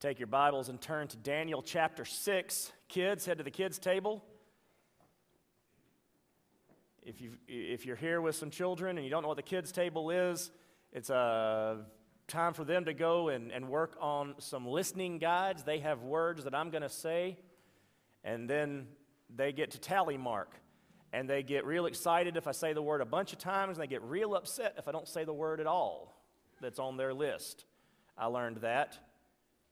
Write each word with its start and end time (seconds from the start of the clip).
Take 0.00 0.20
your 0.20 0.28
Bibles 0.28 0.68
and 0.68 0.80
turn 0.80 1.08
to 1.08 1.16
Daniel 1.16 1.60
chapter 1.60 2.04
6. 2.04 2.72
Kids, 2.86 3.26
head 3.26 3.38
to 3.38 3.42
the 3.42 3.50
kids' 3.50 3.80
table. 3.80 4.24
If, 7.02 7.20
you 7.20 7.32
if 7.48 7.84
you're 7.84 7.96
here 7.96 8.20
with 8.20 8.36
some 8.36 8.48
children 8.48 8.96
and 8.96 9.04
you 9.04 9.10
don't 9.10 9.22
know 9.22 9.28
what 9.28 9.38
the 9.38 9.42
kids' 9.42 9.72
table 9.72 10.10
is, 10.10 10.52
it's 10.92 11.10
a 11.10 11.84
time 12.28 12.54
for 12.54 12.62
them 12.62 12.84
to 12.84 12.94
go 12.94 13.30
and, 13.30 13.50
and 13.50 13.68
work 13.68 13.96
on 14.00 14.36
some 14.38 14.68
listening 14.68 15.18
guides. 15.18 15.64
They 15.64 15.80
have 15.80 16.02
words 16.02 16.44
that 16.44 16.54
I'm 16.54 16.70
going 16.70 16.82
to 16.82 16.88
say, 16.88 17.36
and 18.22 18.48
then 18.48 18.86
they 19.34 19.50
get 19.50 19.72
to 19.72 19.80
tally 19.80 20.16
mark. 20.16 20.52
And 21.12 21.28
they 21.28 21.42
get 21.42 21.66
real 21.66 21.86
excited 21.86 22.36
if 22.36 22.46
I 22.46 22.52
say 22.52 22.72
the 22.72 22.82
word 22.82 23.00
a 23.00 23.04
bunch 23.04 23.32
of 23.32 23.40
times, 23.40 23.78
and 23.78 23.82
they 23.82 23.88
get 23.88 24.02
real 24.02 24.36
upset 24.36 24.76
if 24.78 24.86
I 24.86 24.92
don't 24.92 25.08
say 25.08 25.24
the 25.24 25.34
word 25.34 25.58
at 25.58 25.66
all 25.66 26.22
that's 26.60 26.78
on 26.78 26.96
their 26.96 27.12
list. 27.12 27.64
I 28.16 28.26
learned 28.26 28.58
that, 28.58 28.96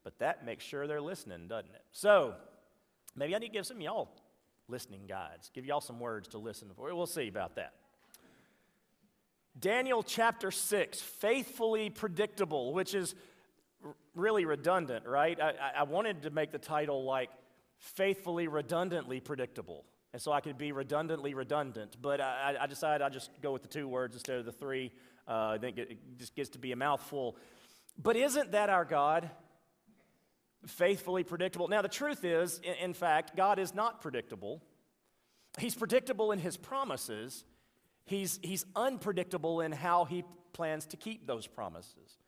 but 0.07 0.21
that 0.21 0.47
makes 0.47 0.63
sure 0.63 0.87
they're 0.87 1.01
listening, 1.01 1.49
doesn't 1.49 1.75
it? 1.75 1.83
So, 1.91 2.35
maybe 3.17 3.35
I 3.35 3.39
need 3.39 3.49
to 3.49 3.53
give 3.53 3.67
some 3.67 3.81
y'all 3.81 4.09
listening 4.69 5.01
guides, 5.09 5.51
give 5.53 5.67
y'all 5.67 5.81
some 5.81 5.99
words 5.99 6.29
to 6.29 6.39
listen 6.39 6.71
for. 6.77 6.95
We'll 6.95 7.07
see 7.07 7.27
about 7.27 7.57
that. 7.57 7.73
Daniel 9.59 10.05
chapter 10.05 10.53
6, 10.53 11.01
faithfully 11.01 11.91
predictable, 11.91 12.73
which 12.73 12.95
is 12.95 13.17
r- 13.85 13.97
really 14.15 14.45
redundant, 14.45 15.07
right? 15.07 15.41
I, 15.41 15.55
I 15.79 15.83
wanted 15.83 16.23
to 16.23 16.31
make 16.31 16.53
the 16.53 16.59
title 16.59 17.03
like 17.03 17.31
faithfully 17.79 18.47
redundantly 18.47 19.19
predictable. 19.19 19.85
And 20.13 20.23
so 20.23 20.31
I 20.31 20.41
could 20.41 20.57
be 20.57 20.71
redundantly 20.71 21.35
redundant, 21.35 21.97
but 22.01 22.21
I, 22.21 22.55
I 22.61 22.67
decided 22.69 23.05
I'd 23.05 23.13
just 23.13 23.31
go 23.43 23.53
with 23.53 23.63
the 23.63 23.69
two 23.69 23.89
words 23.89 24.15
instead 24.15 24.39
of 24.39 24.45
the 24.45 24.53
three. 24.53 24.93
Uh, 25.27 25.55
I 25.55 25.59
think 25.59 25.79
it 25.79 25.99
just 26.17 26.37
gets 26.37 26.51
to 26.51 26.61
be 26.61 26.71
a 26.71 26.77
mouthful. 26.77 27.37
But 28.01 28.15
isn't 28.15 28.53
that 28.53 28.71
our 28.71 28.85
God? 28.85 29.31
Faithfully 30.67 31.23
predictable. 31.25 31.69
Now, 31.69 31.83
the 31.83 31.89
truth 31.89 32.25
is, 32.25 32.61
in, 32.81 32.93
fact, 32.93 33.37
God 33.37 33.59
is 33.59 33.75
not 33.75 34.01
predictable. 34.01 34.63
He's 35.59 35.75
predictable 35.75 36.33
in 36.33 36.39
his 36.39 36.57
promises, 36.57 37.45
he's, 38.05 38.39
he's 38.43 38.67
unpredictable 38.75 39.61
in 39.61 39.73
how 39.73 40.05
he 40.05 40.25
plans 40.53 40.87
to 40.87 40.97
keep 40.97 41.27
those 41.27 41.47
promises. 41.47 42.19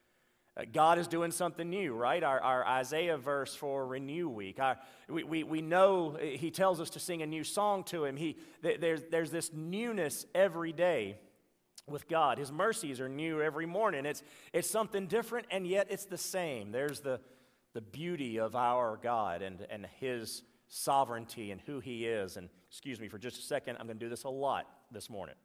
Uh, 0.58 0.64
God 0.72 0.98
is 0.98 1.06
doing 1.06 1.30
something 1.30 1.68
new, 1.68 1.94
right? 1.94 2.22
Our, 2.22 2.40
our 2.40 2.66
Isaiah 2.66 3.16
verse 3.16 3.54
for 3.54 3.86
Renew 3.86 4.28
Week. 4.28 4.58
Our, 4.58 4.76
we, 5.08 5.22
we, 5.22 5.42
we 5.44 5.62
know 5.62 6.16
uh, 6.16 6.24
He 6.24 6.50
tells 6.50 6.80
us 6.80 6.90
to 6.90 7.00
sing 7.00 7.22
a 7.22 7.26
new 7.26 7.44
song 7.44 7.84
to 7.84 8.04
Him. 8.04 8.16
He, 8.16 8.38
there's, 8.62 9.02
there's 9.10 9.30
this 9.30 9.52
newness 9.52 10.26
every 10.34 10.72
day 10.72 11.16
with 11.86 12.08
God. 12.08 12.38
His 12.38 12.50
mercies 12.50 13.00
are 13.00 13.08
new 13.08 13.40
every 13.40 13.66
morning. 13.66 14.04
It's, 14.04 14.22
it's 14.52 14.68
something 14.68 15.06
different, 15.06 15.46
and 15.50 15.66
yet 15.66 15.86
it's 15.90 16.06
the 16.06 16.18
same. 16.18 16.72
There's 16.72 17.00
the, 17.00 17.20
the 17.78 17.82
beauty 17.82 18.40
of 18.40 18.56
our 18.56 18.98
God 19.00 19.40
and, 19.40 19.64
and 19.70 19.86
His 20.00 20.42
sovereignty 20.66 21.52
and 21.52 21.60
who 21.60 21.78
He 21.78 22.06
is. 22.06 22.36
And 22.36 22.48
excuse 22.68 22.98
me 22.98 23.06
for 23.06 23.18
just 23.18 23.38
a 23.38 23.42
second, 23.42 23.76
I'm 23.78 23.86
going 23.86 24.00
to 24.00 24.04
do 24.04 24.08
this 24.08 24.24
a 24.24 24.28
lot 24.28 24.66
this 24.90 25.08
morning. 25.08 25.36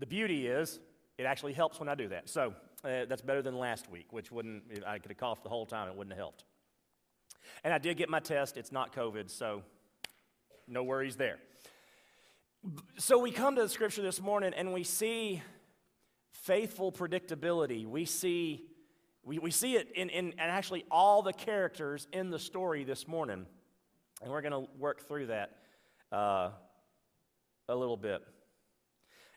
The 0.00 0.06
beauty 0.06 0.48
is, 0.48 0.80
it 1.18 1.22
actually 1.22 1.52
helps 1.52 1.78
when 1.78 1.88
I 1.88 1.94
do 1.94 2.08
that. 2.08 2.28
So 2.28 2.52
uh, 2.82 3.04
that's 3.08 3.22
better 3.22 3.42
than 3.42 3.56
last 3.56 3.88
week, 3.88 4.12
which 4.12 4.32
wouldn't, 4.32 4.64
I 4.84 4.98
could 4.98 5.12
have 5.12 5.18
coughed 5.18 5.44
the 5.44 5.48
whole 5.48 5.64
time, 5.64 5.86
it 5.86 5.94
wouldn't 5.94 6.14
have 6.14 6.18
helped. 6.18 6.42
And 7.62 7.72
I 7.72 7.78
did 7.78 7.96
get 7.96 8.08
my 8.08 8.18
test. 8.18 8.56
It's 8.56 8.72
not 8.72 8.92
COVID, 8.92 9.30
so 9.30 9.62
no 10.66 10.82
worries 10.82 11.14
there. 11.14 11.38
So 12.96 13.18
we 13.18 13.30
come 13.30 13.54
to 13.54 13.62
the 13.62 13.68
scripture 13.68 14.02
this 14.02 14.20
morning 14.20 14.52
and 14.56 14.72
we 14.72 14.82
see 14.82 15.42
faithful 16.32 16.92
predictability. 16.92 17.86
We 17.86 18.04
see, 18.04 18.64
we, 19.22 19.38
we 19.38 19.50
see 19.50 19.76
it 19.76 19.90
in, 19.94 20.08
in, 20.10 20.32
in 20.32 20.38
actually 20.38 20.84
all 20.90 21.22
the 21.22 21.32
characters 21.32 22.06
in 22.12 22.30
the 22.30 22.38
story 22.38 22.84
this 22.84 23.06
morning. 23.06 23.46
And 24.22 24.32
we're 24.32 24.42
going 24.42 24.52
to 24.52 24.70
work 24.78 25.06
through 25.06 25.26
that 25.26 25.56
uh, 26.12 26.50
a 27.68 27.74
little 27.74 27.96
bit. 27.96 28.22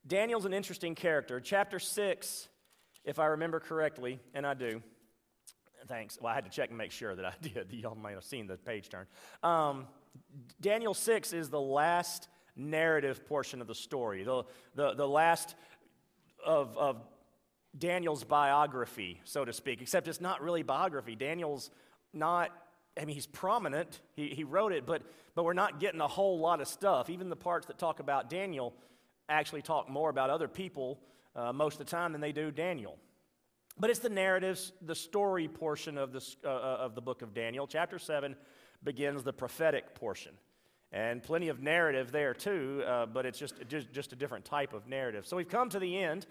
Daniel's 0.06 0.46
an 0.46 0.54
interesting 0.54 0.96
character. 0.96 1.40
Chapter 1.40 1.80
6, 1.80 2.48
if 3.06 3.20
I 3.20 3.28
remember 3.28 3.60
correctly, 3.60 4.20
and 4.34 4.46
I 4.46 4.54
do. 4.54 4.82
Thanks. 5.88 6.18
Well, 6.20 6.32
I 6.32 6.36
had 6.36 6.46
to 6.46 6.52
check 6.52 6.70
and 6.70 6.78
make 6.78 6.92
sure 6.92 7.16
that 7.16 7.26
I 7.26 7.34
did. 7.42 7.72
Y'all 7.72 7.96
might 7.96 8.14
have 8.14 8.24
seen 8.24 8.48
the 8.48 8.58
page 8.58 8.90
turn. 8.90 9.06
Um, 9.44 9.88
Daniel 10.60 10.94
6 10.94 11.34
is 11.34 11.50
the 11.50 11.62
last 11.62 12.28
narrative 12.56 13.26
portion 13.26 13.62
of 13.62 13.68
the 13.68 13.76
story, 13.76 14.24
the, 14.24 14.44
the, 14.76 14.94
the 14.94 15.08
last 15.08 15.56
of, 16.46 16.78
of 16.78 16.98
Daniel's 17.78 18.24
biography, 18.24 19.22
so 19.24 19.46
to 19.46 19.54
speak, 19.54 19.82
except 19.82 20.08
it's 20.08 20.22
not 20.22 20.42
really 20.42 20.64
biography. 20.64 21.16
Daniel's 21.16 21.70
not, 22.14 22.52
I 23.00 23.06
mean, 23.06 23.16
he's 23.16 23.28
prominent, 23.28 24.02
he, 24.14 24.30
he 24.30 24.44
wrote 24.44 24.74
it, 24.74 24.86
but, 24.86 25.04
but 25.36 25.44
we're 25.46 25.54
not 25.54 25.80
getting 25.80 26.02
a 26.02 26.08
whole 26.08 26.40
lot 26.40 26.62
of 26.62 26.68
stuff. 26.68 27.10
Even 27.10 27.30
the 27.30 27.36
parts 27.36 27.68
that 27.68 27.78
talk 27.78 28.00
about 28.00 28.30
Daniel 28.30 28.74
actually 29.30 29.62
talk 29.62 29.90
more 29.90 30.10
about 30.10 30.30
other 30.30 30.48
people 30.48 31.00
uh, 31.36 31.54
most 31.54 31.80
of 31.80 31.86
the 31.86 31.92
time 31.92 32.12
than 32.12 32.22
they 32.22 32.34
do 32.34 32.52
Daniel. 32.52 32.98
But 33.80 33.90
it's 33.90 34.00
the 34.00 34.10
narratives, 34.10 34.74
the 34.82 34.96
story 34.96 35.48
portion 35.48 35.98
of, 35.98 36.12
this, 36.12 36.36
uh, 36.44 36.50
uh, 36.50 36.78
of 36.82 36.94
the 36.94 37.02
book 37.02 37.22
of 37.22 37.34
Daniel. 37.34 37.68
Chapter 37.68 37.98
7 37.98 38.36
begins 38.84 39.24
the 39.24 39.34
prophetic 39.34 39.96
portion. 39.96 40.34
And 40.92 41.24
plenty 41.24 41.48
of 41.48 41.62
narrative 41.62 42.12
there 42.12 42.34
too, 42.34 42.84
uh, 42.86 43.06
but 43.06 43.26
it's 43.26 43.40
just, 43.40 43.56
just, 43.70 43.94
just, 43.94 44.12
a 44.12 44.16
different 44.16 44.44
type 44.44 44.74
of 44.74 44.88
narrative. 44.88 45.26
So 45.26 45.38
we've 45.38 45.48
come 45.48 45.70
to 45.70 45.80
the 45.80 45.98
end. 45.98 46.28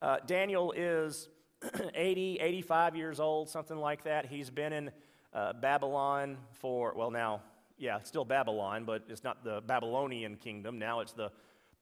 Uh, 0.00 0.18
Daniel 0.24 0.72
is 0.76 1.28
80, 1.94 2.38
85 2.40 2.94
years 2.94 3.18
old, 3.18 3.48
something 3.48 3.76
like 3.76 4.04
that. 4.04 4.26
He's 4.26 4.50
been 4.50 4.72
in 4.72 4.90
uh, 5.32 5.54
Babylon 5.54 6.36
for, 6.52 6.94
well, 6.96 7.10
now, 7.10 7.42
yeah, 7.76 7.96
it's 7.96 8.08
still 8.08 8.24
Babylon, 8.24 8.84
but 8.84 9.02
it's 9.08 9.24
not 9.24 9.42
the 9.42 9.60
Babylonian 9.66 10.36
kingdom. 10.36 10.78
Now 10.78 11.00
it's 11.00 11.12
the 11.12 11.32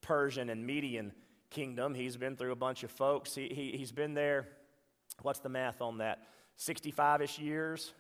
Persian 0.01 0.49
and 0.49 0.67
Median 0.67 1.13
kingdom. 1.51 1.95
He's 1.95 2.17
been 2.17 2.37
through 2.37 2.53
a 2.53 2.57
bunch 2.57 2.83
of 2.83 2.91
folks. 2.91 3.35
He, 3.35 3.49
he, 3.49 3.77
he's 3.77 3.93
been 3.93 4.15
there, 4.15 4.49
what's 5.21 5.41
the 5.41 5.51
math 5.51 5.83
on 5.83 5.99
that? 5.99 6.21
65 6.57 7.23
ish 7.23 7.39
years. 7.39 7.93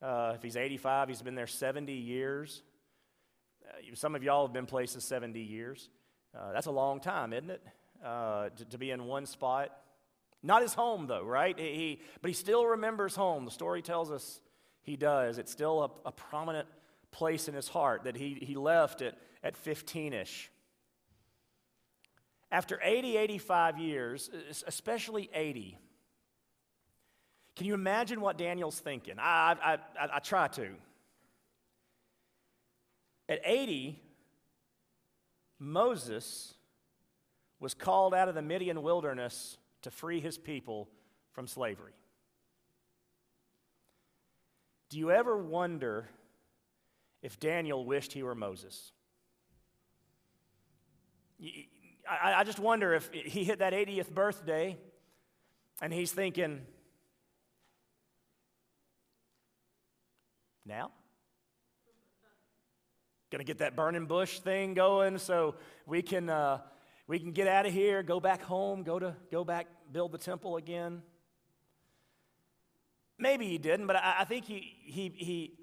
Uh, 0.00 0.32
if 0.36 0.42
he's 0.42 0.56
85, 0.56 1.08
he's 1.08 1.22
been 1.22 1.34
there 1.34 1.46
70 1.46 1.92
years. 1.92 2.62
Uh, 3.68 3.94
some 3.94 4.14
of 4.14 4.22
y'all 4.22 4.46
have 4.46 4.52
been 4.52 4.66
places 4.66 5.04
70 5.04 5.40
years. 5.40 5.88
Uh, 6.36 6.52
that's 6.52 6.66
a 6.66 6.72
long 6.72 7.00
time, 7.00 7.32
isn't 7.32 7.50
it? 7.50 7.62
Uh, 8.04 8.48
to, 8.50 8.64
to, 8.66 8.78
be 8.78 8.90
in 8.90 9.06
one 9.06 9.24
spot. 9.24 9.70
Not 10.42 10.62
his 10.62 10.74
home, 10.74 11.06
though, 11.06 11.24
right? 11.24 11.58
He, 11.58 12.00
but 12.20 12.28
he 12.28 12.34
still 12.34 12.66
remembers 12.66 13.16
home. 13.16 13.44
The 13.44 13.50
story 13.50 13.80
tells 13.80 14.10
us 14.10 14.40
he 14.82 14.96
does. 14.96 15.38
It's 15.38 15.50
still 15.50 15.84
a, 16.04 16.08
a 16.08 16.12
prominent 16.12 16.68
place 17.12 17.48
in 17.48 17.54
his 17.54 17.68
heart 17.68 18.04
that 18.04 18.16
he, 18.16 18.34
he 18.42 18.56
left 18.56 19.00
at, 19.00 19.16
at 19.42 19.56
15 19.56 20.12
ish. 20.12 20.50
After 22.52 22.78
80, 22.82 23.16
85 23.16 23.78
years, 23.78 24.30
especially 24.66 25.30
80, 25.32 25.78
can 27.56 27.66
you 27.66 27.74
imagine 27.74 28.20
what 28.20 28.36
Daniel's 28.36 28.78
thinking? 28.78 29.14
I, 29.18 29.56
I, 29.62 29.72
I, 29.98 30.08
I 30.16 30.18
try 30.18 30.48
to. 30.48 30.68
At 33.28 33.40
80, 33.44 34.00
Moses 35.58 36.54
was 37.58 37.72
called 37.74 38.14
out 38.14 38.28
of 38.28 38.34
the 38.34 38.42
Midian 38.42 38.82
wilderness 38.82 39.56
to 39.82 39.90
free 39.90 40.20
his 40.20 40.36
people 40.36 40.88
from 41.32 41.46
slavery. 41.46 41.92
Do 44.90 44.98
you 44.98 45.10
ever 45.10 45.36
wonder 45.36 46.08
if 47.22 47.40
Daniel 47.40 47.84
wished 47.84 48.12
he 48.12 48.22
were 48.22 48.34
Moses? 48.34 48.92
I, 52.08 52.44
just 52.44 52.58
wonder 52.58 52.92
if 52.94 53.10
he 53.12 53.44
hit 53.44 53.60
that 53.60 53.72
80th 53.72 54.10
birthday 54.10 54.76
and 55.80 55.92
he's 55.92 56.12
thinking, 56.12 56.60
now? 60.66 60.90
Gonna 63.34 63.42
get 63.42 63.58
that 63.58 63.74
burning 63.74 64.06
bush 64.06 64.38
thing 64.38 64.74
going 64.74 65.18
so 65.18 65.56
we 65.86 66.02
can, 66.02 66.30
uh, 66.30 66.60
we 67.08 67.18
can 67.18 67.32
get 67.32 67.48
out 67.48 67.66
of 67.66 67.72
here, 67.72 68.00
go 68.04 68.20
back 68.20 68.40
home, 68.40 68.84
go, 68.84 69.00
to, 69.00 69.16
go 69.32 69.42
back, 69.42 69.66
build 69.90 70.12
the 70.12 70.18
temple 70.18 70.56
again. 70.56 71.02
Maybe 73.18 73.48
he 73.48 73.58
didn't, 73.58 73.88
but 73.88 73.96
I, 73.96 74.18
I 74.20 74.24
think 74.24 74.44
he, 74.44 74.76
he, 74.84 75.12
he, 75.16 75.58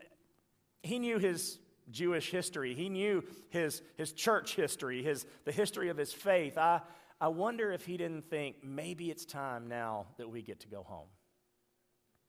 he 0.84 1.00
knew 1.00 1.18
his 1.18 1.60
Jewish 1.90 2.30
history. 2.30 2.74
He 2.74 2.90
knew 2.90 3.24
his, 3.52 3.82
his 3.96 4.12
church 4.12 4.54
history, 4.58 5.02
his, 5.02 5.26
the 5.46 5.54
history 5.54 5.88
of 5.88 5.96
his 5.96 6.12
faith. 6.12 6.58
I, 6.58 6.82
I 7.22 7.30
wonder 7.30 7.72
if 7.72 7.86
he 7.86 7.96
didn't 7.96 8.30
think 8.30 8.58
maybe 8.66 9.10
it's 9.10 9.24
time 9.24 9.70
now 9.70 10.08
that 10.18 10.30
we 10.30 10.42
get 10.42 10.60
to 10.60 10.68
go 10.68 10.84
home. 10.84 11.08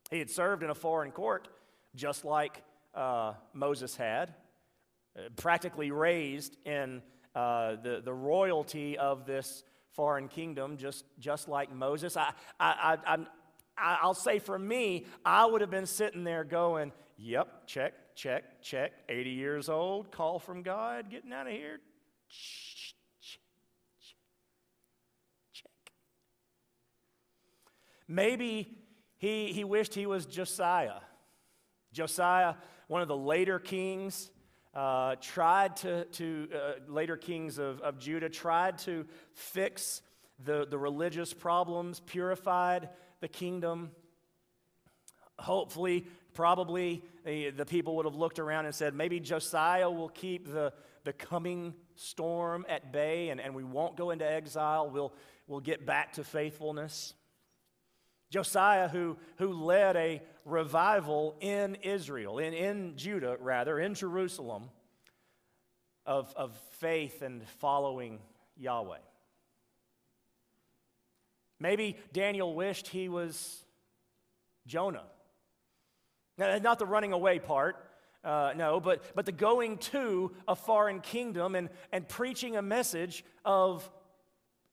He 0.09 0.21
had 0.21 0.31
served 0.31 0.63
in 0.63 0.71
a 0.71 0.75
foreign 0.77 1.11
court 1.11 1.49
just 1.97 2.25
like 2.25 2.63
uh, 2.95 3.33
Moses 3.53 3.97
had, 3.97 4.35
practically 5.37 5.91
raised 5.91 6.57
in 6.65 7.03
uh, 7.35 7.77
the, 7.83 8.03
the 8.05 8.13
royalty 8.13 8.99
of 8.99 9.27
this 9.27 9.65
foreign 9.93 10.29
kingdom, 10.29 10.77
just, 10.77 11.05
just 11.19 11.49
like 11.49 11.73
Moses. 11.73 12.17
I, 12.17 12.33
I, 12.59 12.99
I, 13.07 13.17
I, 13.77 13.99
I'll 14.03 14.15
say 14.15 14.39
for 14.39 14.59
me, 14.59 15.07
I 15.25 15.45
would 15.47 15.61
have 15.61 15.71
been 15.71 15.87
sitting 15.87 16.25
there 16.25 16.45
going, 16.45 16.93
Yep, 17.19 17.67
check, 17.67 17.93
check, 18.17 18.63
check. 18.63 18.93
80 19.09 19.31
years 19.31 19.69
old, 19.69 20.11
call 20.11 20.39
from 20.41 20.63
God, 20.63 21.09
getting 21.09 21.33
out 21.33 21.47
of 21.47 21.53
here. 21.53 21.79
Check. 25.53 25.69
Maybe 28.09 28.77
he, 29.19 29.53
he 29.53 29.63
wished 29.63 29.95
he 29.95 30.07
was 30.07 30.27
Josiah. 30.27 31.01
Josiah, 31.93 32.55
one 32.89 33.03
of 33.03 33.09
the 33.09 33.17
later 33.17 33.61
kings, 33.61 34.31
uh, 34.75 35.17
tried 35.21 35.77
to, 35.77 36.05
to 36.07 36.49
uh, 36.55 36.73
later 36.89 37.17
kings 37.17 37.59
of, 37.59 37.81
of 37.81 37.99
Judah, 37.99 38.29
tried 38.29 38.79
to 38.79 39.07
fix 39.35 40.03
the, 40.45 40.67
the 40.69 40.79
religious 40.79 41.33
problems, 41.33 42.01
purified 42.01 42.89
the 43.21 43.29
kingdom. 43.29 43.91
Hopefully, 45.39 46.07
probably 46.35 47.03
the, 47.25 47.51
the 47.51 47.67
people 47.67 47.97
would 47.97 48.07
have 48.07 48.15
looked 48.15 48.39
around 48.39 48.67
and 48.67 48.75
said, 48.75 48.95
maybe 48.95 49.21
Josiah 49.21 49.91
will 49.91 50.09
keep 50.09 50.51
the, 50.51 50.73
the 51.05 51.13
coming 51.13 51.75
storm 51.95 52.65
at 52.69 52.93
bay 52.93 53.29
and, 53.29 53.41
and 53.41 53.55
we 53.55 53.65
won't 53.65 53.97
go 53.97 54.11
into 54.11 54.31
exile. 54.31 54.89
We'll, 54.91 55.13
we'll 55.47 55.61
get 55.61 55.85
back 55.85 56.15
to 56.15 56.25
faithfulness. 56.25 57.15
Josiah, 58.33 58.89
who, 58.89 59.19
who 59.37 59.53
led 59.53 59.95
a 59.95 60.23
revival 60.47 61.37
in 61.41 61.77
Israel, 61.83 62.39
in, 62.39 62.55
in 62.55 62.97
Judah, 62.97 63.37
rather, 63.39 63.79
in 63.79 63.93
Jerusalem, 63.93 64.71
of, 66.07 66.33
of 66.35 66.57
faith 66.79 67.21
and 67.21 67.47
following 67.61 68.21
Yahweh. 68.57 68.97
Maybe 71.61 71.99
Daniel 72.15 72.55
wished 72.55 72.89
he 72.89 73.11
was 73.11 73.63
Jonah. 74.67 75.05
Now, 76.39 76.57
not 76.57 76.79
the 76.79 76.87
running 76.87 77.13
away 77.13 77.39
part, 77.39 77.77
uh, 78.25 78.55
no, 78.57 78.81
but, 78.81 79.03
but 79.15 79.27
the 79.27 79.33
going 79.33 79.77
to 79.77 80.33
a 80.49 80.57
foreign 80.57 81.01
kingdom 81.01 81.55
and, 81.55 81.69
and 81.93 82.09
preaching 82.09 82.57
a 82.57 82.63
message 82.63 83.27
of 83.45 83.89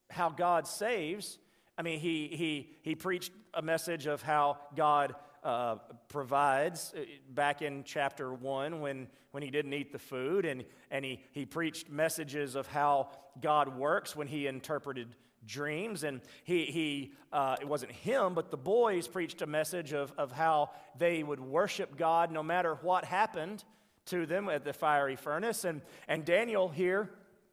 how 0.09 0.29
God 0.29 0.65
saves 0.65 1.37
I 1.79 1.81
mean, 1.81 2.01
he, 2.01 2.27
he, 2.27 2.69
he 2.81 2.93
preached 2.93 3.31
a 3.53 3.61
message 3.61 4.05
of 4.05 4.21
how 4.21 4.57
God 4.75 5.15
uh, 5.45 5.75
provides 6.09 6.93
uh, 6.93 7.03
back 7.29 7.61
in 7.61 7.85
chapter 7.85 8.33
1 8.33 8.81
when, 8.81 9.07
when 9.31 9.43
he 9.43 9.49
didn't 9.49 9.73
eat 9.73 9.93
the 9.93 9.97
food, 9.97 10.43
and, 10.43 10.65
and 10.91 11.05
he, 11.05 11.23
he 11.31 11.45
preached 11.45 11.89
messages 11.89 12.55
of 12.55 12.67
how 12.67 13.11
God 13.39 13.77
works 13.77 14.13
when 14.13 14.27
he 14.27 14.45
interpreted 14.45 15.07
dreams. 15.45 16.03
And 16.03 16.19
he, 16.43 16.65
he 16.65 17.13
uh, 17.31 17.55
it 17.61 17.67
wasn't 17.69 17.93
him, 17.93 18.33
but 18.33 18.51
the 18.51 18.57
boys 18.57 19.07
preached 19.07 19.41
a 19.41 19.47
message 19.47 19.93
of, 19.93 20.11
of 20.17 20.33
how 20.33 20.71
they 20.97 21.23
would 21.23 21.39
worship 21.39 21.95
God 21.95 22.29
no 22.29 22.43
matter 22.43 22.75
what 22.81 23.05
happened 23.05 23.63
to 24.07 24.25
them 24.25 24.49
at 24.49 24.65
the 24.65 24.73
fiery 24.73 25.15
furnace. 25.15 25.63
And, 25.63 25.79
and 26.09 26.25
Daniel 26.25 26.67
here 26.67 27.09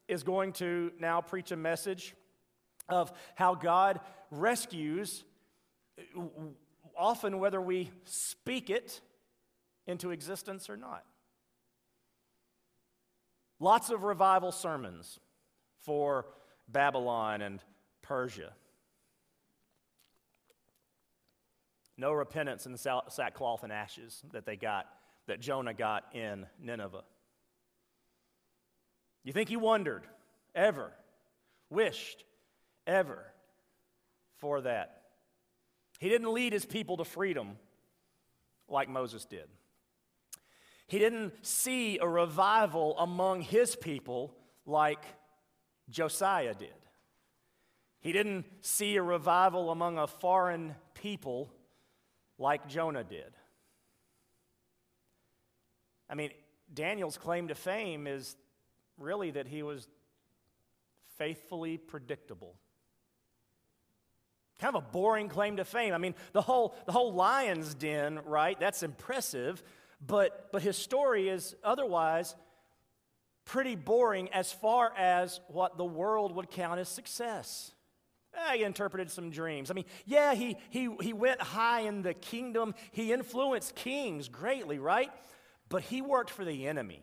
is 0.08 0.25
going 0.25 0.52
to 0.55 0.90
now 0.99 1.20
preach 1.20 1.52
a 1.52 1.56
message 1.56 2.17
of 2.88 3.12
how 3.34 3.55
God 3.55 4.00
rescues, 4.31 5.25
often 6.96 7.38
whether 7.38 7.61
we 7.61 7.90
speak 8.05 8.70
it 8.70 9.00
into 9.87 10.11
existence 10.11 10.69
or 10.69 10.76
not. 10.76 11.05
Lots 13.58 13.90
of 13.90 14.02
revival 14.02 14.52
sermons 14.52 15.19
for 15.81 16.26
Babylon 16.69 17.40
and 17.40 17.61
Persia. 18.02 18.52
No 21.96 22.12
repentance 22.12 22.67
in 22.67 22.72
the 22.72 23.02
sackcloth 23.08 23.62
and 23.62 23.72
ashes 23.72 24.22
that 24.32 24.44
they 24.44 24.56
got, 24.56 24.87
that 25.26 25.40
Jonah 25.40 25.72
got 25.72 26.14
in 26.14 26.46
Nineveh. 26.61 27.05
You 29.25 29.32
think 29.32 29.49
he 29.49 29.56
wondered, 29.56 30.02
ever, 30.55 30.93
wished, 31.70 32.25
ever 32.87 33.25
for 34.38 34.61
that. 34.62 35.03
He 35.99 36.09
didn't 36.09 36.33
lead 36.33 36.53
his 36.53 36.67
people 36.67 36.97
to 36.99 37.05
freedom 37.05 37.56
like 38.69 38.88
Moses 38.88 39.25
did. 39.25 39.49
He 40.87 40.99
didn't 40.99 41.33
see 41.44 41.99
a 41.99 42.06
revival 42.06 42.97
among 42.99 43.41
his 43.41 43.75
people 43.75 44.35
like 44.67 45.05
Josiah 45.88 46.55
did. 46.55 46.69
He 48.00 48.12
didn't 48.12 48.44
see 48.61 48.97
a 48.97 49.03
revival 49.03 49.71
among 49.71 49.99
a 49.99 50.06
foreign 50.06 50.77
people 50.94 51.53
like 52.39 52.69
Jonah 52.69 53.03
did. 53.03 53.32
I 56.09 56.15
mean, 56.15 56.31
Daniel's 56.73 57.17
claim 57.17 57.49
to 57.49 57.55
fame 57.55 58.06
is 58.06 58.37
really 58.99 59.32
that 59.32 59.49
he 59.49 59.62
was 59.62 59.89
faithfully 61.19 61.79
predictable. 61.79 62.55
Kind 64.58 64.75
of 64.75 64.82
a 64.82 64.87
boring 64.91 65.29
claim 65.29 65.58
to 65.58 65.64
fame. 65.64 65.93
I 65.93 65.99
mean, 65.99 66.14
the 66.32 66.41
whole, 66.41 66.75
the 66.87 66.93
whole 66.93 67.12
lion's 67.12 67.75
den, 67.75 68.20
right? 68.25 68.58
That's 68.58 68.82
impressive, 68.82 69.62
but, 70.05 70.50
but 70.53 70.62
his 70.62 70.76
story 70.76 71.29
is 71.29 71.55
otherwise 71.62 72.35
pretty 73.44 73.76
boring 73.76 74.29
as 74.32 74.53
far 74.53 74.93
as 74.97 75.41
what 75.49 75.76
the 75.76 75.85
world 75.85 76.35
would 76.35 76.50
count 76.50 76.81
as 76.81 76.88
success. 76.88 77.73
Eh, 78.35 78.56
he 78.56 78.64
interpreted 78.64 79.11
some 79.11 79.31
dreams. 79.31 79.70
I 79.70 79.75
mean, 79.75 79.85
yeah, 80.05 80.35
he, 80.35 80.56
he, 80.70 80.91
he 81.00 81.12
went 81.12 81.41
high 81.41 81.81
in 81.81 82.03
the 82.03 82.14
kingdom. 82.14 82.75
He 82.93 83.12
influenced 83.12 83.75
kings 83.75 84.29
greatly, 84.29 84.79
right? 84.79 85.11
But 85.69 85.82
he 85.82 86.03
worked 86.03 86.31
for 86.31 86.44
the 86.44 86.67
enemy. 86.67 87.03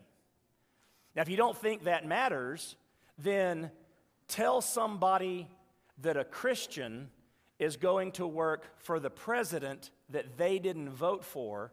Now, 1.14 1.22
if 1.22 1.28
you 1.28 1.36
don't 1.36 1.56
think 1.56 1.84
that 1.84 2.06
matters, 2.06 2.76
then 3.18 3.70
tell 4.28 4.60
somebody 4.60 5.48
that 6.02 6.16
a 6.16 6.24
Christian 6.24 7.10
is 7.64 7.78
going 7.78 8.12
to 8.12 8.26
work 8.26 8.68
for 8.76 9.00
the 9.00 9.08
president 9.08 9.90
that 10.10 10.36
they 10.36 10.58
didn't 10.58 10.90
vote 10.90 11.24
for 11.24 11.72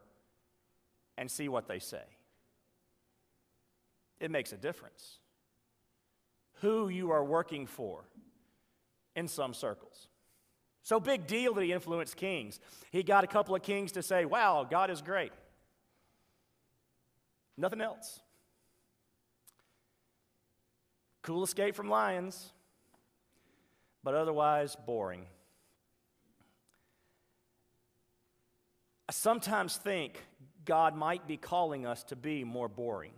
and 1.18 1.30
see 1.30 1.50
what 1.50 1.68
they 1.68 1.80
say. 1.80 2.04
It 4.22 4.32
makes 4.32 4.54
a 4.54 4.58
difference. 4.58 5.18
Who 6.62 6.88
you 6.88 7.12
are 7.12 7.24
working 7.26 7.68
for 7.68 8.06
in 9.18 9.28
some 9.28 9.54
circles. 9.54 10.08
So 10.82 10.98
big 11.02 11.28
deal 11.28 11.54
that 11.56 11.64
he 11.64 11.74
influenced 11.74 12.16
kings. 12.16 12.62
He 12.92 13.04
got 13.04 13.26
a 13.26 13.28
couple 13.28 13.54
of 13.54 13.62
kings 13.62 13.92
to 13.94 14.02
say, 14.02 14.24
Wow, 14.24 14.66
God 14.70 14.90
is 14.90 15.02
great. 15.02 15.34
Nothing 17.58 17.82
else. 17.82 18.22
Cool 21.22 21.44
escape 21.44 21.76
from 21.76 21.90
lions, 21.90 22.54
but 24.06 24.16
otherwise 24.16 24.78
boring. 24.86 25.26
I 29.12 29.14
sometimes 29.14 29.76
think 29.76 30.24
God 30.64 30.96
might 30.96 31.28
be 31.28 31.36
calling 31.36 31.86
us 31.86 32.02
to 32.06 32.16
be 32.16 32.46
more 32.46 32.70
boring. 32.70 33.12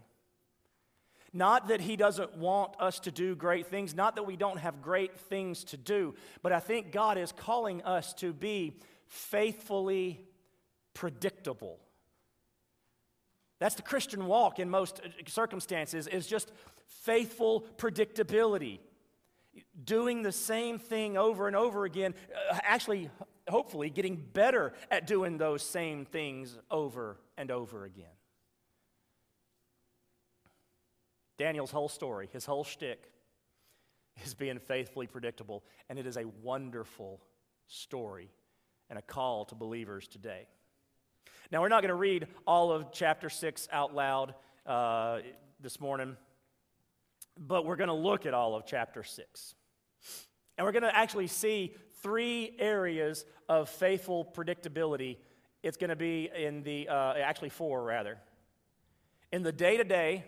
Not 1.31 1.67
that 1.67 1.81
He 1.81 1.95
doesn't 1.95 2.35
want 2.35 2.73
us 2.79 2.99
to 3.01 3.11
do 3.11 3.35
great 3.35 3.67
things, 3.67 3.93
not 3.93 4.15
that 4.15 4.23
we 4.23 4.35
don't 4.35 4.57
have 4.57 4.81
great 4.81 5.15
things 5.15 5.63
to 5.65 5.77
do, 5.77 6.15
but 6.41 6.51
I 6.51 6.59
think 6.59 6.91
God 6.91 7.19
is 7.19 7.31
calling 7.31 7.83
us 7.83 8.11
to 8.15 8.33
be 8.33 8.79
faithfully 9.05 10.19
predictable. 10.95 11.79
That's 13.59 13.75
the 13.75 13.83
Christian 13.83 14.25
walk 14.25 14.57
in 14.57 14.71
most 14.71 14.99
circumstances, 15.27 16.07
is 16.07 16.25
just 16.25 16.51
faithful 16.87 17.67
predictability. 17.77 18.79
Doing 19.85 20.23
the 20.23 20.31
same 20.31 20.79
thing 20.79 21.17
over 21.17 21.45
and 21.45 21.55
over 21.55 21.85
again, 21.85 22.15
uh, 22.51 22.57
actually 22.63 23.11
hopefully 23.49 23.89
getting 23.89 24.15
better 24.15 24.73
at 24.89 25.07
doing 25.07 25.37
those 25.37 25.61
same 25.61 26.05
things 26.05 26.57
over 26.71 27.17
and 27.37 27.51
over 27.51 27.85
again. 27.85 28.05
Daniel's 31.37 31.71
whole 31.71 31.89
story, 31.89 32.29
his 32.31 32.45
whole 32.45 32.63
shtick, 32.63 33.09
is 34.23 34.33
being 34.33 34.59
faithfully 34.59 35.07
predictable, 35.07 35.63
and 35.89 35.97
it 35.97 36.05
is 36.05 36.17
a 36.17 36.25
wonderful 36.41 37.21
story 37.67 38.29
and 38.89 38.99
a 38.99 39.01
call 39.01 39.45
to 39.45 39.55
believers 39.55 40.07
today. 40.07 40.47
Now, 41.51 41.61
we're 41.61 41.69
not 41.69 41.81
going 41.81 41.89
to 41.89 41.95
read 41.95 42.27
all 42.45 42.71
of 42.71 42.91
chapter 42.91 43.29
6 43.29 43.67
out 43.71 43.93
loud 43.93 44.35
uh, 44.65 45.19
this 45.59 45.79
morning, 45.79 46.15
but 47.37 47.65
we're 47.65 47.75
going 47.75 47.89
to 47.89 47.93
look 47.93 48.25
at 48.25 48.33
all 48.33 48.55
of 48.55 48.65
chapter 48.65 49.03
6. 49.03 49.55
And 50.57 50.65
we're 50.65 50.71
going 50.71 50.83
to 50.83 50.95
actually 50.95 51.27
see 51.27 51.75
three 52.03 52.53
areas 52.59 53.25
of 53.49 53.69
faithful 53.69 54.25
predictability. 54.25 55.17
It's 55.63 55.77
going 55.77 55.89
to 55.89 55.95
be 55.95 56.29
in 56.35 56.61
the, 56.63 56.89
uh, 56.89 57.13
actually, 57.13 57.49
four 57.49 57.81
rather. 57.81 58.17
In 59.31 59.41
the 59.41 59.53
day 59.53 59.77
to 59.77 59.85
day, 59.85 60.25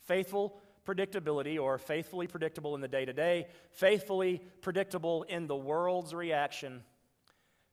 faithful 0.00 0.60
predictability, 0.84 1.62
or 1.62 1.78
faithfully 1.78 2.26
predictable 2.26 2.74
in 2.74 2.80
the 2.80 2.88
day 2.88 3.04
to 3.04 3.12
day, 3.12 3.46
faithfully 3.70 4.42
predictable 4.60 5.22
in 5.22 5.46
the 5.46 5.56
world's 5.56 6.12
reaction, 6.12 6.82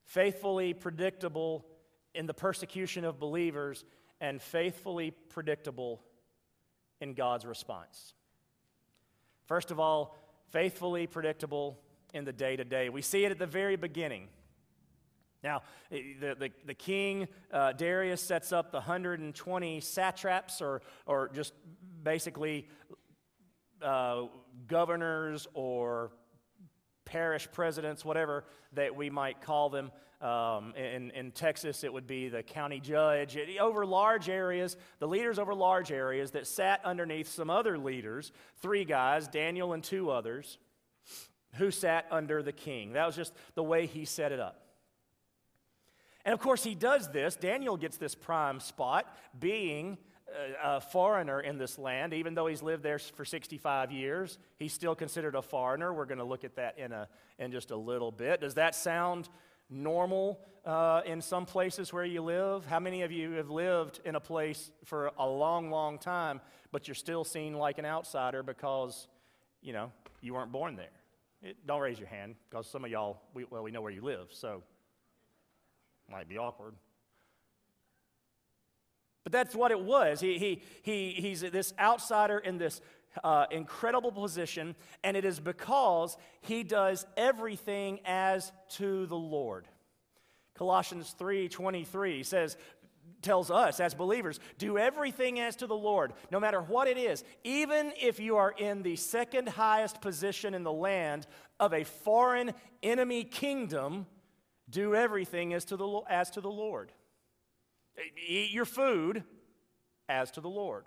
faithfully 0.05 0.75
predictable 0.75 1.65
in 2.13 2.27
the 2.27 2.33
persecution 2.35 3.03
of 3.03 3.19
believers, 3.19 3.83
and 4.21 4.39
faithfully 4.39 5.11
predictable 5.29 6.03
in 7.01 7.15
God's 7.15 7.45
response. 7.45 8.13
First 9.47 9.71
of 9.71 9.79
all, 9.79 10.15
faithfully 10.51 11.07
predictable 11.07 11.79
in 12.13 12.25
the 12.25 12.33
day 12.33 12.55
to 12.55 12.63
day. 12.63 12.89
We 12.89 13.01
see 13.01 13.25
it 13.25 13.31
at 13.31 13.39
the 13.39 13.47
very 13.47 13.75
beginning. 13.75 14.27
Now, 15.43 15.61
the, 15.89 16.35
the, 16.37 16.51
the 16.65 16.73
king, 16.73 17.27
uh, 17.53 17.71
Darius, 17.71 18.21
sets 18.21 18.51
up 18.51 18.71
the 18.71 18.77
120 18.77 19.79
satraps, 19.79 20.61
or, 20.61 20.81
or 21.05 21.29
just 21.33 21.53
basically 22.03 22.67
uh, 23.81 24.23
governors 24.67 25.47
or 25.53 26.11
parish 27.05 27.47
presidents, 27.51 28.03
whatever 28.03 28.43
that 28.73 28.95
we 28.95 29.09
might 29.09 29.41
call 29.41 29.69
them. 29.69 29.91
Um, 30.21 30.73
in, 30.75 31.11
in 31.11 31.31
Texas, 31.31 31.85
it 31.85 31.93
would 31.93 32.05
be 32.05 32.27
the 32.27 32.43
county 32.43 32.81
judge. 32.81 33.37
It, 33.37 33.57
over 33.57 33.85
large 33.85 34.27
areas, 34.27 34.75
the 34.99 35.07
leaders 35.07 35.39
over 35.39 35.55
large 35.55 35.93
areas 35.93 36.31
that 36.31 36.45
sat 36.45 36.81
underneath 36.83 37.29
some 37.29 37.49
other 37.49 37.77
leaders, 37.77 38.33
three 38.57 38.83
guys, 38.83 39.29
Daniel 39.29 39.71
and 39.71 39.81
two 39.81 40.11
others, 40.11 40.57
who 41.53 41.71
sat 41.71 42.05
under 42.11 42.43
the 42.43 42.51
king. 42.51 42.93
That 42.93 43.05
was 43.05 43.15
just 43.15 43.33
the 43.55 43.63
way 43.63 43.85
he 43.85 44.05
set 44.05 44.31
it 44.31 44.39
up. 44.39 44.61
And 46.25 46.33
of 46.33 46.39
course, 46.39 46.63
he 46.63 46.75
does 46.75 47.09
this. 47.11 47.35
Daniel 47.35 47.77
gets 47.77 47.97
this 47.97 48.13
prime 48.13 48.59
spot, 48.59 49.17
being 49.39 49.97
a 50.63 50.81
foreigner 50.81 51.39
in 51.39 51.57
this 51.57 51.77
land, 51.77 52.13
even 52.13 52.33
though 52.33 52.47
he's 52.47 52.61
lived 52.61 52.83
there 52.83 52.99
for 52.99 53.25
65 53.25 53.91
years. 53.91 54.37
He's 54.57 54.73
still 54.73 54.95
considered 54.95 55.35
a 55.35 55.41
foreigner. 55.41 55.93
We're 55.93 56.05
going 56.05 56.19
to 56.19 56.23
look 56.23 56.43
at 56.43 56.55
that 56.55 56.77
in, 56.77 56.91
a, 56.91 57.07
in 57.37 57.51
just 57.51 57.71
a 57.71 57.75
little 57.75 58.11
bit. 58.11 58.41
Does 58.41 58.55
that 58.55 58.75
sound 58.75 59.29
normal 59.69 60.39
uh, 60.65 61.01
in 61.05 61.21
some 61.21 61.45
places 61.45 61.93
where 61.93 62.05
you 62.05 62.21
live? 62.21 62.65
How 62.65 62.79
many 62.79 63.01
of 63.03 63.11
you 63.11 63.31
have 63.33 63.49
lived 63.49 64.01
in 64.05 64.15
a 64.15 64.19
place 64.19 64.71
for 64.85 65.11
a 65.17 65.27
long, 65.27 65.71
long 65.71 65.97
time, 65.97 66.41
but 66.71 66.87
you're 66.87 66.95
still 66.95 67.23
seen 67.23 67.53
like 67.53 67.77
an 67.77 67.85
outsider 67.85 68.43
because, 68.43 69.07
you 69.61 69.73
know, 69.73 69.91
you 70.21 70.33
weren't 70.33 70.51
born 70.51 70.75
there? 70.75 70.98
It, 71.41 71.57
don't 71.65 71.81
raise 71.81 71.99
your 71.99 72.07
hand 72.07 72.35
because 72.49 72.67
some 72.67 72.83
of 72.83 72.91
y'all, 72.91 73.21
we, 73.33 73.45
well, 73.45 73.63
we 73.63 73.71
know 73.71 73.81
where 73.81 73.91
you 73.91 74.01
live, 74.01 74.27
so 74.31 74.63
might 76.11 76.27
be 76.27 76.37
awkward. 76.37 76.73
But 79.23 79.31
that's 79.31 79.55
what 79.55 79.71
it 79.71 79.79
was. 79.79 80.19
He, 80.19 80.37
he, 80.37 80.61
he, 80.81 81.11
he's 81.11 81.41
this 81.41 81.73
outsider 81.79 82.39
in 82.39 82.57
this 82.57 82.81
uh, 83.23 83.45
incredible 83.51 84.11
position, 84.11 84.75
and 85.03 85.15
it 85.15 85.25
is 85.25 85.39
because 85.39 86.17
he 86.41 86.63
does 86.63 87.05
everything 87.17 87.99
as 88.05 88.51
to 88.69 89.05
the 89.07 89.17
Lord. 89.17 89.67
Colossians 90.55 91.15
3:23 91.17 92.25
says 92.25 92.57
tells 93.21 93.51
us 93.51 93.79
as 93.79 93.93
believers, 93.93 94.39
do 94.57 94.77
everything 94.77 95.39
as 95.39 95.55
to 95.57 95.67
the 95.67 95.75
Lord, 95.75 96.13
no 96.31 96.39
matter 96.39 96.61
what 96.61 96.87
it 96.87 96.97
is. 96.97 97.23
Even 97.43 97.91
if 97.99 98.19
you 98.19 98.37
are 98.37 98.51
in 98.51 98.83
the 98.83 98.95
second 98.95 99.49
highest 99.49 100.01
position 100.01 100.53
in 100.53 100.63
the 100.63 100.71
land 100.71 101.27
of 101.59 101.73
a 101.73 101.83
foreign 101.83 102.53
enemy 102.81 103.23
kingdom, 103.23 104.05
do 104.69 104.95
everything 104.95 105.53
as 105.53 105.65
to 105.65 105.77
the, 105.77 106.01
as 106.09 106.29
to 106.31 106.41
the 106.41 106.49
Lord. 106.49 106.91
Eat 108.27 108.51
your 108.51 108.65
food 108.65 109.23
as 110.07 110.31
to 110.31 110.41
the 110.41 110.49
Lord. 110.49 110.85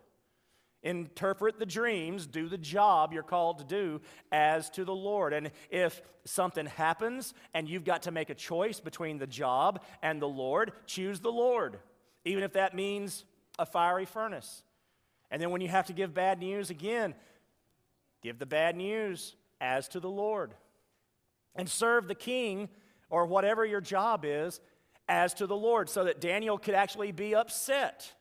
Interpret 0.83 1.61
the 1.61 1.67
dreams, 1.67 2.27
do 2.27 2.49
the 2.49 2.59
job 2.59 3.13
you're 3.13 3.23
called 3.23 3.59
to 3.59 3.65
do 3.65 4.01
as 4.33 4.69
to 4.71 4.85
the 4.85 4.95
Lord. 4.95 5.33
And 5.33 5.53
if 5.71 6.03
something 6.25 6.67
happens 6.67 7.35
and 7.55 7.69
you've 7.69 7.85
got 7.85 8.03
to 8.03 8.11
make 8.11 8.31
a 8.31 8.35
choice 8.35 8.81
between 8.81 9.19
the 9.19 9.27
job 9.27 9.83
and 10.03 10.21
the 10.21 10.29
Lord, 10.29 10.73
choose 10.87 11.21
the 11.21 11.31
Lord, 11.31 11.79
even 12.25 12.43
if 12.43 12.53
that 12.55 12.75
means 12.75 13.25
a 13.59 13.67
fiery 13.67 14.05
furnace. 14.05 14.63
And 15.31 15.41
then 15.41 15.51
when 15.51 15.61
you 15.61 15.69
have 15.69 15.87
to 15.87 15.93
give 15.93 16.13
bad 16.13 16.41
news 16.41 16.71
again, 16.71 17.15
give 18.23 18.39
the 18.39 18.47
bad 18.47 18.77
news 18.77 19.35
as 19.61 19.89
to 19.89 20.01
the 20.01 20.11
Lord. 20.11 20.55
And 21.55 21.69
serve 21.69 22.09
the 22.09 22.15
king 22.15 22.69
or 23.11 23.27
whatever 23.27 23.65
your 23.65 23.81
job 23.81 24.25
is 24.25 24.61
as 25.09 25.35
to 25.35 25.47
the 25.47 25.57
Lord, 25.57 25.91
so 25.91 26.05
that 26.05 26.21
Daniel 26.21 26.57
could 26.57 26.75
actually 26.75 27.13
be 27.13 27.35
upset 27.35 28.13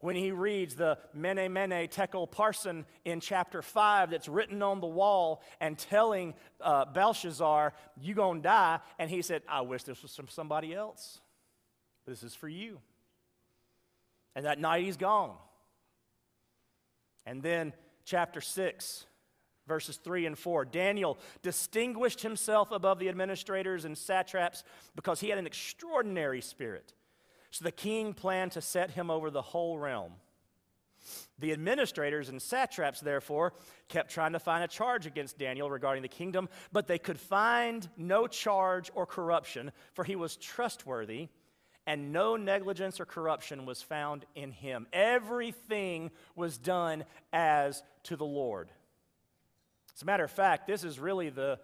when 0.00 0.16
he 0.16 0.30
reads 0.30 0.74
the 0.74 0.98
Mene 1.14 1.52
Mene 1.52 1.88
Tekel 1.88 2.28
Parsin 2.28 2.84
in 3.04 3.20
chapter 3.20 3.62
5 3.62 4.10
that's 4.10 4.28
written 4.28 4.62
on 4.62 4.80
the 4.80 4.86
wall 4.86 5.42
and 5.60 5.78
telling 5.78 6.34
uh, 6.60 6.84
Belshazzar, 6.84 7.72
you 8.00 8.14
going 8.14 8.38
to 8.38 8.48
die. 8.48 8.80
And 8.98 9.10
he 9.10 9.22
said, 9.22 9.42
I 9.48 9.62
wish 9.62 9.84
this 9.84 10.02
was 10.02 10.14
from 10.14 10.28
somebody 10.28 10.74
else. 10.74 11.20
This 12.06 12.22
is 12.22 12.34
for 12.34 12.48
you. 12.48 12.78
And 14.36 14.44
that 14.44 14.60
night 14.60 14.84
he's 14.84 14.98
gone. 14.98 15.32
And 17.24 17.42
then 17.42 17.72
chapter 18.04 18.40
6, 18.40 19.06
verses 19.66 19.96
3 19.96 20.26
and 20.26 20.38
4. 20.38 20.66
Daniel 20.66 21.18
distinguished 21.42 22.20
himself 22.20 22.70
above 22.70 22.98
the 22.98 23.08
administrators 23.08 23.84
and 23.84 23.96
satraps 23.96 24.62
because 24.94 25.20
he 25.20 25.30
had 25.30 25.38
an 25.38 25.46
extraordinary 25.46 26.42
spirit. 26.42 26.92
So 27.50 27.64
the 27.64 27.72
king 27.72 28.12
planned 28.12 28.52
to 28.52 28.60
set 28.60 28.90
him 28.90 29.10
over 29.10 29.30
the 29.30 29.42
whole 29.42 29.78
realm. 29.78 30.12
The 31.38 31.52
administrators 31.52 32.28
and 32.28 32.42
satraps, 32.42 33.00
therefore, 33.00 33.54
kept 33.88 34.10
trying 34.10 34.32
to 34.32 34.38
find 34.38 34.62
a 34.64 34.68
charge 34.68 35.06
against 35.06 35.38
Daniel 35.38 35.70
regarding 35.70 36.02
the 36.02 36.08
kingdom, 36.08 36.48
but 36.72 36.88
they 36.88 36.98
could 36.98 37.18
find 37.18 37.88
no 37.96 38.26
charge 38.26 38.90
or 38.94 39.06
corruption, 39.06 39.72
for 39.94 40.04
he 40.04 40.16
was 40.16 40.36
trustworthy, 40.36 41.28
and 41.86 42.12
no 42.12 42.36
negligence 42.36 42.98
or 42.98 43.04
corruption 43.04 43.64
was 43.64 43.80
found 43.80 44.24
in 44.34 44.50
him. 44.50 44.86
Everything 44.92 46.10
was 46.34 46.58
done 46.58 47.04
as 47.32 47.82
to 48.04 48.16
the 48.16 48.24
Lord. 48.24 48.70
As 49.94 50.02
a 50.02 50.04
matter 50.04 50.24
of 50.24 50.30
fact, 50.30 50.66
this 50.66 50.84
is 50.84 50.98
really 50.98 51.30
the, 51.30 51.58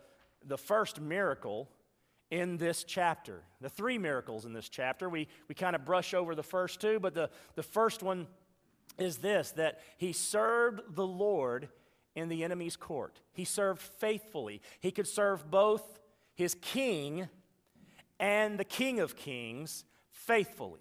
the 0.46 0.56
first 0.56 1.00
miracle 1.00 1.68
in 2.30 2.56
this 2.56 2.84
chapter. 2.84 3.42
The 3.60 3.68
three 3.68 3.98
miracles 3.98 4.46
in 4.46 4.52
this 4.52 4.68
chapter. 4.68 5.08
We, 5.08 5.28
we 5.48 5.54
kind 5.54 5.76
of 5.76 5.84
brush 5.84 6.14
over 6.14 6.34
the 6.34 6.42
first 6.42 6.80
two, 6.80 6.98
but 6.98 7.14
the, 7.14 7.28
the 7.56 7.62
first 7.62 8.02
one 8.02 8.26
is 8.98 9.18
this 9.18 9.50
that 9.52 9.80
he 9.98 10.12
served 10.12 10.94
the 10.94 11.06
Lord 11.06 11.68
in 12.14 12.28
the 12.28 12.44
enemy's 12.44 12.76
court. 12.76 13.20
He 13.32 13.44
served 13.44 13.80
faithfully. 13.80 14.62
He 14.80 14.90
could 14.90 15.06
serve 15.06 15.50
both 15.50 15.98
his 16.34 16.54
king 16.54 17.28
and 18.18 18.58
the 18.58 18.64
king 18.64 19.00
of 19.00 19.16
kings 19.16 19.84
faithfully. 20.26 20.80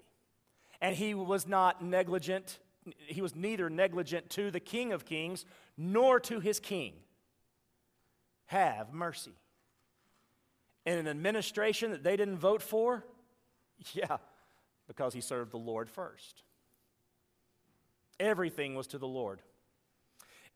And 0.80 0.96
he 0.96 1.14
was 1.14 1.46
not 1.46 1.82
negligent, 1.82 2.58
he 3.06 3.22
was 3.22 3.36
neither 3.36 3.70
negligent 3.70 4.30
to 4.30 4.50
the 4.50 4.60
king 4.60 4.92
of 4.92 5.04
kings 5.04 5.44
nor 5.76 6.18
to 6.20 6.40
his 6.40 6.58
king 6.58 6.94
have 8.46 8.92
mercy. 8.92 9.32
In 10.84 10.98
an 10.98 11.08
administration 11.08 11.92
that 11.92 12.02
they 12.02 12.16
didn't 12.16 12.38
vote 12.38 12.62
for? 12.62 13.04
Yeah, 13.94 14.18
because 14.86 15.12
he 15.12 15.20
served 15.20 15.50
the 15.50 15.58
Lord 15.58 15.90
first. 15.90 16.44
Everything 18.20 18.76
was 18.76 18.86
to 18.88 18.98
the 18.98 19.08
Lord. 19.08 19.42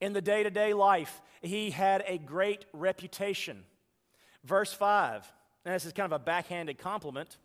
In 0.00 0.12
the 0.12 0.20
day 0.20 0.44
to 0.44 0.50
day 0.50 0.74
life, 0.74 1.20
he 1.42 1.72
had 1.72 2.04
a 2.06 2.18
great 2.18 2.66
reputation. 2.72 3.64
Verse 4.44 4.72
5, 4.72 5.32
and 5.64 5.74
this 5.74 5.84
is 5.84 5.92
kind 5.92 6.12
of 6.12 6.20
a 6.20 6.22
backhanded 6.22 6.78
compliment 6.78 7.36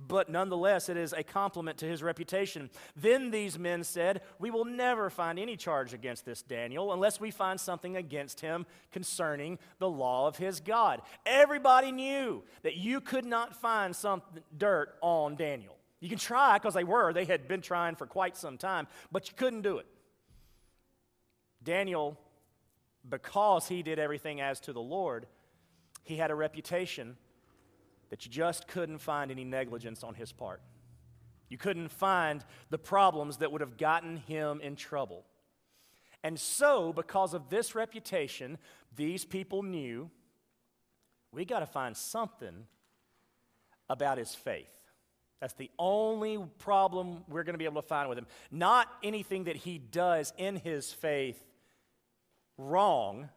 but 0.00 0.28
nonetheless, 0.28 0.88
it 0.88 0.96
is 0.96 1.12
a 1.12 1.22
compliment 1.22 1.78
to 1.78 1.86
his 1.86 2.02
reputation. 2.02 2.68
Then 2.96 3.30
these 3.30 3.58
men 3.58 3.84
said, 3.84 4.22
We 4.38 4.50
will 4.50 4.64
never 4.64 5.08
find 5.08 5.38
any 5.38 5.56
charge 5.56 5.94
against 5.94 6.24
this 6.24 6.42
Daniel 6.42 6.92
unless 6.92 7.20
we 7.20 7.30
find 7.30 7.60
something 7.60 7.96
against 7.96 8.40
him 8.40 8.66
concerning 8.90 9.58
the 9.78 9.88
law 9.88 10.26
of 10.26 10.36
his 10.36 10.60
God. 10.60 11.00
Everybody 11.24 11.92
knew 11.92 12.42
that 12.62 12.76
you 12.76 13.00
could 13.00 13.24
not 13.24 13.54
find 13.54 13.94
some 13.94 14.22
dirt 14.56 14.94
on 15.00 15.36
Daniel. 15.36 15.76
You 16.00 16.08
can 16.08 16.18
try 16.18 16.58
because 16.58 16.74
they 16.74 16.84
were, 16.84 17.12
they 17.12 17.24
had 17.24 17.46
been 17.46 17.62
trying 17.62 17.94
for 17.94 18.06
quite 18.06 18.36
some 18.36 18.58
time, 18.58 18.88
but 19.12 19.28
you 19.28 19.34
couldn't 19.36 19.62
do 19.62 19.78
it. 19.78 19.86
Daniel, 21.62 22.18
because 23.08 23.68
he 23.68 23.82
did 23.82 23.98
everything 23.98 24.40
as 24.40 24.60
to 24.60 24.72
the 24.72 24.82
Lord, 24.82 25.26
he 26.02 26.16
had 26.16 26.30
a 26.30 26.34
reputation 26.34 27.16
that 28.14 28.24
you 28.24 28.30
just 28.30 28.68
couldn't 28.68 28.98
find 28.98 29.32
any 29.32 29.42
negligence 29.42 30.04
on 30.04 30.14
his 30.14 30.30
part. 30.30 30.60
You 31.48 31.58
couldn't 31.58 31.88
find 31.88 32.44
the 32.70 32.78
problems 32.78 33.38
that 33.38 33.50
would 33.50 33.60
have 33.60 33.76
gotten 33.76 34.18
him 34.18 34.60
in 34.60 34.76
trouble. 34.76 35.24
And 36.22 36.38
so, 36.38 36.92
because 36.92 37.34
of 37.34 37.50
this 37.50 37.74
reputation, 37.74 38.58
these 38.94 39.24
people 39.24 39.64
knew 39.64 40.12
we 41.32 41.44
got 41.44 41.58
to 41.58 41.66
find 41.66 41.96
something 41.96 42.68
about 43.90 44.18
his 44.18 44.32
faith. 44.32 44.70
That's 45.40 45.54
the 45.54 45.72
only 45.76 46.38
problem 46.60 47.24
we're 47.28 47.42
going 47.42 47.54
to 47.54 47.58
be 47.58 47.64
able 47.64 47.82
to 47.82 47.88
find 47.88 48.08
with 48.08 48.16
him. 48.16 48.28
Not 48.52 48.86
anything 49.02 49.44
that 49.44 49.56
he 49.56 49.78
does 49.78 50.32
in 50.38 50.54
his 50.54 50.92
faith 50.92 51.44
wrong, 52.58 53.28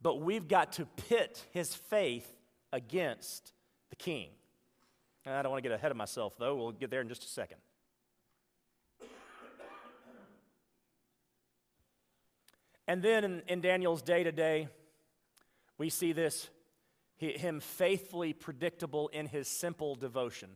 but 0.00 0.16
we've 0.16 0.48
got 0.48 0.72
to 0.72 0.86
pit 0.86 1.46
his 1.52 1.72
faith 1.72 2.26
against 2.72 3.52
the 3.92 3.96
king. 3.96 4.30
I 5.26 5.42
don't 5.42 5.52
want 5.52 5.62
to 5.62 5.68
get 5.68 5.74
ahead 5.76 5.90
of 5.90 5.98
myself, 5.98 6.34
though. 6.38 6.56
We'll 6.56 6.72
get 6.72 6.90
there 6.90 7.02
in 7.02 7.08
just 7.08 7.24
a 7.24 7.28
second. 7.28 7.58
And 12.88 13.02
then 13.02 13.22
in, 13.22 13.42
in 13.48 13.60
Daniel's 13.60 14.00
day 14.00 14.24
to 14.24 14.32
day, 14.32 14.68
we 15.76 15.90
see 15.90 16.12
this 16.12 16.48
him 17.18 17.60
faithfully 17.60 18.32
predictable 18.32 19.08
in 19.08 19.26
his 19.26 19.46
simple 19.46 19.94
devotion. 19.94 20.48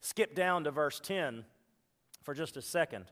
Skip 0.00 0.34
down 0.34 0.64
to 0.64 0.70
verse 0.70 0.98
10 1.00 1.44
for 2.22 2.34
just 2.34 2.56
a 2.56 2.62
second. 2.62 3.04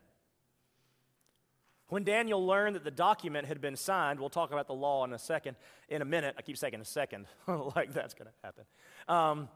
When 1.89 2.03
Daniel 2.03 2.45
learned 2.45 2.75
that 2.75 2.83
the 2.83 2.91
document 2.91 3.47
had 3.47 3.61
been 3.61 3.75
signed, 3.75 4.19
we'll 4.19 4.29
talk 4.29 4.51
about 4.51 4.67
the 4.67 4.73
law 4.73 5.03
in 5.03 5.13
a 5.13 5.19
second, 5.19 5.57
in 5.89 6.01
a 6.01 6.05
minute. 6.05 6.35
I 6.37 6.41
keep 6.41 6.57
saying 6.57 6.75
a 6.75 6.85
second, 6.85 7.27
like 7.75 7.93
that's 7.93 8.13
going 8.13 8.27
to 8.27 8.33
happen. 8.43 8.63
Um, 9.07 9.49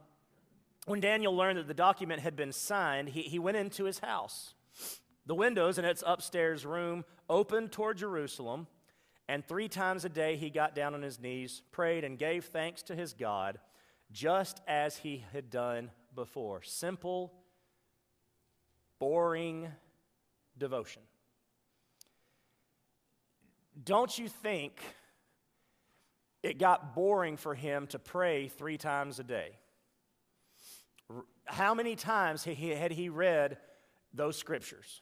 when 0.86 1.00
Daniel 1.00 1.36
learned 1.36 1.60
that 1.60 1.68
the 1.68 1.74
document 1.74 2.22
had 2.22 2.36
been 2.36 2.52
signed, 2.52 3.10
he, 3.10 3.24
he 3.24 3.40
went 3.40 3.58
into 3.58 3.86
his 3.86 4.00
house. 4.00 4.54
The 5.26 5.36
windows 5.36 5.78
in 5.78 5.86
its 5.86 6.04
upstairs 6.06 6.66
room 6.66 7.04
opened 7.30 7.72
toward 7.72 7.98
Jerusalem, 7.98 8.68
and 9.28 9.46
three 9.46 9.68
times 9.68 10.06
a 10.06 10.10
day 10.10 10.38
he 10.38 10.50
got 10.50 10.76
down 10.76 10.94
on 10.94 11.02
his 11.02 11.20
knees, 11.20 11.62
prayed, 11.72 12.06
and 12.06 12.18
gave 12.18 12.46
thanks 12.46 12.84
to 12.84 12.96
his 12.96 13.14
God, 13.14 13.60
just 14.12 14.62
as 14.68 14.98
he 14.98 15.26
had 15.34 15.50
done 15.50 15.92
before. 16.16 16.62
Simple, 16.62 17.34
boring 19.00 19.68
devotion. 20.58 21.02
Don't 23.84 24.18
you 24.18 24.28
think 24.28 24.80
it 26.44 26.58
got 26.58 26.96
boring 26.96 27.38
for 27.38 27.54
him 27.54 27.88
to 27.88 28.00
pray 28.00 28.48
three 28.48 28.78
times 28.78 29.20
a 29.20 29.24
day? 29.24 29.52
How 31.46 31.74
many 31.74 31.96
times 31.96 32.44
had 32.44 32.92
he 32.92 33.10
read 33.10 33.58
those 34.14 34.38
scriptures? 34.38 35.02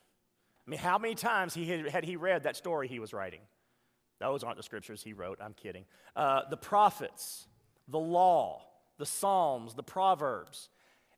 I 0.66 0.70
mean, 0.70 0.80
how 0.80 0.98
many 0.98 1.16
times 1.16 1.54
he 1.54 1.66
had, 1.70 1.88
had 1.88 2.04
he 2.04 2.16
read 2.16 2.44
that 2.44 2.56
story 2.56 2.88
he 2.88 3.00
was 3.00 3.14
writing? 3.14 3.42
Those 4.20 4.44
aren't 4.44 4.58
the 4.58 4.64
scriptures 4.64 5.04
he 5.04 5.14
wrote, 5.14 5.40
I'm 5.42 5.54
kidding. 5.54 5.86
Uh, 6.16 6.42
the 6.50 6.58
prophets, 6.58 7.48
the 7.88 8.00
law, 8.00 8.66
the 8.98 9.06
Psalms, 9.06 9.74
the 9.74 9.84
Proverbs. 9.84 10.70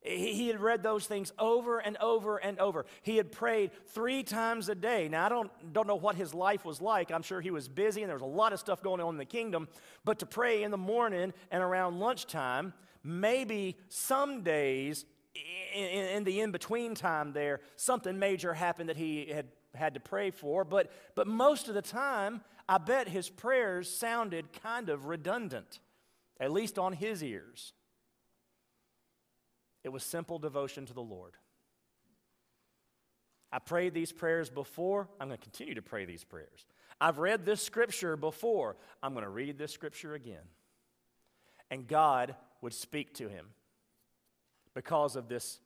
He 0.08 0.48
had 0.48 0.60
read 0.60 0.84
those 0.84 1.06
things 1.06 1.34
over 1.38 1.80
and 1.80 1.98
over 1.98 2.38
and 2.38 2.60
over. 2.60 2.86
He 3.02 3.18
had 3.18 3.32
prayed 3.32 3.72
three 3.88 4.24
times 4.24 4.70
a 4.70 4.76
day. 4.76 5.10
Now, 5.10 5.26
I 5.26 5.30
don't, 5.30 5.52
don't 5.74 5.88
know 5.88 5.96
what 5.96 6.16
his 6.16 6.34
life 6.34 6.64
was 6.66 6.82
like. 6.82 7.12
I'm 7.12 7.24
sure 7.24 7.42
he 7.42 7.52
was 7.52 7.68
busy 7.68 8.04
and 8.04 8.10
there 8.10 8.16
was 8.16 8.24
a 8.24 8.26
lot 8.26 8.54
of 8.54 8.60
stuff 8.60 8.82
going 8.82 9.02
on 9.02 9.16
in 9.16 9.18
the 9.18 9.26
kingdom. 9.26 9.68
But 10.06 10.20
to 10.20 10.26
pray 10.26 10.64
in 10.64 10.72
the 10.72 10.78
morning 10.78 11.34
and 11.52 11.64
around 11.64 12.00
lunchtime, 12.00 12.74
maybe 13.04 13.78
some 13.90 14.44
days 14.44 15.06
in, 15.74 15.86
in 15.86 16.24
the 16.24 16.40
in 16.40 16.52
between 16.52 16.96
time 16.96 17.34
there, 17.34 17.60
something 17.76 18.18
major 18.18 18.54
happened 18.54 18.90
that 18.90 18.98
he 18.98 19.26
had 19.28 19.48
had 19.76 19.94
to 19.94 20.00
pray 20.00 20.32
for. 20.32 20.64
But, 20.64 20.92
but 21.16 21.28
most 21.28 21.68
of 21.68 21.76
the 21.76 21.82
time, 21.82 22.42
I 22.68 22.78
bet 22.78 23.08
his 23.08 23.30
prayers 23.30 23.90
sounded 23.90 24.52
kind 24.62 24.90
of 24.90 25.06
redundant, 25.06 25.80
at 26.40 26.52
least 26.52 26.78
on 26.78 26.94
his 26.94 27.24
ears. 27.24 27.74
It 29.88 29.94
was 29.94 30.04
simple 30.04 30.38
devotion 30.38 30.86
to 30.88 30.94
the 30.94 31.02
Lord. 31.02 31.38
I 33.54 33.60
prayed 33.60 33.94
these 33.94 34.12
prayers 34.12 34.50
before. 34.50 35.08
I'm 35.18 35.30
going 35.30 35.38
to 35.38 35.42
continue 35.42 35.76
to 35.76 35.82
pray 35.82 36.04
these 36.04 36.26
prayers. 36.26 36.66
I've 37.00 37.20
read 37.20 37.46
this 37.46 37.62
scripture 37.62 38.18
before. 38.18 38.76
I'm 39.02 39.14
going 39.14 39.24
to 39.24 39.30
read 39.30 39.58
this 39.58 39.72
scripture 39.72 40.14
again. 40.14 40.44
And 41.72 41.88
God 41.88 42.36
would 42.60 42.74
speak 42.74 43.14
to 43.14 43.30
him 43.30 43.46
because 44.74 45.16
of 45.16 45.30
this 45.30 45.62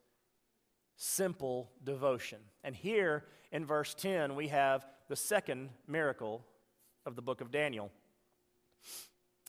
simple 0.98 1.72
devotion. 1.84 2.38
And 2.64 2.76
here 2.76 3.26
in 3.52 3.66
verse 3.66 3.96
10, 3.96 4.36
we 4.36 4.50
have 4.50 4.86
the 5.08 5.16
second 5.16 5.72
miracle 5.88 6.46
of 7.08 7.16
the 7.16 7.24
book 7.24 7.42
of 7.42 7.50
Daniel. 7.50 7.92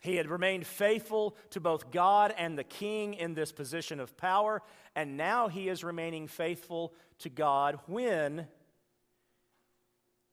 He 0.03 0.17
had 0.17 0.29
remained 0.29 0.67
faithful 0.67 1.37
to 1.51 1.61
both 1.61 1.93
God 1.93 2.35
and 2.37 2.59
the 2.59 2.65
king 2.65 3.15
in 3.15 3.35
this 3.35 3.53
position 3.53 4.01
of 4.01 4.17
power, 4.17 4.61
and 4.97 5.17
now 5.17 5.47
he 5.47 5.69
is 5.69 5.85
remaining 5.85 6.27
faithful 6.27 6.93
to 7.21 7.29
God 7.29 7.79
when 7.87 8.49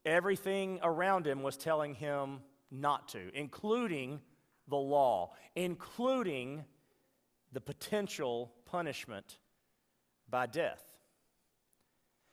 everything 0.03 0.79
around 0.81 1.27
him 1.27 1.43
was 1.43 1.55
telling 1.55 1.93
him 1.93 2.39
not 2.71 3.09
to, 3.09 3.29
including 3.35 4.21
the 4.67 4.75
law, 4.75 5.33
including 5.55 6.65
the 7.51 7.61
potential 7.61 8.51
punishment 8.65 9.37
by 10.27 10.47
death. 10.47 10.83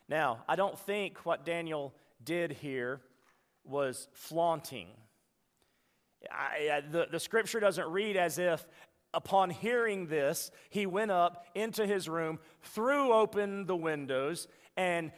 Now, 0.09 0.43
I 0.49 0.57
don't 0.57 0.79
think 0.79 1.19
what 1.27 1.45
Daniel 1.45 1.95
did 2.25 2.51
here 2.51 3.03
was 3.63 4.09
flaunting. 4.15 4.89
I, 6.31 6.83
the, 6.91 7.07
the 7.11 7.21
scripture 7.21 7.61
doesn't 7.61 7.89
read 7.89 8.17
as 8.17 8.39
if 8.39 8.67
upon 9.15 9.51
hearing 9.51 10.07
this, 10.07 10.51
he 10.69 10.87
went 10.87 11.11
up 11.11 11.47
into 11.55 11.87
his 11.87 12.09
room, 12.09 12.39
threw 12.63 13.13
open 13.13 13.67
the 13.67 13.77
windows, 13.77 14.47
and 14.77 15.11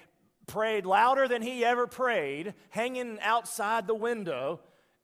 prayed 0.46 0.86
louder 0.86 1.28
than 1.28 1.42
he 1.42 1.64
ever 1.64 1.86
prayed, 1.86 2.54
hanging 2.70 3.18
outside 3.20 3.86
the 3.86 3.94
window 3.94 4.60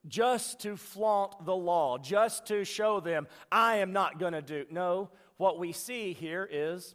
just 0.06 0.60
to 0.60 0.76
flaunt 0.76 1.44
the 1.44 1.56
law, 1.56 1.98
just 1.98 2.46
to 2.46 2.64
show 2.64 3.00
them, 3.00 3.26
I 3.50 3.76
am 3.76 3.92
not 3.92 4.18
going 4.18 4.32
to 4.32 4.42
do. 4.42 4.64
No, 4.70 5.10
what 5.36 5.58
we 5.58 5.72
see 5.72 6.12
here 6.12 6.48
is 6.50 6.94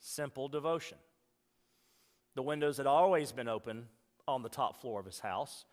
simple 0.00 0.48
devotion. 0.48 0.98
The 2.34 2.42
windows 2.42 2.76
had 2.76 2.86
always 2.86 3.32
been 3.32 3.48
open 3.48 3.86
on 4.26 4.42
the 4.42 4.48
top 4.48 4.80
floor 4.80 5.00
of 5.00 5.06
his 5.06 5.20
house. 5.20 5.64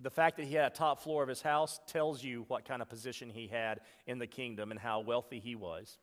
The 0.00 0.10
fact 0.10 0.36
that 0.36 0.46
he 0.46 0.54
had 0.54 0.66
a 0.66 0.74
top 0.74 1.00
floor 1.00 1.22
of 1.22 1.28
his 1.28 1.42
house 1.42 1.80
tells 1.88 2.22
you 2.22 2.44
what 2.48 2.64
kind 2.64 2.82
of 2.82 2.88
position 2.88 3.30
he 3.30 3.48
had 3.48 3.80
in 4.06 4.18
the 4.18 4.26
kingdom 4.26 4.70
and 4.70 4.78
how 4.78 5.00
wealthy 5.00 5.40
he 5.40 5.56
was. 5.56 5.98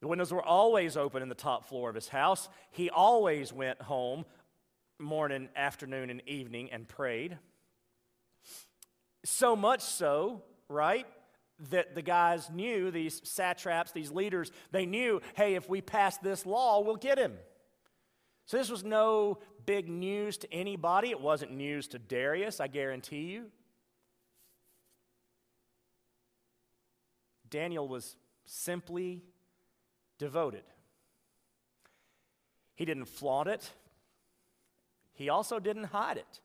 The 0.00 0.08
windows 0.08 0.32
were 0.32 0.42
always 0.42 0.96
open 0.96 1.22
in 1.22 1.28
the 1.28 1.34
top 1.34 1.66
floor 1.66 1.88
of 1.88 1.94
his 1.94 2.08
house. 2.08 2.48
He 2.70 2.90
always 2.90 3.52
went 3.52 3.80
home 3.82 4.24
morning, 4.98 5.48
afternoon, 5.56 6.10
and 6.10 6.22
evening 6.26 6.70
and 6.72 6.86
prayed. 6.86 7.38
So 9.24 9.56
much 9.56 9.80
so, 9.80 10.42
right, 10.68 11.06
that 11.70 11.94
the 11.94 12.02
guys 12.02 12.50
knew, 12.50 12.90
these 12.90 13.20
satraps, 13.24 13.92
these 13.92 14.10
leaders, 14.10 14.50
they 14.70 14.86
knew, 14.86 15.20
hey, 15.34 15.54
if 15.54 15.68
we 15.68 15.80
pass 15.80 16.16
this 16.18 16.44
law, 16.44 16.80
we'll 16.80 16.96
get 16.96 17.18
him. 17.18 17.34
So 18.46 18.58
this 18.58 18.70
was 18.70 18.84
no 18.84 19.38
big 19.66 19.88
news 19.88 20.38
to 20.38 20.52
anybody. 20.52 21.10
It 21.10 21.20
wasn't 21.20 21.52
news 21.52 21.88
to 21.88 21.98
Darius, 21.98 22.60
I 22.60 22.68
guarantee 22.68 23.24
you. 23.24 23.46
Daniel 27.50 27.86
was 27.86 28.16
simply 28.46 29.22
devoted. 30.18 30.64
He 32.74 32.84
didn't 32.84 33.04
flaunt 33.04 33.48
it, 33.48 33.70
he 35.12 35.28
also 35.28 35.60
didn't 35.60 35.84
hide 35.84 36.16
it. 36.16 36.40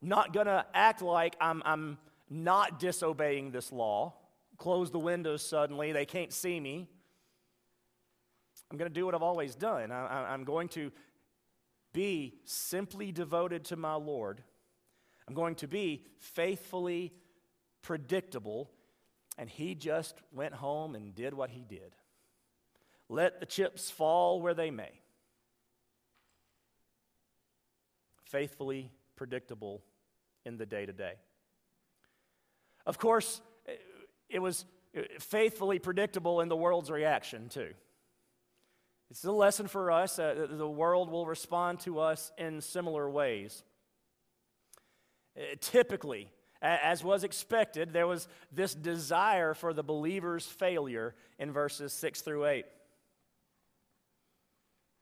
Not 0.00 0.32
going 0.32 0.46
to 0.46 0.64
act 0.74 1.02
like 1.02 1.36
I'm, 1.40 1.62
I'm 1.64 1.98
not 2.28 2.78
disobeying 2.78 3.50
this 3.50 3.72
law, 3.72 4.14
close 4.56 4.90
the 4.90 4.98
windows 4.98 5.42
suddenly, 5.42 5.92
they 5.92 6.06
can't 6.06 6.32
see 6.32 6.58
me. 6.60 6.88
I'm 8.70 8.78
going 8.78 8.90
to 8.90 8.94
do 8.94 9.04
what 9.04 9.14
I've 9.14 9.22
always 9.22 9.54
done. 9.54 9.92
I, 9.92 10.32
am 10.32 10.44
going 10.44 10.68
to 10.70 10.90
be 11.94 12.34
simply 12.44 13.10
devoted 13.10 13.64
to 13.66 13.76
my 13.76 13.94
Lord. 13.94 14.42
I'm 15.26 15.34
going 15.34 15.54
to 15.56 15.66
be 15.66 16.04
faithfully 16.18 17.14
predictable. 17.80 18.70
And 19.38 19.48
he 19.48 19.74
just 19.74 20.14
went 20.32 20.54
home 20.54 20.94
and 20.94 21.14
did 21.14 21.32
what 21.32 21.50
he 21.50 21.64
did. 21.64 21.94
Let 23.08 23.40
the 23.40 23.46
chips 23.46 23.90
fall 23.90 24.40
where 24.40 24.54
they 24.54 24.70
may. 24.70 24.90
Faithfully 28.24 28.90
predictable 29.16 29.82
in 30.44 30.56
the 30.56 30.66
day 30.66 30.86
to 30.86 30.92
day. 30.92 31.14
Of 32.86 32.98
course, 32.98 33.40
it 34.28 34.40
was 34.40 34.64
faithfully 35.18 35.78
predictable 35.78 36.40
in 36.40 36.48
the 36.48 36.56
world's 36.56 36.90
reaction, 36.90 37.48
too. 37.48 37.70
It's 39.14 39.22
a 39.22 39.30
lesson 39.30 39.68
for 39.68 39.92
us. 39.92 40.18
Uh, 40.18 40.48
the 40.50 40.68
world 40.68 41.08
will 41.08 41.24
respond 41.24 41.78
to 41.80 42.00
us 42.00 42.32
in 42.36 42.60
similar 42.60 43.08
ways. 43.08 43.62
Uh, 45.38 45.54
typically, 45.60 46.32
as 46.60 47.04
was 47.04 47.22
expected, 47.22 47.92
there 47.92 48.08
was 48.08 48.26
this 48.50 48.74
desire 48.74 49.54
for 49.54 49.72
the 49.72 49.84
believer's 49.84 50.46
failure 50.46 51.14
in 51.38 51.52
verses 51.52 51.92
6 51.92 52.22
through 52.22 52.46
8. 52.46 52.64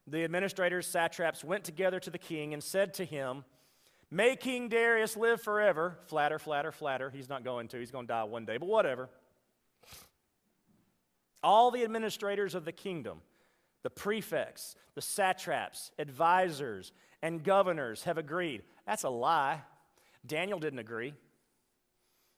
The 0.08 0.24
administrators, 0.24 0.86
satraps, 0.86 1.42
went 1.42 1.64
together 1.64 1.98
to 2.00 2.10
the 2.10 2.18
king 2.18 2.52
and 2.52 2.62
said 2.62 2.92
to 2.94 3.06
him, 3.06 3.46
May 4.10 4.36
King 4.36 4.68
Darius 4.68 5.16
live 5.16 5.40
forever. 5.40 5.96
Flatter, 6.08 6.38
flatter, 6.38 6.70
flatter. 6.70 7.08
He's 7.08 7.30
not 7.30 7.44
going 7.44 7.68
to. 7.68 7.78
He's 7.78 7.90
going 7.90 8.08
to 8.08 8.12
die 8.12 8.24
one 8.24 8.44
day, 8.44 8.58
but 8.58 8.68
whatever. 8.68 9.08
All 11.42 11.70
the 11.70 11.82
administrators 11.82 12.54
of 12.54 12.66
the 12.66 12.72
kingdom, 12.72 13.22
the 13.82 13.90
prefects, 13.90 14.74
the 14.94 15.00
satraps, 15.00 15.90
advisors, 15.98 16.92
and 17.22 17.44
governors 17.44 18.04
have 18.04 18.18
agreed. 18.18 18.62
That's 18.86 19.04
a 19.04 19.08
lie. 19.08 19.62
Daniel 20.26 20.58
didn't 20.58 20.80
agree. 20.80 21.14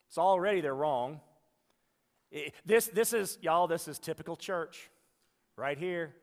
It's 0.07 0.17
already 0.17 0.61
they're 0.61 0.75
wrong. 0.75 1.19
This, 2.65 2.87
this 2.87 3.13
is, 3.13 3.39
y'all, 3.41 3.67
this 3.67 3.87
is 3.87 3.97
typical 3.97 4.35
church 4.35 4.89
right 5.57 5.77
here. 5.77 6.13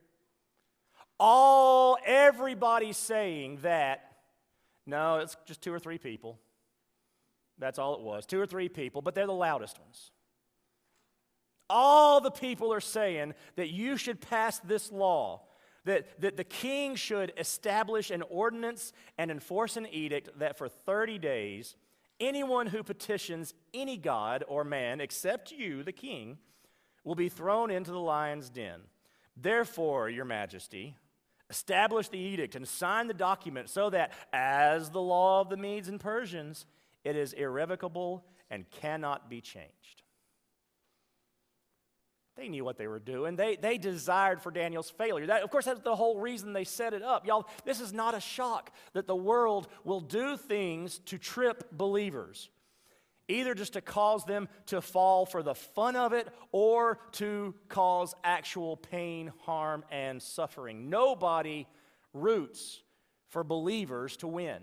All, 1.18 1.98
everybody's 2.04 2.96
saying 2.96 3.58
that, 3.62 4.12
no, 4.86 5.16
it's 5.16 5.36
just 5.44 5.60
two 5.60 5.72
or 5.72 5.78
three 5.78 5.98
people. 5.98 6.38
That's 7.58 7.78
all 7.78 7.94
it 7.94 8.00
was, 8.00 8.26
two 8.26 8.40
or 8.40 8.46
three 8.46 8.68
people, 8.68 9.02
but 9.02 9.14
they're 9.14 9.26
the 9.26 9.32
loudest 9.32 9.78
ones. 9.78 10.11
All 11.74 12.20
the 12.20 12.30
people 12.30 12.70
are 12.70 12.82
saying 12.82 13.32
that 13.56 13.70
you 13.70 13.96
should 13.96 14.20
pass 14.20 14.58
this 14.58 14.92
law, 14.92 15.40
that, 15.86 16.20
that 16.20 16.36
the 16.36 16.44
king 16.44 16.96
should 16.96 17.32
establish 17.38 18.10
an 18.10 18.22
ordinance 18.28 18.92
and 19.16 19.30
enforce 19.30 19.78
an 19.78 19.86
edict 19.90 20.38
that 20.38 20.58
for 20.58 20.68
30 20.68 21.16
days, 21.16 21.76
anyone 22.20 22.66
who 22.66 22.82
petitions 22.82 23.54
any 23.72 23.96
god 23.96 24.44
or 24.46 24.64
man 24.64 25.00
except 25.00 25.50
you, 25.50 25.82
the 25.82 25.92
king, 25.92 26.36
will 27.04 27.14
be 27.14 27.30
thrown 27.30 27.70
into 27.70 27.90
the 27.90 27.98
lion's 27.98 28.50
den. 28.50 28.80
Therefore, 29.34 30.10
your 30.10 30.26
majesty, 30.26 30.94
establish 31.48 32.08
the 32.08 32.18
edict 32.18 32.54
and 32.54 32.68
sign 32.68 33.08
the 33.08 33.14
document 33.14 33.70
so 33.70 33.88
that, 33.88 34.12
as 34.30 34.90
the 34.90 35.00
law 35.00 35.40
of 35.40 35.48
the 35.48 35.56
Medes 35.56 35.88
and 35.88 35.98
Persians, 35.98 36.66
it 37.02 37.16
is 37.16 37.32
irrevocable 37.32 38.26
and 38.50 38.70
cannot 38.70 39.30
be 39.30 39.40
changed. 39.40 40.01
They 42.36 42.48
knew 42.48 42.64
what 42.64 42.78
they 42.78 42.86
were 42.86 42.98
doing. 42.98 43.36
They, 43.36 43.56
they 43.56 43.76
desired 43.76 44.40
for 44.40 44.50
Daniel's 44.50 44.88
failure. 44.88 45.26
That, 45.26 45.42
of 45.42 45.50
course, 45.50 45.66
that's 45.66 45.80
the 45.80 45.94
whole 45.94 46.18
reason 46.18 46.52
they 46.52 46.64
set 46.64 46.94
it 46.94 47.02
up. 47.02 47.26
Y'all, 47.26 47.46
this 47.64 47.78
is 47.78 47.92
not 47.92 48.14
a 48.14 48.20
shock 48.20 48.72
that 48.94 49.06
the 49.06 49.16
world 49.16 49.68
will 49.84 50.00
do 50.00 50.38
things 50.38 50.98
to 51.06 51.18
trip 51.18 51.70
believers, 51.72 52.48
either 53.28 53.54
just 53.54 53.74
to 53.74 53.82
cause 53.82 54.24
them 54.24 54.48
to 54.66 54.80
fall 54.80 55.26
for 55.26 55.42
the 55.42 55.54
fun 55.54 55.94
of 55.94 56.14
it 56.14 56.26
or 56.52 57.00
to 57.12 57.54
cause 57.68 58.14
actual 58.24 58.78
pain, 58.78 59.30
harm, 59.42 59.84
and 59.90 60.22
suffering. 60.22 60.88
Nobody 60.88 61.66
roots 62.14 62.82
for 63.28 63.44
believers 63.44 64.16
to 64.18 64.26
win. 64.26 64.62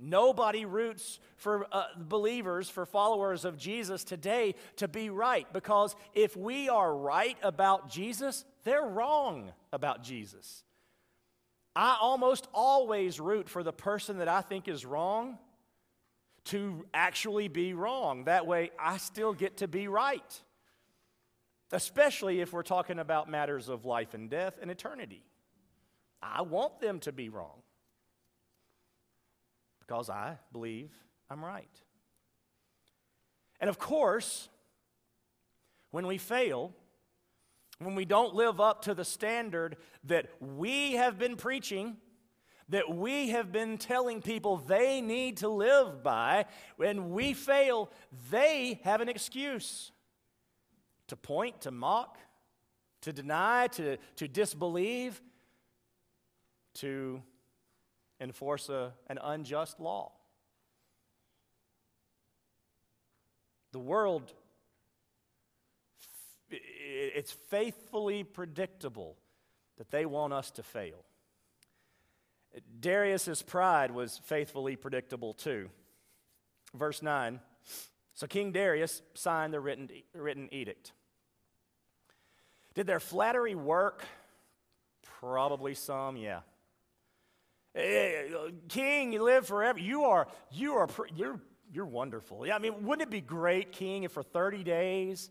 Nobody 0.00 0.64
roots 0.64 1.20
for 1.36 1.66
uh, 1.70 1.84
believers, 1.98 2.70
for 2.70 2.86
followers 2.86 3.44
of 3.44 3.58
Jesus 3.58 4.02
today 4.02 4.54
to 4.76 4.88
be 4.88 5.10
right 5.10 5.46
because 5.52 5.94
if 6.14 6.34
we 6.34 6.70
are 6.70 6.96
right 6.96 7.36
about 7.42 7.90
Jesus, 7.90 8.46
they're 8.64 8.82
wrong 8.82 9.52
about 9.72 10.02
Jesus. 10.02 10.64
I 11.76 11.98
almost 12.00 12.48
always 12.54 13.20
root 13.20 13.48
for 13.48 13.62
the 13.62 13.74
person 13.74 14.18
that 14.18 14.28
I 14.28 14.40
think 14.40 14.68
is 14.68 14.86
wrong 14.86 15.38
to 16.44 16.86
actually 16.94 17.48
be 17.48 17.74
wrong. 17.74 18.24
That 18.24 18.46
way, 18.46 18.70
I 18.78 18.96
still 18.96 19.34
get 19.34 19.58
to 19.58 19.68
be 19.68 19.86
right, 19.86 20.42
especially 21.72 22.40
if 22.40 22.54
we're 22.54 22.62
talking 22.62 22.98
about 22.98 23.28
matters 23.28 23.68
of 23.68 23.84
life 23.84 24.14
and 24.14 24.30
death 24.30 24.58
and 24.62 24.70
eternity. 24.70 25.22
I 26.22 26.40
want 26.40 26.80
them 26.80 27.00
to 27.00 27.12
be 27.12 27.28
wrong 27.28 27.62
because 29.90 30.08
I 30.08 30.38
believe 30.52 30.92
I'm 31.28 31.44
right. 31.44 31.68
And 33.60 33.68
of 33.68 33.80
course, 33.80 34.48
when 35.90 36.06
we 36.06 36.16
fail, 36.16 36.72
when 37.80 37.96
we 37.96 38.04
don't 38.04 38.32
live 38.32 38.60
up 38.60 38.82
to 38.82 38.94
the 38.94 39.04
standard 39.04 39.76
that 40.04 40.30
we 40.38 40.92
have 40.92 41.18
been 41.18 41.34
preaching, 41.34 41.96
that 42.68 42.94
we 42.94 43.30
have 43.30 43.50
been 43.50 43.78
telling 43.78 44.22
people 44.22 44.58
they 44.58 45.00
need 45.00 45.38
to 45.38 45.48
live 45.48 46.04
by, 46.04 46.44
when 46.76 47.10
we 47.10 47.34
fail, 47.34 47.90
they 48.30 48.78
have 48.84 49.00
an 49.00 49.08
excuse 49.08 49.90
to 51.08 51.16
point, 51.16 51.62
to 51.62 51.72
mock, 51.72 52.16
to 53.00 53.12
deny, 53.12 53.66
to, 53.72 53.96
to 54.14 54.28
disbelieve, 54.28 55.20
to 56.74 57.20
enforce 58.20 58.68
a, 58.68 58.92
an 59.08 59.18
unjust 59.22 59.80
law. 59.80 60.12
The 63.72 63.78
world, 63.78 64.32
it's 66.50 67.32
faithfully 67.32 68.24
predictable 68.24 69.16
that 69.78 69.90
they 69.90 70.04
want 70.04 70.32
us 70.32 70.50
to 70.52 70.62
fail. 70.62 71.04
Darius's 72.80 73.42
pride 73.42 73.92
was 73.92 74.20
faithfully 74.24 74.76
predictable 74.76 75.32
too. 75.32 75.70
Verse 76.74 77.00
9 77.00 77.40
So 78.14 78.26
King 78.26 78.52
Darius 78.52 79.02
signed 79.14 79.54
the 79.54 79.60
written, 79.60 79.88
written 80.12 80.48
edict. 80.52 80.92
Did 82.74 82.86
their 82.86 83.00
flattery 83.00 83.54
work? 83.54 84.04
Probably 85.20 85.74
some, 85.74 86.16
yeah. 86.16 86.40
Eh, 87.74 87.80
eh, 87.80 88.34
eh, 88.34 88.50
king, 88.68 89.12
you 89.12 89.22
live 89.22 89.46
forever. 89.46 89.78
You 89.78 90.04
are, 90.04 90.26
you 90.50 90.74
are, 90.74 90.88
you're, 91.14 91.40
you're 91.72 91.86
wonderful. 91.86 92.46
Yeah, 92.46 92.56
I 92.56 92.58
mean, 92.58 92.84
wouldn't 92.84 93.08
it 93.08 93.10
be 93.10 93.20
great, 93.20 93.72
King, 93.72 94.02
if 94.02 94.12
for 94.12 94.22
30 94.22 94.64
days 94.64 95.30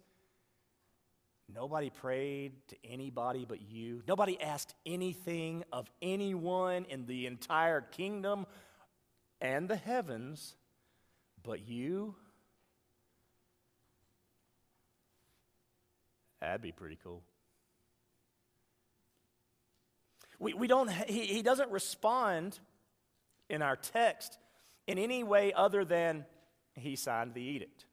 nobody 1.54 1.90
prayed 1.90 2.54
to 2.70 2.78
anybody 2.86 3.46
but 3.48 3.62
you? 3.62 4.04
Nobody 4.08 4.40
asked 4.40 4.74
anything 4.86 5.66
of 5.74 5.90
anyone 6.02 6.86
in 6.86 7.06
the 7.06 7.26
entire 7.26 7.82
kingdom 7.82 8.46
and 9.42 9.68
the 9.68 9.76
heavens 9.76 10.56
but 11.44 11.68
you? 11.68 12.16
That'd 16.40 16.62
be 16.62 16.72
pretty 16.72 16.98
cool. 17.04 17.22
We, 20.40 20.54
we 20.54 20.68
don't, 20.68 20.90
he, 20.90 21.26
he 21.26 21.42
doesn't 21.42 21.70
respond 21.70 22.60
in 23.50 23.62
our 23.62 23.76
text 23.76 24.40
in 24.88 24.98
any 24.98 25.24
way 25.24 25.54
other 25.54 25.86
than 25.86 26.26
he 26.76 26.96
signed 26.96 27.34
the 27.34 27.42
edict. 27.42 27.86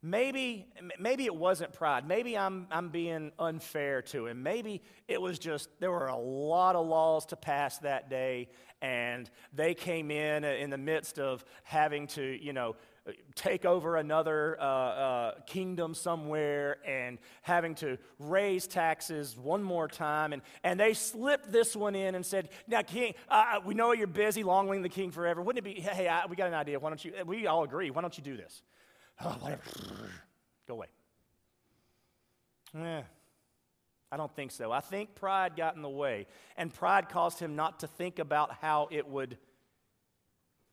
Maybe, 0.00 0.66
maybe 1.00 1.24
it 1.24 1.34
wasn't 1.34 1.72
pride. 1.72 2.06
Maybe 2.06 2.38
I'm, 2.38 2.68
I'm 2.70 2.88
being 2.88 3.32
unfair 3.38 4.00
to 4.02 4.26
him. 4.26 4.44
Maybe 4.44 4.80
it 5.08 5.20
was 5.20 5.40
just 5.40 5.68
there 5.80 5.90
were 5.90 6.06
a 6.06 6.16
lot 6.16 6.76
of 6.76 6.86
laws 6.86 7.26
to 7.26 7.36
pass 7.36 7.78
that 7.78 8.08
day, 8.08 8.48
and 8.80 9.28
they 9.52 9.74
came 9.74 10.12
in 10.12 10.44
uh, 10.44 10.48
in 10.48 10.70
the 10.70 10.78
midst 10.78 11.18
of 11.18 11.44
having 11.64 12.06
to, 12.08 12.22
you 12.22 12.52
know, 12.52 12.76
take 13.34 13.64
over 13.64 13.96
another 13.96 14.58
uh, 14.60 14.64
uh, 14.64 15.34
kingdom 15.46 15.94
somewhere 15.94 16.78
and 16.86 17.18
having 17.42 17.74
to 17.76 17.98
raise 18.18 18.66
taxes 18.66 19.36
one 19.36 19.62
more 19.62 19.88
time. 19.88 20.32
And, 20.32 20.42
and 20.62 20.78
they 20.78 20.94
slipped 20.94 21.50
this 21.50 21.74
one 21.74 21.94
in 21.94 22.14
and 22.14 22.24
said, 22.24 22.50
Now, 22.66 22.82
King, 22.82 23.14
uh, 23.28 23.60
we 23.64 23.74
know 23.74 23.92
you're 23.92 24.06
busy, 24.06 24.42
longing 24.42 24.82
the 24.82 24.88
king 24.88 25.10
forever. 25.10 25.42
Wouldn't 25.42 25.66
it 25.66 25.74
be, 25.74 25.80
hey, 25.80 26.08
I, 26.08 26.26
we 26.26 26.36
got 26.36 26.48
an 26.48 26.54
idea. 26.54 26.78
Why 26.78 26.90
don't 26.90 27.04
you, 27.04 27.12
we 27.26 27.46
all 27.46 27.64
agree. 27.64 27.90
Why 27.90 28.02
don't 28.02 28.16
you 28.16 28.24
do 28.24 28.36
this? 28.36 28.62
Oh, 29.22 29.28
whatever. 29.40 29.62
Go 30.66 30.74
away. 30.74 30.86
Eh, 32.76 33.02
I 34.10 34.16
don't 34.16 34.34
think 34.34 34.50
so. 34.50 34.72
I 34.72 34.80
think 34.80 35.14
pride 35.14 35.56
got 35.56 35.76
in 35.76 35.82
the 35.82 35.88
way, 35.88 36.26
and 36.56 36.72
pride 36.72 37.08
caused 37.08 37.38
him 37.38 37.56
not 37.56 37.80
to 37.80 37.86
think 37.86 38.18
about 38.18 38.56
how 38.60 38.88
it 38.90 39.06
would 39.08 39.38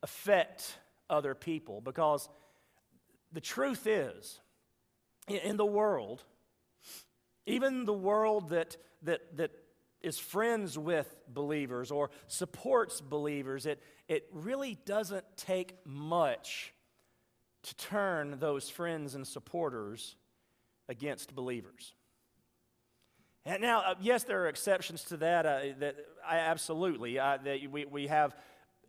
affect 0.04 0.78
other 1.10 1.36
people. 1.36 1.82
Because 1.82 2.30
the 3.32 3.42
truth 3.42 3.88
is, 3.88 4.40
in 5.28 5.58
the 5.58 5.66
world, 5.66 6.24
even 7.46 7.86
the 7.86 7.94
world 7.94 8.50
that, 8.50 8.78
that, 9.04 9.38
that 9.38 9.52
is 10.02 10.20
friends 10.20 10.78
with 10.78 11.16
believers 11.28 11.92
or 11.92 12.12
supports 12.28 13.02
believers, 13.02 13.66
it, 13.66 13.82
it 14.08 14.28
really 14.32 14.78
doesn't 14.86 15.26
take 15.36 15.76
much 15.86 16.74
to 17.64 17.76
turn 17.76 18.38
those 18.40 18.70
friends 18.70 19.16
and 19.16 19.26
supporters 19.26 20.16
against 20.88 21.34
believers. 21.34 21.96
And 23.46 23.62
now, 23.62 23.80
uh, 23.80 23.96
yes, 24.02 24.24
there 24.24 24.44
are 24.44 24.48
exceptions 24.48 25.04
to 25.06 25.18
that. 25.18 25.46
Uh, 25.46 25.60
that 25.80 25.96
I, 26.28 26.38
absolutely, 26.38 27.20
uh, 27.20 27.38
that 27.44 27.60
we, 27.72 27.86
we 27.86 28.08
have 28.08 28.36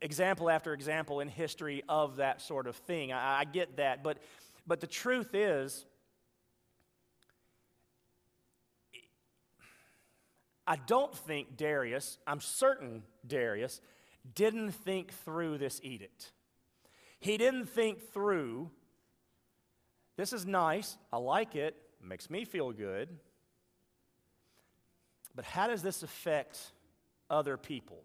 example 0.00 0.50
after 0.50 0.72
example 0.72 1.20
in 1.20 1.28
history 1.28 1.82
of 1.88 2.16
that 2.16 2.40
sort 2.40 2.66
of 2.66 2.76
thing. 2.76 3.12
I, 3.12 3.40
I 3.40 3.44
get 3.44 3.76
that. 3.76 4.02
But, 4.02 4.18
but 4.66 4.80
the 4.80 4.86
truth 4.86 5.34
is, 5.34 5.84
I 10.66 10.76
don't 10.76 11.14
think 11.14 11.56
Darius, 11.56 12.18
I'm 12.26 12.40
certain 12.40 13.04
Darius, 13.26 13.80
didn't 14.34 14.72
think 14.72 15.12
through 15.24 15.58
this 15.58 15.80
edict. 15.84 16.32
He 17.20 17.36
didn't 17.36 17.66
think 17.66 18.12
through, 18.12 18.70
this 20.16 20.32
is 20.32 20.44
nice, 20.44 20.98
I 21.12 21.18
like 21.18 21.54
it, 21.54 21.76
makes 22.02 22.28
me 22.28 22.44
feel 22.44 22.72
good, 22.72 23.08
But 25.36 25.44
how 25.44 25.68
does 25.68 25.82
this 25.82 26.02
affect 26.02 26.58
other 27.28 27.56
people? 27.58 28.02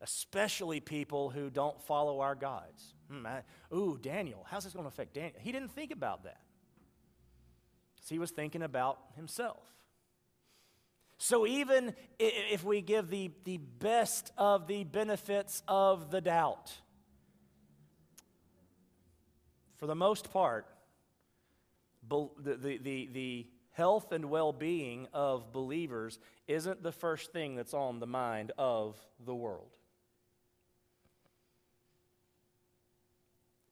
Especially 0.00 0.80
people 0.80 1.30
who 1.30 1.50
don't 1.50 1.80
follow 1.82 2.20
our 2.20 2.34
guides. 2.34 2.94
Hmm, 3.10 3.26
I, 3.26 3.42
ooh, 3.74 3.98
Daniel, 4.00 4.46
how's 4.48 4.64
this 4.64 4.72
going 4.72 4.84
to 4.84 4.88
affect 4.88 5.14
Daniel? 5.14 5.38
He 5.40 5.52
didn't 5.52 5.72
think 5.72 5.90
about 5.90 6.24
that. 6.24 6.40
He 8.08 8.18
was 8.18 8.32
thinking 8.32 8.62
about 8.62 8.98
himself. 9.14 9.64
So 11.16 11.46
even 11.46 11.94
if 12.18 12.64
we 12.64 12.80
give 12.80 13.08
the, 13.08 13.30
the 13.44 13.58
best 13.58 14.32
of 14.36 14.66
the 14.66 14.84
benefits 14.84 15.62
of 15.68 16.10
the 16.10 16.20
doubt, 16.20 16.72
for 19.76 19.86
the 19.86 19.94
most 19.94 20.32
part, 20.32 20.66
the, 22.08 22.28
the, 22.38 22.78
the, 22.78 23.08
the 23.12 23.46
health 23.72 24.12
and 24.12 24.24
well 24.24 24.52
being 24.52 25.06
of 25.12 25.52
believers 25.52 26.18
isn't 26.48 26.82
the 26.82 26.92
first 26.92 27.32
thing 27.32 27.54
that's 27.54 27.74
on 27.74 28.00
the 28.00 28.06
mind 28.06 28.52
of 28.58 28.96
the 29.24 29.34
world. 29.34 29.76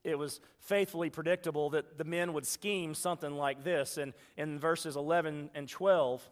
It 0.09 0.19
was 0.19 0.41
faithfully 0.61 1.11
predictable 1.11 1.71
that 1.71 1.99
the 1.99 2.05
men 2.05 2.33
would 2.33 2.47
scheme 2.47 2.95
something 2.95 3.33
like 3.33 3.63
this. 3.63 3.99
And 3.99 4.15
in 4.37 4.59
verses 4.59 4.97
11 4.97 5.51
and 5.55 5.69
12, 5.69 6.29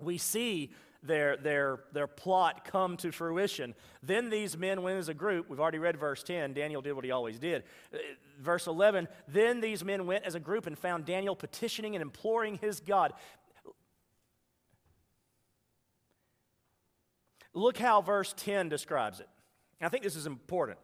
we 0.00 0.18
see 0.18 0.72
their, 1.02 1.36
their, 1.36 1.80
their 1.92 2.06
plot 2.06 2.64
come 2.64 2.96
to 2.98 3.10
fruition. 3.10 3.74
Then 4.02 4.30
these 4.30 4.56
men 4.56 4.82
went 4.82 4.98
as 4.98 5.08
a 5.08 5.14
group. 5.14 5.50
We've 5.50 5.60
already 5.60 5.78
read 5.78 5.96
verse 5.98 6.22
10. 6.22 6.54
Daniel 6.54 6.80
did 6.80 6.92
what 6.92 7.04
he 7.04 7.10
always 7.10 7.38
did. 7.38 7.64
Uh, 7.92 7.98
verse 8.40 8.66
11 8.66 9.08
Then 9.26 9.60
these 9.60 9.84
men 9.84 10.06
went 10.06 10.24
as 10.24 10.34
a 10.34 10.40
group 10.40 10.66
and 10.66 10.78
found 10.78 11.04
Daniel 11.04 11.34
petitioning 11.34 11.96
and 11.96 12.02
imploring 12.02 12.56
his 12.56 12.80
God. 12.80 13.12
Look 17.52 17.78
how 17.78 18.00
verse 18.00 18.32
10 18.36 18.68
describes 18.68 19.20
it. 19.20 19.28
I 19.80 19.88
think 19.88 20.04
this 20.04 20.16
is 20.16 20.26
important. 20.26 20.78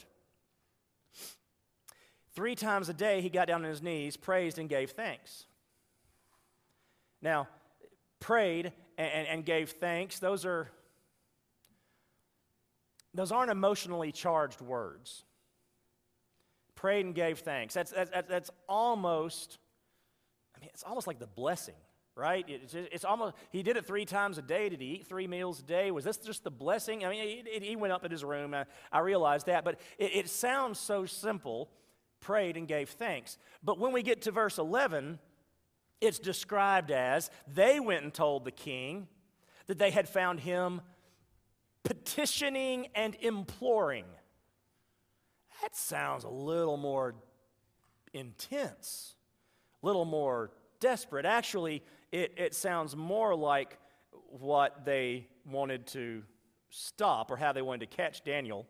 Three 2.38 2.54
times 2.54 2.88
a 2.88 2.94
day 2.94 3.20
he 3.20 3.30
got 3.30 3.48
down 3.48 3.64
on 3.64 3.68
his 3.68 3.82
knees, 3.82 4.16
praised, 4.16 4.60
and 4.60 4.68
gave 4.68 4.92
thanks. 4.92 5.46
Now, 7.20 7.48
prayed 8.20 8.72
and, 8.96 9.26
and 9.26 9.44
gave 9.44 9.70
thanks, 9.70 10.20
those 10.20 10.46
are 10.46 10.70
those 13.12 13.32
aren't 13.32 13.50
emotionally 13.50 14.12
charged 14.12 14.60
words. 14.60 15.24
Prayed 16.76 17.06
and 17.06 17.12
gave 17.12 17.40
thanks. 17.40 17.74
That's, 17.74 17.90
that's, 17.90 18.28
that's 18.28 18.50
almost, 18.68 19.58
I 20.56 20.60
mean, 20.60 20.70
it's 20.72 20.84
almost 20.84 21.08
like 21.08 21.18
the 21.18 21.26
blessing, 21.26 21.74
right? 22.14 22.44
It's, 22.46 22.72
it's 22.72 23.04
almost, 23.04 23.34
he 23.50 23.64
did 23.64 23.76
it 23.76 23.84
three 23.84 24.04
times 24.04 24.38
a 24.38 24.42
day. 24.42 24.68
Did 24.68 24.80
he 24.80 24.86
eat 24.86 25.08
three 25.08 25.26
meals 25.26 25.58
a 25.58 25.64
day? 25.64 25.90
Was 25.90 26.04
this 26.04 26.18
just 26.18 26.44
the 26.44 26.52
blessing? 26.52 27.04
I 27.04 27.10
mean, 27.10 27.44
he, 27.52 27.58
he 27.70 27.74
went 27.74 27.92
up 27.92 28.04
in 28.04 28.12
his 28.12 28.22
room. 28.22 28.54
I, 28.54 28.64
I 28.92 29.00
realized 29.00 29.46
that. 29.46 29.64
But 29.64 29.80
it, 29.98 30.12
it 30.14 30.30
sounds 30.30 30.78
so 30.78 31.04
simple 31.04 31.70
prayed 32.20 32.56
and 32.56 32.66
gave 32.66 32.90
thanks. 32.90 33.38
But 33.62 33.78
when 33.78 33.92
we 33.92 34.02
get 34.02 34.22
to 34.22 34.30
verse 34.30 34.58
11, 34.58 35.18
it's 36.00 36.18
described 36.18 36.90
as 36.90 37.30
they 37.52 37.80
went 37.80 38.04
and 38.04 38.14
told 38.14 38.44
the 38.44 38.50
king 38.50 39.08
that 39.66 39.78
they 39.78 39.90
had 39.90 40.08
found 40.08 40.40
him 40.40 40.80
petitioning 41.82 42.88
and 42.94 43.16
imploring. 43.20 44.04
That 45.62 45.74
sounds 45.74 46.24
a 46.24 46.28
little 46.28 46.76
more 46.76 47.14
intense, 48.12 49.14
a 49.82 49.86
little 49.86 50.04
more 50.04 50.50
desperate. 50.80 51.26
Actually, 51.26 51.82
it, 52.12 52.34
it 52.36 52.54
sounds 52.54 52.94
more 52.96 53.34
like 53.34 53.78
what 54.28 54.84
they 54.84 55.26
wanted 55.50 55.86
to 55.88 56.22
stop 56.70 57.30
or 57.30 57.36
how 57.36 57.52
they 57.52 57.62
wanted 57.62 57.90
to 57.90 57.96
catch 57.96 58.22
Daniel. 58.22 58.66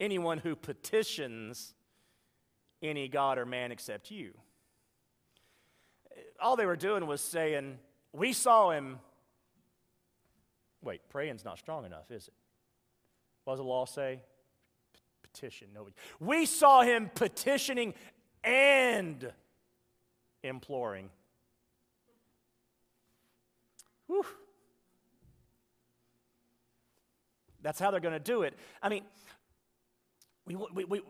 Anyone 0.00 0.38
who 0.38 0.56
petitions 0.56 1.74
any 2.82 3.08
God 3.08 3.38
or 3.38 3.46
man 3.46 3.72
except 3.72 4.10
you. 4.10 4.32
All 6.40 6.56
they 6.56 6.66
were 6.66 6.76
doing 6.76 7.06
was 7.06 7.20
saying, 7.20 7.78
We 8.12 8.32
saw 8.32 8.70
him. 8.70 8.98
Wait, 10.82 11.00
praying's 11.08 11.44
not 11.44 11.58
strong 11.58 11.84
enough, 11.84 12.10
is 12.10 12.28
it? 12.28 12.34
What 13.44 13.54
does 13.54 13.60
the 13.60 13.64
law 13.64 13.86
say? 13.86 14.20
Petition. 15.22 15.68
No. 15.74 15.86
We 16.20 16.46
saw 16.46 16.82
him 16.82 17.10
petitioning 17.14 17.94
and 18.44 19.32
imploring. 20.42 21.10
Whew. 24.06 24.26
That's 27.62 27.78
how 27.78 27.90
they're 27.90 28.00
going 28.00 28.12
to 28.12 28.20
do 28.20 28.42
it. 28.42 28.54
I 28.82 28.88
mean, 28.88 29.04
we, 30.46 30.56
we, 30.56 30.84
we, 30.84 31.00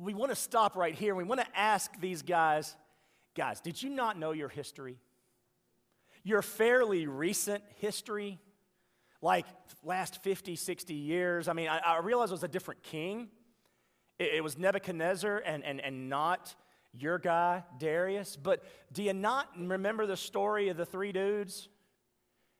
we 0.00 0.14
want 0.14 0.30
to 0.30 0.36
stop 0.36 0.76
right 0.76 0.94
here. 0.94 1.14
We 1.14 1.24
want 1.24 1.40
to 1.40 1.58
ask 1.58 1.98
these 2.00 2.22
guys 2.22 2.76
guys, 3.36 3.60
did 3.60 3.80
you 3.82 3.90
not 3.90 4.18
know 4.18 4.32
your 4.32 4.48
history? 4.48 4.96
Your 6.24 6.42
fairly 6.42 7.06
recent 7.06 7.62
history, 7.76 8.40
like 9.20 9.46
last 9.84 10.22
50, 10.22 10.56
60 10.56 10.94
years. 10.94 11.46
I 11.46 11.52
mean, 11.52 11.68
I, 11.68 11.78
I 11.78 11.98
realize 11.98 12.30
it 12.30 12.34
was 12.34 12.42
a 12.42 12.48
different 12.48 12.82
king. 12.82 13.28
It, 14.18 14.36
it 14.36 14.44
was 14.44 14.58
Nebuchadnezzar 14.58 15.42
and, 15.44 15.64
and, 15.64 15.80
and 15.80 16.08
not 16.08 16.54
your 16.92 17.18
guy, 17.18 17.62
Darius. 17.78 18.36
But 18.36 18.64
do 18.92 19.02
you 19.02 19.12
not 19.12 19.48
remember 19.56 20.06
the 20.06 20.16
story 20.16 20.70
of 20.70 20.76
the 20.76 20.86
three 20.86 21.12
dudes 21.12 21.68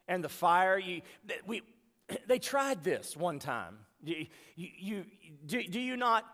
and 0.06 0.22
the 0.22 0.28
fire? 0.28 0.78
You, 0.78 1.00
we, 1.46 1.62
they 2.28 2.38
tried 2.38 2.84
this 2.84 3.16
one 3.16 3.38
time. 3.38 3.78
You, 4.04 4.26
you, 4.54 4.68
you 4.78 5.04
do, 5.46 5.62
do 5.64 5.80
you 5.80 5.96
not 5.96 6.24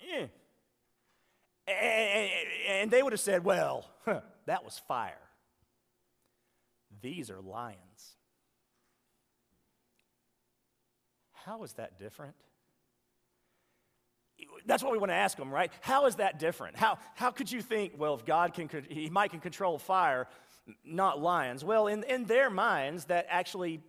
eh. 0.00 0.26
And 2.68 2.90
they 2.90 3.02
would 3.02 3.12
have 3.12 3.20
said, 3.20 3.44
well, 3.44 3.86
huh, 4.04 4.20
that 4.46 4.64
was 4.64 4.78
fire. 4.78 5.18
These 7.00 7.30
are 7.30 7.40
lions. 7.40 7.78
How 11.32 11.62
is 11.62 11.72
that 11.74 11.98
different? 11.98 12.34
That's 14.66 14.82
what 14.82 14.92
we 14.92 14.98
want 14.98 15.10
to 15.10 15.16
ask 15.16 15.36
them, 15.36 15.50
right? 15.50 15.70
How 15.80 16.06
is 16.06 16.16
that 16.16 16.38
different? 16.38 16.76
How, 16.76 16.98
how 17.14 17.30
could 17.30 17.50
you 17.50 17.62
think, 17.62 17.94
well, 17.96 18.14
if 18.14 18.24
God 18.24 18.52
can, 18.52 18.68
he 18.88 19.08
might 19.08 19.30
can 19.30 19.40
control 19.40 19.78
fire, 19.78 20.26
not 20.84 21.20
lions? 21.20 21.64
Well, 21.64 21.86
in, 21.86 22.02
in 22.04 22.24
their 22.24 22.50
minds, 22.50 23.06
that 23.06 23.26
actually 23.28 23.80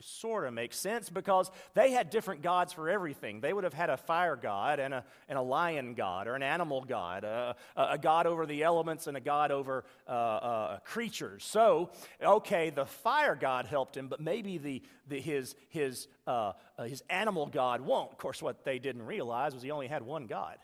sort 0.00 0.46
of 0.46 0.52
makes 0.52 0.78
sense 0.78 1.08
because 1.08 1.50
they 1.74 1.90
had 1.90 2.10
different 2.10 2.42
gods 2.42 2.72
for 2.72 2.88
everything. 2.88 3.40
They 3.40 3.52
would 3.52 3.64
have 3.64 3.72
had 3.72 3.90
a 3.90 3.96
fire 3.96 4.36
god 4.36 4.78
and 4.78 4.92
a, 4.92 5.04
and 5.28 5.38
a 5.38 5.42
lion 5.42 5.94
god 5.94 6.28
or 6.28 6.34
an 6.34 6.42
animal 6.42 6.84
god, 6.84 7.24
a, 7.24 7.56
a 7.76 7.98
god 7.98 8.26
over 8.26 8.46
the 8.46 8.62
elements 8.62 9.06
and 9.06 9.16
a 9.16 9.20
god 9.20 9.50
over 9.50 9.84
uh, 10.08 10.10
uh, 10.10 10.78
creatures. 10.80 11.44
So, 11.44 11.90
okay, 12.22 12.70
the 12.70 12.86
fire 12.86 13.34
god 13.34 13.66
helped 13.66 13.96
him, 13.96 14.08
but 14.08 14.20
maybe 14.20 14.58
the, 14.58 14.82
the, 15.08 15.20
his, 15.20 15.54
his, 15.70 16.08
uh, 16.26 16.52
uh 16.78 16.84
his 16.84 17.02
animal 17.08 17.46
god 17.46 17.80
won't. 17.80 18.12
Of 18.12 18.18
course, 18.18 18.42
what 18.42 18.64
they 18.64 18.78
didn't 18.78 19.02
realize 19.02 19.54
was 19.54 19.62
he 19.62 19.70
only 19.70 19.88
had 19.88 20.02
one 20.02 20.26
God, 20.26 20.58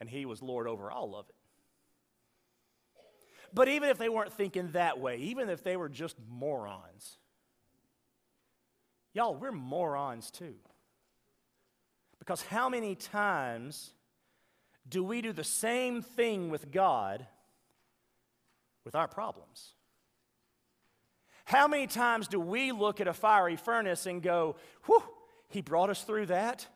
and 0.00 0.08
he 0.08 0.24
was 0.24 0.42
Lord 0.42 0.66
over 0.66 0.90
all 0.90 1.14
of 1.14 1.28
it. 1.28 1.34
But 3.52 3.68
even 3.68 3.88
if 3.88 3.98
they 3.98 4.08
weren't 4.08 4.32
thinking 4.32 4.72
that 4.72 4.98
way, 4.98 5.16
even 5.18 5.48
if 5.48 5.62
they 5.62 5.76
were 5.76 5.88
just 5.88 6.16
morons, 6.28 7.18
Y'all, 9.14 9.34
we're 9.34 9.52
morons 9.52 10.30
too. 10.30 10.54
Because 12.18 12.42
how 12.42 12.68
many 12.68 12.94
times 12.94 13.92
do 14.88 15.02
we 15.02 15.20
do 15.22 15.32
the 15.32 15.44
same 15.44 16.02
thing 16.02 16.50
with 16.50 16.70
God 16.70 17.26
with 18.84 18.94
our 18.94 19.08
problems? 19.08 19.72
How 21.44 21.66
many 21.66 21.86
times 21.86 22.28
do 22.28 22.38
we 22.38 22.72
look 22.72 23.00
at 23.00 23.08
a 23.08 23.14
fiery 23.14 23.56
furnace 23.56 24.04
and 24.04 24.22
go, 24.22 24.56
whew, 24.84 25.02
he 25.48 25.62
brought 25.62 25.88
us 25.88 26.02
through 26.02 26.26
that? 26.26 26.66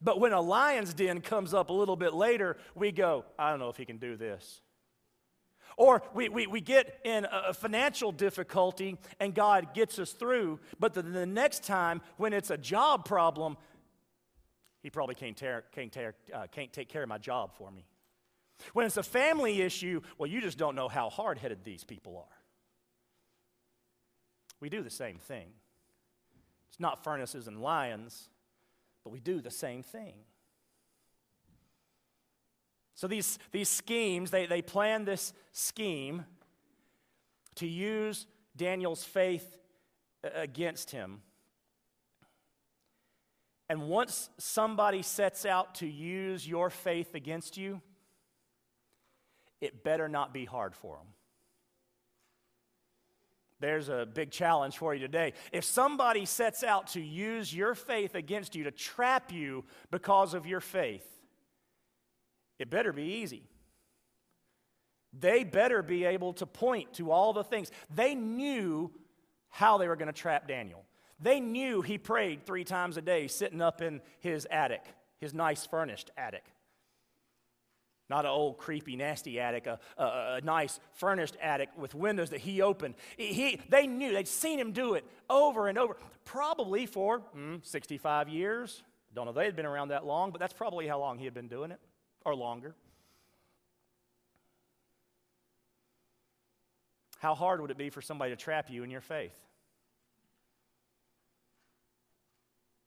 But 0.00 0.20
when 0.20 0.32
a 0.32 0.40
lion's 0.40 0.94
den 0.94 1.20
comes 1.20 1.52
up 1.52 1.70
a 1.70 1.72
little 1.72 1.96
bit 1.96 2.14
later, 2.14 2.56
we 2.76 2.92
go, 2.92 3.24
I 3.36 3.50
don't 3.50 3.58
know 3.58 3.70
if 3.70 3.76
he 3.76 3.84
can 3.84 3.98
do 3.98 4.16
this. 4.16 4.60
Or 5.78 6.02
we, 6.12 6.28
we, 6.28 6.48
we 6.48 6.60
get 6.60 6.98
in 7.04 7.24
a 7.30 7.54
financial 7.54 8.10
difficulty 8.10 8.98
and 9.20 9.32
God 9.32 9.74
gets 9.74 10.00
us 10.00 10.10
through, 10.10 10.58
but 10.80 10.92
the, 10.92 11.02
the 11.02 11.24
next 11.24 11.62
time 11.62 12.02
when 12.16 12.32
it's 12.32 12.50
a 12.50 12.58
job 12.58 13.04
problem, 13.04 13.56
He 14.82 14.90
probably 14.90 15.14
can't, 15.14 15.36
tear, 15.36 15.64
can't, 15.72 15.92
tear, 15.92 16.14
uh, 16.34 16.48
can't 16.50 16.72
take 16.72 16.88
care 16.88 17.04
of 17.04 17.08
my 17.08 17.18
job 17.18 17.54
for 17.54 17.70
me. 17.70 17.86
When 18.72 18.86
it's 18.86 18.96
a 18.96 19.04
family 19.04 19.62
issue, 19.62 20.00
well, 20.18 20.26
you 20.26 20.40
just 20.40 20.58
don't 20.58 20.74
know 20.74 20.88
how 20.88 21.10
hard 21.10 21.38
headed 21.38 21.62
these 21.62 21.84
people 21.84 22.16
are. 22.16 22.36
We 24.58 24.68
do 24.68 24.82
the 24.82 24.90
same 24.90 25.18
thing. 25.18 25.46
It's 26.70 26.80
not 26.80 27.04
furnaces 27.04 27.46
and 27.46 27.62
lions, 27.62 28.30
but 29.04 29.10
we 29.10 29.20
do 29.20 29.40
the 29.40 29.52
same 29.52 29.84
thing. 29.84 30.14
So 32.98 33.06
these, 33.06 33.38
these 33.52 33.68
schemes, 33.68 34.32
they, 34.32 34.46
they 34.46 34.60
plan 34.60 35.04
this 35.04 35.32
scheme 35.52 36.24
to 37.54 37.64
use 37.64 38.26
Daniel's 38.56 39.04
faith 39.04 39.56
against 40.34 40.90
him. 40.90 41.22
And 43.68 43.82
once 43.88 44.30
somebody 44.38 45.02
sets 45.02 45.46
out 45.46 45.76
to 45.76 45.86
use 45.86 46.44
your 46.44 46.70
faith 46.70 47.14
against 47.14 47.56
you, 47.56 47.80
it 49.60 49.84
better 49.84 50.08
not 50.08 50.34
be 50.34 50.44
hard 50.44 50.74
for 50.74 50.96
them. 50.96 51.06
There's 53.60 53.88
a 53.88 54.08
big 54.12 54.32
challenge 54.32 54.76
for 54.76 54.92
you 54.92 54.98
today. 54.98 55.34
If 55.52 55.62
somebody 55.62 56.24
sets 56.24 56.64
out 56.64 56.88
to 56.88 57.00
use 57.00 57.54
your 57.54 57.76
faith 57.76 58.16
against 58.16 58.56
you, 58.56 58.64
to 58.64 58.72
trap 58.72 59.30
you 59.30 59.64
because 59.92 60.34
of 60.34 60.46
your 60.46 60.60
faith, 60.60 61.17
it 62.58 62.70
better 62.70 62.92
be 62.92 63.02
easy. 63.02 63.42
They 65.18 65.44
better 65.44 65.82
be 65.82 66.04
able 66.04 66.34
to 66.34 66.46
point 66.46 66.94
to 66.94 67.10
all 67.10 67.32
the 67.32 67.44
things. 67.44 67.70
They 67.94 68.14
knew 68.14 68.90
how 69.48 69.78
they 69.78 69.88
were 69.88 69.96
going 69.96 70.12
to 70.12 70.12
trap 70.12 70.46
Daniel. 70.46 70.84
They 71.20 71.40
knew 71.40 71.82
he 71.82 71.98
prayed 71.98 72.44
three 72.44 72.64
times 72.64 72.96
a 72.96 73.02
day 73.02 73.26
sitting 73.26 73.60
up 73.60 73.82
in 73.82 74.00
his 74.20 74.46
attic, 74.50 74.84
his 75.18 75.34
nice 75.34 75.66
furnished 75.66 76.10
attic. 76.16 76.44
Not 78.10 78.24
an 78.24 78.30
old, 78.30 78.56
creepy, 78.56 78.96
nasty 78.96 79.38
attic, 79.38 79.66
a, 79.66 79.78
a, 79.98 80.04
a, 80.36 80.40
nice, 80.42 80.80
furnished 80.94 81.36
attic 81.42 81.68
with 81.76 81.94
windows 81.94 82.30
that 82.30 82.40
he 82.40 82.62
opened. 82.62 82.94
He, 83.18 83.60
they 83.68 83.86
knew, 83.86 84.14
they'd 84.14 84.26
seen 84.26 84.58
him 84.58 84.72
do 84.72 84.94
it 84.94 85.04
over 85.28 85.68
and 85.68 85.76
over, 85.76 85.96
probably 86.24 86.86
for 86.86 87.20
mm, 87.36 87.64
65 87.66 88.30
years. 88.30 88.82
Don't 89.14 89.26
know 89.26 89.30
if 89.30 89.36
they 89.36 89.44
had 89.44 89.56
been 89.56 89.66
around 89.66 89.88
that 89.88 90.06
long, 90.06 90.30
but 90.30 90.40
that's 90.40 90.54
probably 90.54 90.86
how 90.86 90.98
long 90.98 91.18
he 91.18 91.26
had 91.26 91.34
been 91.34 91.48
doing 91.48 91.70
it, 91.70 91.80
or 92.24 92.34
longer. 92.34 92.74
How 97.18 97.34
hard 97.34 97.60
would 97.60 97.70
it 97.70 97.78
be 97.78 97.90
for 97.90 98.00
somebody 98.00 98.30
to 98.30 98.36
trap 98.36 98.70
you 98.70 98.84
in 98.84 98.90
your 98.90 99.00
faith? 99.00 99.36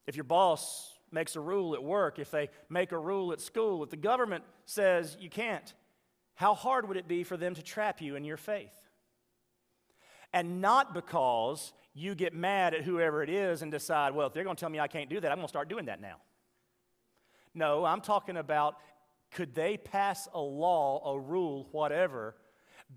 If 0.07 0.15
your 0.15 0.23
boss 0.23 0.93
makes 1.11 1.35
a 1.35 1.41
rule 1.41 1.73
at 1.73 1.83
work, 1.83 2.17
if 2.17 2.31
they 2.31 2.49
make 2.69 2.91
a 2.91 2.97
rule 2.97 3.33
at 3.33 3.41
school, 3.41 3.83
if 3.83 3.89
the 3.89 3.97
government 3.97 4.43
says 4.65 5.17
you 5.19 5.29
can't, 5.29 5.73
how 6.35 6.53
hard 6.55 6.87
would 6.87 6.97
it 6.97 7.07
be 7.07 7.23
for 7.23 7.37
them 7.37 7.55
to 7.55 7.61
trap 7.61 8.01
you 8.01 8.15
in 8.15 8.23
your 8.23 8.37
faith? 8.37 8.73
And 10.33 10.61
not 10.61 10.93
because 10.93 11.73
you 11.93 12.15
get 12.15 12.33
mad 12.33 12.73
at 12.73 12.83
whoever 12.83 13.21
it 13.21 13.29
is 13.29 13.61
and 13.61 13.71
decide, 13.71 14.15
well, 14.15 14.27
if 14.27 14.33
they're 14.33 14.45
going 14.45 14.55
to 14.55 14.59
tell 14.59 14.69
me 14.69 14.79
I 14.79 14.87
can't 14.87 15.09
do 15.09 15.19
that, 15.19 15.29
I'm 15.29 15.37
going 15.37 15.47
to 15.47 15.51
start 15.51 15.67
doing 15.67 15.85
that 15.85 15.99
now. 15.99 16.15
No, 17.53 17.83
I'm 17.83 17.99
talking 17.99 18.37
about 18.37 18.77
could 19.31 19.55
they 19.55 19.77
pass 19.77 20.27
a 20.33 20.39
law, 20.39 21.13
a 21.13 21.19
rule, 21.19 21.67
whatever, 21.71 22.35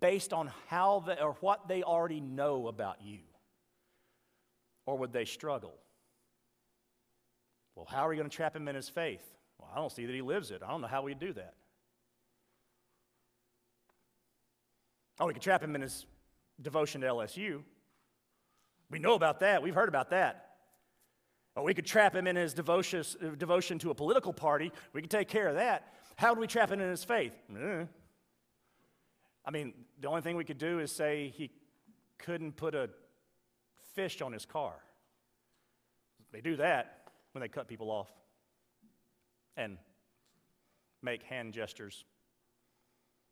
based 0.00 0.32
on 0.32 0.50
how 0.68 1.04
they, 1.06 1.18
or 1.20 1.36
what 1.40 1.68
they 1.68 1.82
already 1.82 2.20
know 2.20 2.66
about 2.66 2.96
you? 3.02 3.20
Or 4.86 4.98
would 4.98 5.12
they 5.12 5.24
struggle? 5.24 5.74
Well, 7.74 7.86
how 7.88 8.06
are 8.06 8.10
we 8.10 8.16
going 8.16 8.28
to 8.28 8.36
trap 8.36 8.54
him 8.54 8.68
in 8.68 8.74
his 8.74 8.88
faith? 8.88 9.24
Well, 9.58 9.70
I 9.72 9.78
don't 9.78 9.90
see 9.90 10.06
that 10.06 10.14
he 10.14 10.22
lives 10.22 10.50
it. 10.50 10.62
I 10.64 10.70
don't 10.70 10.80
know 10.80 10.88
how 10.88 11.02
we'd 11.02 11.18
do 11.18 11.32
that. 11.32 11.54
Oh, 15.20 15.26
we 15.26 15.32
could 15.32 15.42
trap 15.42 15.62
him 15.62 15.74
in 15.74 15.80
his 15.80 16.06
devotion 16.60 17.00
to 17.02 17.06
LSU. 17.06 17.62
We 18.90 18.98
know 18.98 19.14
about 19.14 19.40
that. 19.40 19.62
We've 19.62 19.74
heard 19.74 19.88
about 19.88 20.10
that. 20.10 20.50
Or 21.56 21.62
we 21.62 21.72
could 21.72 21.86
trap 21.86 22.14
him 22.14 22.26
in 22.26 22.34
his 22.34 22.52
devotion, 22.52 23.04
devotion 23.38 23.78
to 23.80 23.90
a 23.90 23.94
political 23.94 24.32
party. 24.32 24.72
We 24.92 25.00
could 25.00 25.10
take 25.10 25.28
care 25.28 25.46
of 25.46 25.54
that. 25.54 25.94
How 26.16 26.34
do 26.34 26.40
we 26.40 26.46
trap 26.46 26.70
him 26.70 26.80
in 26.80 26.88
his 26.88 27.04
faith? 27.04 27.32
Eh. 27.54 27.84
I 29.44 29.50
mean, 29.50 29.74
the 30.00 30.08
only 30.08 30.22
thing 30.22 30.36
we 30.36 30.44
could 30.44 30.58
do 30.58 30.78
is 30.78 30.90
say 30.90 31.32
he 31.36 31.50
couldn't 32.18 32.56
put 32.56 32.74
a 32.74 32.88
fish 33.94 34.22
on 34.22 34.32
his 34.32 34.46
car. 34.46 34.74
They 36.32 36.40
do 36.40 36.56
that 36.56 37.10
when 37.32 37.42
they 37.42 37.48
cut 37.48 37.68
people 37.68 37.90
off 37.90 38.10
and 39.56 39.76
make 41.02 41.22
hand 41.22 41.52
gestures 41.52 42.04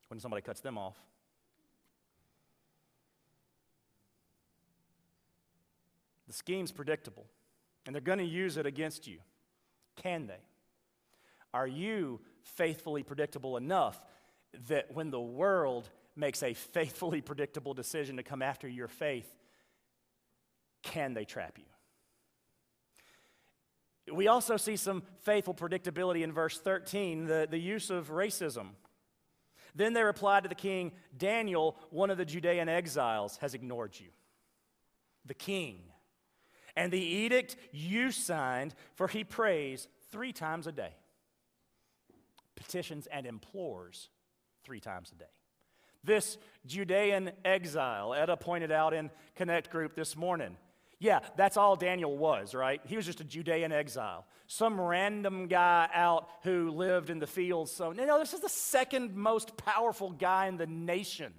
when 0.09 0.21
somebody 0.21 0.43
cuts 0.43 0.61
them 0.61 0.77
off. 0.77 0.97
The 6.27 6.35
scheme's 6.35 6.73
predictable, 6.73 7.27
and 7.87 7.95
they're 7.95 8.01
going 8.01 8.19
to 8.19 8.25
use 8.25 8.57
it 8.57 8.67
against 8.67 9.07
you. 9.07 9.19
Can 9.97 10.27
they? 10.27 10.41
Are 11.53 11.67
you 11.67 12.21
faithfully 12.43 13.03
predictable 13.03 13.57
enough 13.57 14.01
that 14.69 14.93
when 14.95 15.11
the 15.11 15.21
world 15.21 15.89
makes 16.15 16.43
a 16.43 16.55
faithfully 16.55 17.21
predictable 17.21 17.75
decision 17.75 18.17
to 18.17 18.23
come 18.23 18.43
after 18.43 18.69
your 18.69 18.89
faith, 18.89 19.35
can 20.83 21.15
they 21.15 21.25
trap 21.25 21.59
you? 21.59 21.65
We 24.15 24.29
also 24.29 24.57
see 24.57 24.77
some 24.77 25.03
faithful 25.21 25.55
predictability 25.55 26.23
in 26.23 26.33
verse 26.33 26.59
13, 26.59 27.27
the, 27.27 27.47
the 27.49 27.59
use 27.59 27.89
of 27.89 28.11
racism. 28.11 28.71
Then 29.75 29.93
they 29.95 30.03
replied 30.03 30.43
to 30.43 30.49
the 30.49 30.55
king, 30.55 30.93
Daniel, 31.17 31.77
one 31.91 32.11
of 32.11 32.19
the 32.19 32.25
Judean 32.25 32.69
exiles, 32.69 33.37
has 33.39 33.55
ignored 33.55 33.95
you. 33.99 34.09
The 35.25 35.35
king. 35.35 35.81
And 36.77 36.93
the 36.93 37.01
edict 37.01 37.57
you 37.71 38.11
signed, 38.11 38.75
for 38.95 39.07
he 39.07 39.25
prays 39.25 39.89
three 40.11 40.33
times 40.33 40.67
a 40.67 40.73
day, 40.73 40.93
petitions 42.63 43.07
and 43.11 43.27
implores 43.27 44.09
three 44.65 44.81
times 44.81 45.13
a 45.13 45.17
day. 45.17 45.31
This 46.05 46.37
Judean 46.67 47.33
exile, 47.45 48.15
Etta 48.15 48.37
pointed 48.37 48.73
out 48.73 48.93
in 48.93 49.11
Connect 49.37 49.71
Group 49.71 49.95
this 49.95 50.17
morning, 50.17 50.57
yeah, 50.99 51.21
that's 51.37 51.57
all 51.57 51.75
Daniel 51.75 52.17
was, 52.17 52.55
right? 52.55 52.81
He 52.85 52.97
was 52.97 53.05
just 53.05 53.21
a 53.21 53.25
Judean 53.25 53.73
exile. 53.73 54.25
Some 54.47 54.81
random 54.81 55.49
guy 55.49 55.89
out 55.93 56.29
who 56.45 56.71
lived 56.71 57.11
in 57.11 57.19
the 57.19 57.27
fields. 57.27 57.73
So, 57.73 57.91
no, 57.91 58.21
this 58.21 58.35
is 58.35 58.41
the 58.41 58.49
second 58.49 59.17
most 59.17 59.57
powerful 59.57 60.13
guy 60.13 60.47
in 60.47 60.59
the 60.59 60.67
nation. 60.67 61.35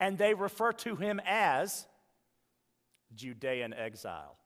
And 0.00 0.16
they 0.16 0.32
refer 0.32 0.72
to 0.72 0.96
him 0.96 1.20
as 1.26 1.86
Judean 3.14 3.74
exile. 3.74 4.38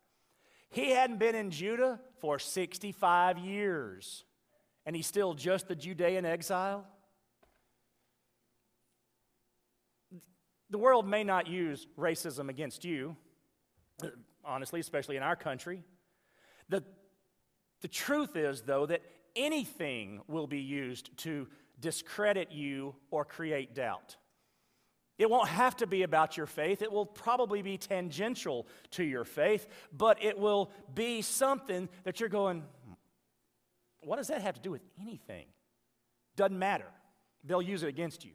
He 0.71 0.91
hadn't 0.91 1.19
been 1.19 1.37
in 1.37 1.53
Judah 1.53 2.01
for 2.21 2.41
65 2.41 3.39
years, 3.39 4.25
and 4.87 4.97
he's 4.97 5.07
still 5.07 5.35
just 5.35 5.69
the 5.69 5.77
Judean 5.77 6.25
exile. 6.25 6.87
The 10.71 10.79
world 10.79 11.07
may 11.07 11.23
not 11.23 11.47
use 11.47 11.87
racism 11.99 12.49
against 12.49 12.85
you 12.85 13.17
honestly, 14.45 14.81
especially 14.81 15.17
in 15.17 15.23
our 15.23 15.37
country. 15.37 15.83
The, 16.69 16.83
the 17.81 17.89
truth 17.89 18.37
is, 18.37 18.63
though, 18.63 18.87
that 18.87 19.03
anything 19.37 20.21
will 20.29 20.47
be 20.47 20.61
used 20.61 21.17
to 21.19 21.49
discredit 21.81 22.53
you 22.53 22.95
or 23.11 23.25
create 23.25 23.75
doubt. 23.75 24.17
It 25.19 25.31
won't 25.31 25.49
have 25.49 25.77
to 25.77 25.87
be 25.87 26.03
about 26.03 26.37
your 26.37 26.47
faith. 26.47 26.83
It 26.83 26.91
will 26.91 27.07
probably 27.07 27.63
be 27.63 27.77
tangential 27.77 28.67
to 28.93 29.05
your 29.05 29.25
faith, 29.25 29.69
but 29.93 30.23
it 30.23 30.39
will 30.39 30.71
be 30.95 31.23
something 31.23 31.89
that 32.05 32.19
you're 32.19 32.29
going, 32.29 32.65
what 34.03 34.17
does 34.17 34.29
that 34.29 34.43
have 34.43 34.55
to 34.55 34.61
do 34.61 34.71
with 34.71 34.83
anything? 35.01 35.47
Doesn't 36.37 36.59
matter. 36.59 36.89
They'll 37.45 37.63
use 37.63 37.83
it 37.83 37.89
against 37.89 38.25
you 38.25 38.33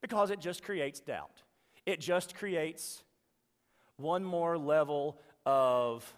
because 0.00 0.30
it 0.30 0.40
just 0.40 0.62
creates 0.62 1.00
doubt. 1.00 1.42
It 1.86 2.00
just 2.00 2.34
creates 2.34 3.02
one 3.96 4.24
more 4.24 4.58
level 4.58 5.18
of, 5.44 6.12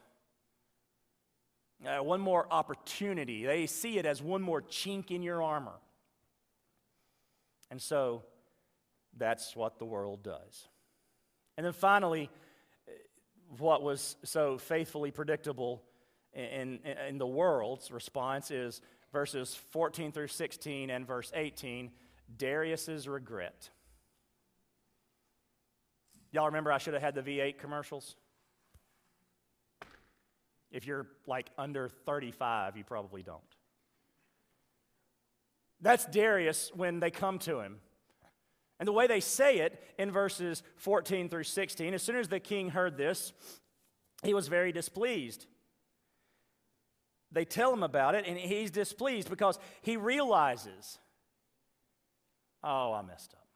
uh, 1.87 2.03
one 2.03 2.21
more 2.21 2.47
opportunity. 2.51 3.45
They 3.45 3.67
see 3.67 3.99
it 3.99 4.07
as 4.07 4.23
one 4.23 4.43
more 4.43 4.63
chink 4.63 5.11
in 5.11 5.23
your 5.23 5.43
armor. 5.43 5.79
And 7.71 7.81
so 7.81 8.23
that's 9.17 9.57
what 9.57 9.79
the 9.79 9.85
world 9.85 10.23
does. 10.23 10.69
And 11.57 11.65
then 11.65 11.73
finally, 11.73 12.31
what 13.59 13.83
was 13.83 14.17
so 14.25 14.59
faithfully 14.59 15.11
predictable 15.11 15.83
in, 16.35 16.81
in, 17.09 17.19
the 17.19 17.27
world's 17.27 17.91
response 17.91 18.51
is 18.51 18.81
verses 19.13 19.55
14 19.71 20.13
through 20.13 20.29
16 20.29 20.91
and 20.91 21.07
verse 21.07 21.31
18 21.35 21.91
Darius's 22.37 23.07
regret. 23.07 23.71
Y'all 26.33 26.47
remember 26.47 26.73
I 26.73 26.79
should 26.79 26.95
have 26.95 27.03
had 27.03 27.15
the 27.15 27.23
V8 27.23 27.59
commercials? 27.59 28.17
If 30.73 30.87
you're 30.87 31.07
like 31.27 31.51
under 31.57 31.89
35, 31.89 32.77
you 32.77 32.83
probably 32.83 33.23
don't. 33.23 33.41
That's 35.81 36.07
Darius 36.07 36.73
when 36.75 36.99
they 36.99 37.11
come 37.11 37.39
to 37.41 37.61
him. 37.61 37.77
And 38.81 38.89
the 38.89 38.93
way 38.93 39.07
they 39.07 39.21
say 39.21 39.59
it 39.59 39.81
in 39.99 40.11
verses 40.11 40.63
14 40.77 41.29
through 41.29 41.45
16, 41.45 41.95
as 41.95 42.03
soon 42.03 42.17
as 42.17 42.29
the 42.29 42.41
king 42.41 42.71
heard 42.71 42.97
this, 42.97 43.33
he 44.25 44.35
was 44.35 44.49
very 44.49 44.73
displeased. 44.73 45.47
They 47.35 47.45
tell 47.45 47.73
him 47.73 47.83
about 47.83 48.15
it, 48.15 48.25
and 48.27 48.39
he's 48.39 48.71
displeased 48.71 49.29
because 49.29 49.59
he 49.83 49.97
realizes, 49.97 50.99
oh, 52.63 52.93
I 52.93 53.03
messed 53.03 53.35
up. 53.35 53.47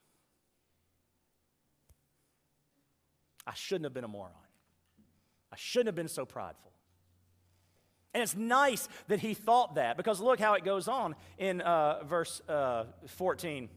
I 3.46 3.54
shouldn't 3.54 3.84
have 3.84 3.94
been 3.94 4.04
a 4.04 4.08
moron. 4.08 4.32
I 5.50 5.56
shouldn't 5.56 5.86
have 5.86 5.94
been 5.94 6.08
so 6.08 6.26
prideful. 6.26 6.72
And 8.12 8.22
it's 8.22 8.36
nice 8.36 8.88
that 9.06 9.20
he 9.20 9.32
thought 9.32 9.76
that 9.76 9.96
because 9.96 10.20
look 10.20 10.40
how 10.40 10.54
it 10.54 10.64
goes 10.64 10.88
on 10.88 11.14
in 11.38 11.60
uh, 11.60 12.02
verse 12.04 12.40
uh, 12.48 12.84
14. 13.06 13.68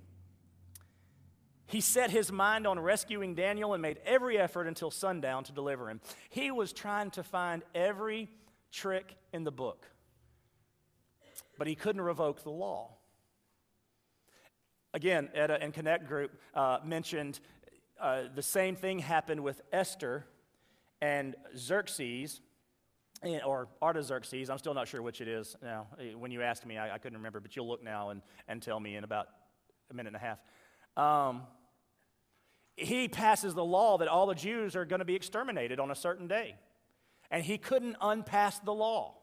He 1.68 1.80
set 1.80 2.12
his 2.12 2.32
mind 2.32 2.66
on 2.68 2.80
rescuing 2.80 3.36
Daniel 3.36 3.74
and 3.74 3.82
made 3.82 4.00
every 4.06 4.38
effort 4.38 4.68
until 4.68 4.92
sundown 4.92 5.44
to 5.46 5.52
deliver 5.54 5.90
him. 5.90 6.02
He 6.30 6.52
was 6.52 6.74
trying 6.74 7.12
to 7.12 7.24
find 7.24 7.64
every 7.74 8.30
trick 8.72 9.16
in 9.32 9.44
the 9.44 9.52
book, 9.52 9.86
but 11.58 11.68
he 11.68 11.76
couldn't 11.76 12.02
revoke 12.02 12.44
the 12.44 12.50
law. 12.50 12.96
Again, 14.94 15.30
Etta 15.34 15.62
and 15.62 15.74
Connect 15.74 16.08
Group 16.08 16.32
uh, 16.54 16.80
mentioned 16.84 17.40
uh, 18.00 18.24
the 18.34 18.42
same 18.42 18.76
thing 18.76 19.00
happened 19.00 19.42
with 19.42 19.62
Esther 19.72 20.26
and 21.02 21.36
Xerxes 21.56 22.42
or 23.46 23.68
Artaxerxes, 23.82 24.50
I'm 24.50 24.58
still 24.58 24.74
not 24.74 24.88
sure 24.88 25.02
which 25.02 25.22
it 25.22 25.28
is 25.28 25.56
now. 25.62 25.88
Eh, 26.00 26.14
when 26.14 26.32
you 26.32 26.42
asked 26.42 26.66
me, 26.66 26.78
I, 26.78 26.96
I, 26.96 26.98
couldn't 26.98 27.18
remember, 27.18 27.40
but 27.40 27.56
you'll 27.56 27.68
look 27.68 27.84
now 27.84 28.10
and, 28.10 28.22
and 28.48 28.62
tell 28.62 28.80
me 28.80 28.96
in 28.96 29.04
about 29.04 29.28
a 29.92 29.94
minute 29.94 30.14
and 30.14 30.16
a 30.16 30.20
half. 30.20 30.40
Um, 30.98 31.44
he 32.76 33.08
passes 33.08 33.54
the 33.54 33.64
law 33.64 34.00
that 34.00 34.08
all 34.08 34.26
the 34.26 34.36
Jews 34.36 34.76
are 34.76 34.86
going 34.86 35.00
to 35.00 35.06
be 35.06 35.16
exterminated 35.16 35.80
on 35.80 35.92
a 35.92 35.96
certain 35.96 36.28
day. 36.28 36.56
And 37.30 37.44
he 37.44 37.58
couldn't 37.58 37.96
unpass 38.02 38.60
the 38.64 38.74
law. 38.74 39.18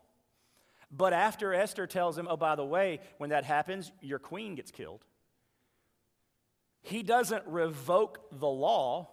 But 0.91 1.12
after 1.12 1.53
Esther 1.53 1.86
tells 1.86 2.16
him, 2.16 2.26
oh, 2.30 2.36
by 2.36 2.55
the 2.55 2.64
way, 2.64 3.01
when 3.18 3.30
that 3.30 3.45
happens, 3.45 3.93
your 4.01 4.18
queen 4.18 4.55
gets 4.55 4.70
killed, 4.70 5.05
he 6.80 7.03
doesn't 7.03 7.45
revoke 7.47 8.20
the 8.32 8.49
law. 8.49 9.11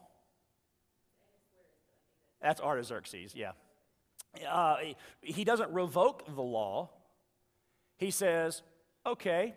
That's 2.41 2.61
Artaxerxes, 2.61 3.33
yeah 3.35 3.51
uh, 4.47 4.77
he 5.21 5.43
doesn't 5.43 5.71
revoke 5.71 6.23
the 6.35 6.41
law. 6.41 6.89
He 7.97 8.11
says, 8.11 8.61
okay, 9.05 9.53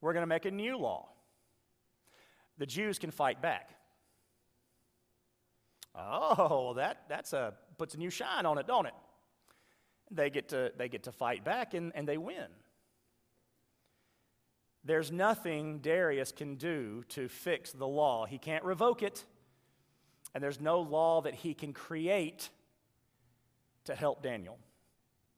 we're 0.00 0.12
going 0.12 0.22
to 0.22 0.28
make 0.28 0.46
a 0.46 0.50
new 0.50 0.78
law. 0.78 1.08
The 2.58 2.66
Jews 2.66 2.98
can 2.98 3.10
fight 3.10 3.42
back. 3.42 3.70
Oh, 5.94 6.74
that 6.74 7.02
that's 7.08 7.32
a, 7.32 7.54
puts 7.76 7.94
a 7.94 7.98
new 7.98 8.10
shine 8.10 8.46
on 8.46 8.58
it, 8.58 8.66
don't 8.66 8.86
it? 8.86 8.94
They 10.10 10.30
get 10.30 10.48
to, 10.50 10.72
they 10.76 10.88
get 10.88 11.04
to 11.04 11.12
fight 11.12 11.44
back 11.44 11.74
and, 11.74 11.92
and 11.94 12.08
they 12.08 12.18
win. 12.18 12.46
There's 14.84 15.12
nothing 15.12 15.80
Darius 15.80 16.32
can 16.32 16.54
do 16.54 17.04
to 17.10 17.28
fix 17.28 17.72
the 17.72 17.86
law. 17.86 18.24
He 18.24 18.38
can't 18.38 18.64
revoke 18.64 19.02
it, 19.02 19.24
and 20.34 20.42
there's 20.42 20.60
no 20.60 20.80
law 20.80 21.20
that 21.22 21.34
he 21.34 21.52
can 21.52 21.72
create 21.72 22.48
to 23.84 23.94
help 23.94 24.22
Daniel. 24.22 24.58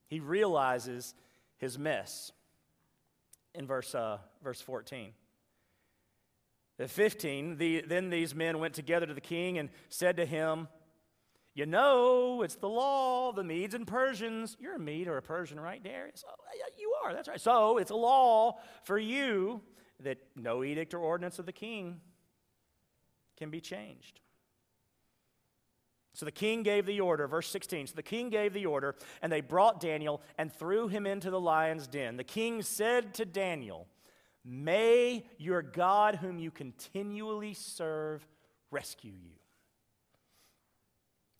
He 0.06 0.20
realizes 0.20 1.14
his 1.56 1.78
mess 1.78 2.32
in 3.54 3.66
verse, 3.66 3.94
uh, 3.94 4.18
verse 4.42 4.60
14. 4.60 5.12
At 6.78 6.90
15, 6.90 7.58
the, 7.58 7.84
then 7.86 8.08
these 8.08 8.34
men 8.34 8.58
went 8.58 8.74
together 8.74 9.06
to 9.06 9.14
the 9.14 9.20
king 9.20 9.58
and 9.58 9.68
said 9.88 10.16
to 10.16 10.24
him, 10.24 10.68
You 11.61 11.66
know, 11.66 12.40
it's 12.40 12.54
the 12.54 12.70
law, 12.70 13.32
the 13.32 13.44
Medes 13.44 13.74
and 13.74 13.86
Persians. 13.86 14.56
You're 14.58 14.76
a 14.76 14.78
Mede 14.78 15.08
or 15.08 15.18
a 15.18 15.22
Persian, 15.22 15.61
right, 15.61 15.84
Darius? 15.84 16.24
Oh, 16.26 16.32
you 16.78 16.94
are, 17.04 17.12
that's 17.12 17.28
right. 17.28 17.38
So 17.38 17.76
it's 17.76 17.90
a 17.90 17.96
law 17.96 18.56
for 18.84 18.98
you 18.98 19.61
that 20.02 20.16
no 20.34 20.64
edict 20.64 20.94
or 20.94 21.00
ordinance 21.00 21.38
of 21.38 21.44
the 21.44 21.52
king 21.52 22.00
can 23.36 23.50
be 23.50 23.61
changed. 23.61 24.20
So 26.14 26.24
the 26.24 26.32
king 26.32 26.62
gave 26.62 26.86
the 26.86 27.02
order, 27.02 27.28
verse 27.28 27.48
16. 27.48 27.88
So 27.88 27.94
the 27.94 28.02
king 28.02 28.30
gave 28.30 28.54
the 28.54 28.64
order, 28.64 28.96
and 29.20 29.30
they 29.30 29.42
brought 29.42 29.80
Daniel 29.80 30.22
and 30.38 30.50
threw 30.50 30.88
him 30.88 31.06
into 31.06 31.30
the 31.30 31.40
lion's 31.40 31.86
den. 31.86 32.16
The 32.16 32.24
king 32.24 32.62
said 32.62 33.12
to 33.16 33.26
Daniel, 33.26 33.86
May 34.46 35.26
your 35.36 35.61
God, 35.61 36.14
whom 36.14 36.38
you 36.38 36.50
continually 36.50 37.52
serve, 37.52 38.26
rescue 38.70 39.12
you. 39.12 39.39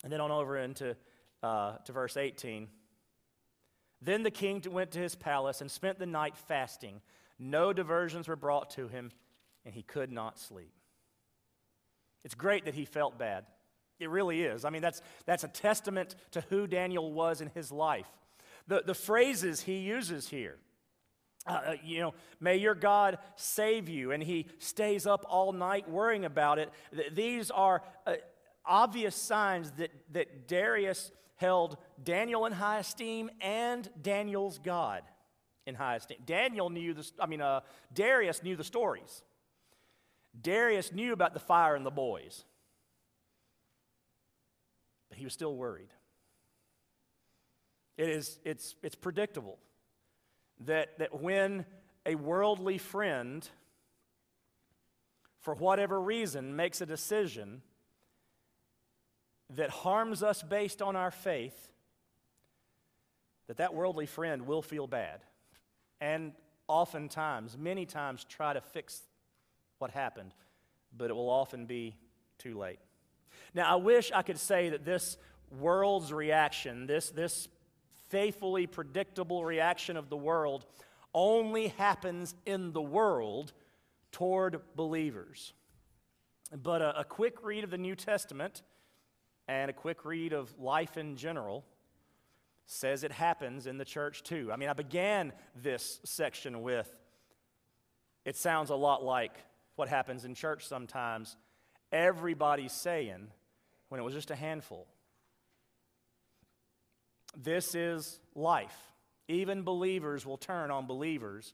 And 0.03 0.11
then 0.11 0.21
on 0.21 0.31
over 0.31 0.57
into 0.57 0.95
uh, 1.43 1.77
to 1.85 1.91
verse 1.91 2.17
18. 2.17 2.67
Then 4.01 4.23
the 4.23 4.31
king 4.31 4.63
went 4.69 4.91
to 4.91 4.99
his 4.99 5.15
palace 5.15 5.61
and 5.61 5.69
spent 5.69 5.99
the 5.99 6.05
night 6.05 6.37
fasting. 6.37 7.01
No 7.37 7.73
diversions 7.73 8.27
were 8.27 8.35
brought 8.35 8.71
to 8.71 8.87
him, 8.87 9.11
and 9.65 9.73
he 9.73 9.83
could 9.83 10.11
not 10.11 10.39
sleep. 10.39 10.73
It's 12.23 12.35
great 12.35 12.65
that 12.65 12.73
he 12.73 12.85
felt 12.85 13.17
bad. 13.17 13.45
It 13.99 14.09
really 14.09 14.43
is. 14.43 14.65
I 14.65 14.71
mean, 14.71 14.81
that's, 14.81 15.01
that's 15.25 15.43
a 15.43 15.47
testament 15.47 16.15
to 16.31 16.41
who 16.49 16.65
Daniel 16.65 17.11
was 17.11 17.41
in 17.41 17.49
his 17.53 17.71
life. 17.71 18.07
The, 18.67 18.83
the 18.85 18.95
phrases 18.95 19.61
he 19.61 19.77
uses 19.77 20.27
here, 20.27 20.57
uh, 21.45 21.51
uh, 21.51 21.75
you 21.83 21.99
know, 21.99 22.13
may 22.39 22.57
your 22.57 22.75
God 22.75 23.17
save 23.35 23.89
you, 23.89 24.11
and 24.11 24.21
he 24.21 24.47
stays 24.59 25.05
up 25.05 25.25
all 25.27 25.51
night 25.51 25.89
worrying 25.89 26.25
about 26.25 26.59
it. 26.59 26.71
Th- 26.95 27.13
these 27.13 27.51
are 27.51 27.83
uh, 28.05 28.13
obvious 28.65 29.15
signs 29.15 29.71
that, 29.71 29.91
that 30.11 30.47
Darius 30.47 31.11
held 31.35 31.77
Daniel 32.03 32.45
in 32.45 32.53
high 32.53 32.79
esteem 32.79 33.29
and 33.41 33.89
Daniel's 34.01 34.59
God 34.59 35.03
in 35.65 35.75
high 35.75 35.95
esteem. 35.95 36.19
Daniel 36.25 36.69
knew 36.69 36.93
the, 36.93 37.09
I 37.19 37.25
mean, 37.25 37.41
uh, 37.41 37.61
Darius 37.93 38.43
knew 38.43 38.55
the 38.55 38.63
stories. 38.63 39.23
Darius 40.39 40.91
knew 40.91 41.13
about 41.13 41.33
the 41.33 41.39
fire 41.39 41.75
and 41.75 41.85
the 41.85 41.91
boys 41.91 42.45
but 45.11 45.17
he 45.17 45.25
was 45.25 45.33
still 45.33 45.57
worried. 45.57 45.89
It 47.97 48.07
is, 48.07 48.39
it's, 48.45 48.75
it's 48.81 48.95
predictable 48.95 49.59
that, 50.61 50.97
that 50.99 51.21
when 51.21 51.65
a 52.05 52.15
worldly 52.15 52.77
friend, 52.77 53.47
for 55.41 55.53
whatever 55.53 55.99
reason, 55.99 56.55
makes 56.55 56.79
a 56.79 56.85
decision 56.85 57.61
that 59.55 59.69
harms 59.69 60.23
us 60.23 60.41
based 60.41 60.81
on 60.81 60.95
our 60.95 61.11
faith, 61.11 61.71
that 63.47 63.57
that 63.57 63.73
worldly 63.73 64.05
friend 64.05 64.47
will 64.47 64.61
feel 64.61 64.87
bad. 64.87 65.19
And 65.99 66.33
oftentimes, 66.67 67.57
many 67.57 67.85
times, 67.85 68.23
try 68.23 68.53
to 68.53 68.61
fix 68.61 69.01
what 69.79 69.91
happened, 69.91 70.33
but 70.95 71.09
it 71.09 71.13
will 71.13 71.29
often 71.29 71.65
be 71.65 71.95
too 72.37 72.57
late. 72.57 72.79
Now, 73.53 73.71
I 73.71 73.75
wish 73.75 74.11
I 74.13 74.21
could 74.21 74.39
say 74.39 74.69
that 74.69 74.85
this 74.85 75.17
world's 75.59 76.13
reaction, 76.13 76.87
this, 76.87 77.09
this 77.09 77.49
faithfully 78.09 78.67
predictable 78.67 79.43
reaction 79.43 79.97
of 79.97 80.09
the 80.09 80.17
world, 80.17 80.65
only 81.13 81.67
happens 81.69 82.35
in 82.45 82.71
the 82.71 82.81
world 82.81 83.51
toward 84.13 84.61
believers. 84.75 85.53
But 86.51 86.81
a, 86.81 87.01
a 87.01 87.03
quick 87.03 87.43
read 87.43 87.63
of 87.63 87.69
the 87.69 87.77
New 87.77 87.95
Testament 87.95 88.61
and 89.47 89.69
a 89.69 89.73
quick 89.73 90.05
read 90.05 90.33
of 90.33 90.57
life 90.59 90.97
in 90.97 91.15
general 91.15 91.65
says 92.65 93.03
it 93.03 93.11
happens 93.11 93.67
in 93.67 93.77
the 93.77 93.85
church 93.85 94.23
too. 94.23 94.49
I 94.51 94.55
mean, 94.55 94.69
I 94.69 94.73
began 94.73 95.33
this 95.55 95.99
section 96.03 96.61
with 96.61 96.89
it 98.23 98.35
sounds 98.35 98.69
a 98.69 98.75
lot 98.75 99.03
like 99.03 99.33
what 99.75 99.89
happens 99.89 100.25
in 100.25 100.35
church 100.35 100.67
sometimes. 100.67 101.35
Everybody's 101.91 102.71
saying, 102.71 103.27
when 103.89 103.99
it 103.99 104.03
was 104.03 104.13
just 104.13 104.31
a 104.31 104.35
handful. 104.35 104.87
This 107.35 107.75
is 107.75 108.21
life. 108.35 108.77
Even 109.27 109.63
believers 109.63 110.25
will 110.25 110.37
turn 110.37 110.71
on 110.71 110.87
believers 110.87 111.53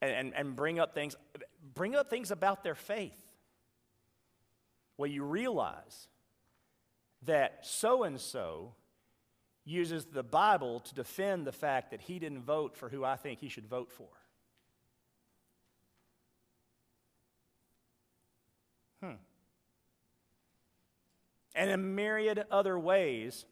and, 0.00 0.10
and, 0.12 0.34
and 0.34 0.56
bring 0.56 0.78
up 0.78 0.94
things, 0.94 1.14
bring 1.74 1.94
up 1.94 2.08
things 2.08 2.30
about 2.30 2.64
their 2.64 2.74
faith. 2.74 3.20
Well, 4.96 5.10
you 5.10 5.24
realize 5.24 6.08
that 7.26 7.58
so 7.62 8.02
and 8.02 8.20
so 8.20 8.74
uses 9.64 10.04
the 10.06 10.22
Bible 10.22 10.80
to 10.80 10.94
defend 10.94 11.46
the 11.46 11.52
fact 11.52 11.90
that 11.90 12.00
he 12.02 12.18
didn't 12.18 12.42
vote 12.42 12.76
for 12.76 12.88
who 12.88 13.04
I 13.04 13.16
think 13.16 13.40
he 13.40 13.48
should 13.48 13.66
vote 13.66 13.90
for. 13.90 14.08
Hmm 19.02 19.14
and 21.54 21.70
in 21.70 21.94
myriad 21.94 22.44
other 22.50 22.76
ways 22.78 23.44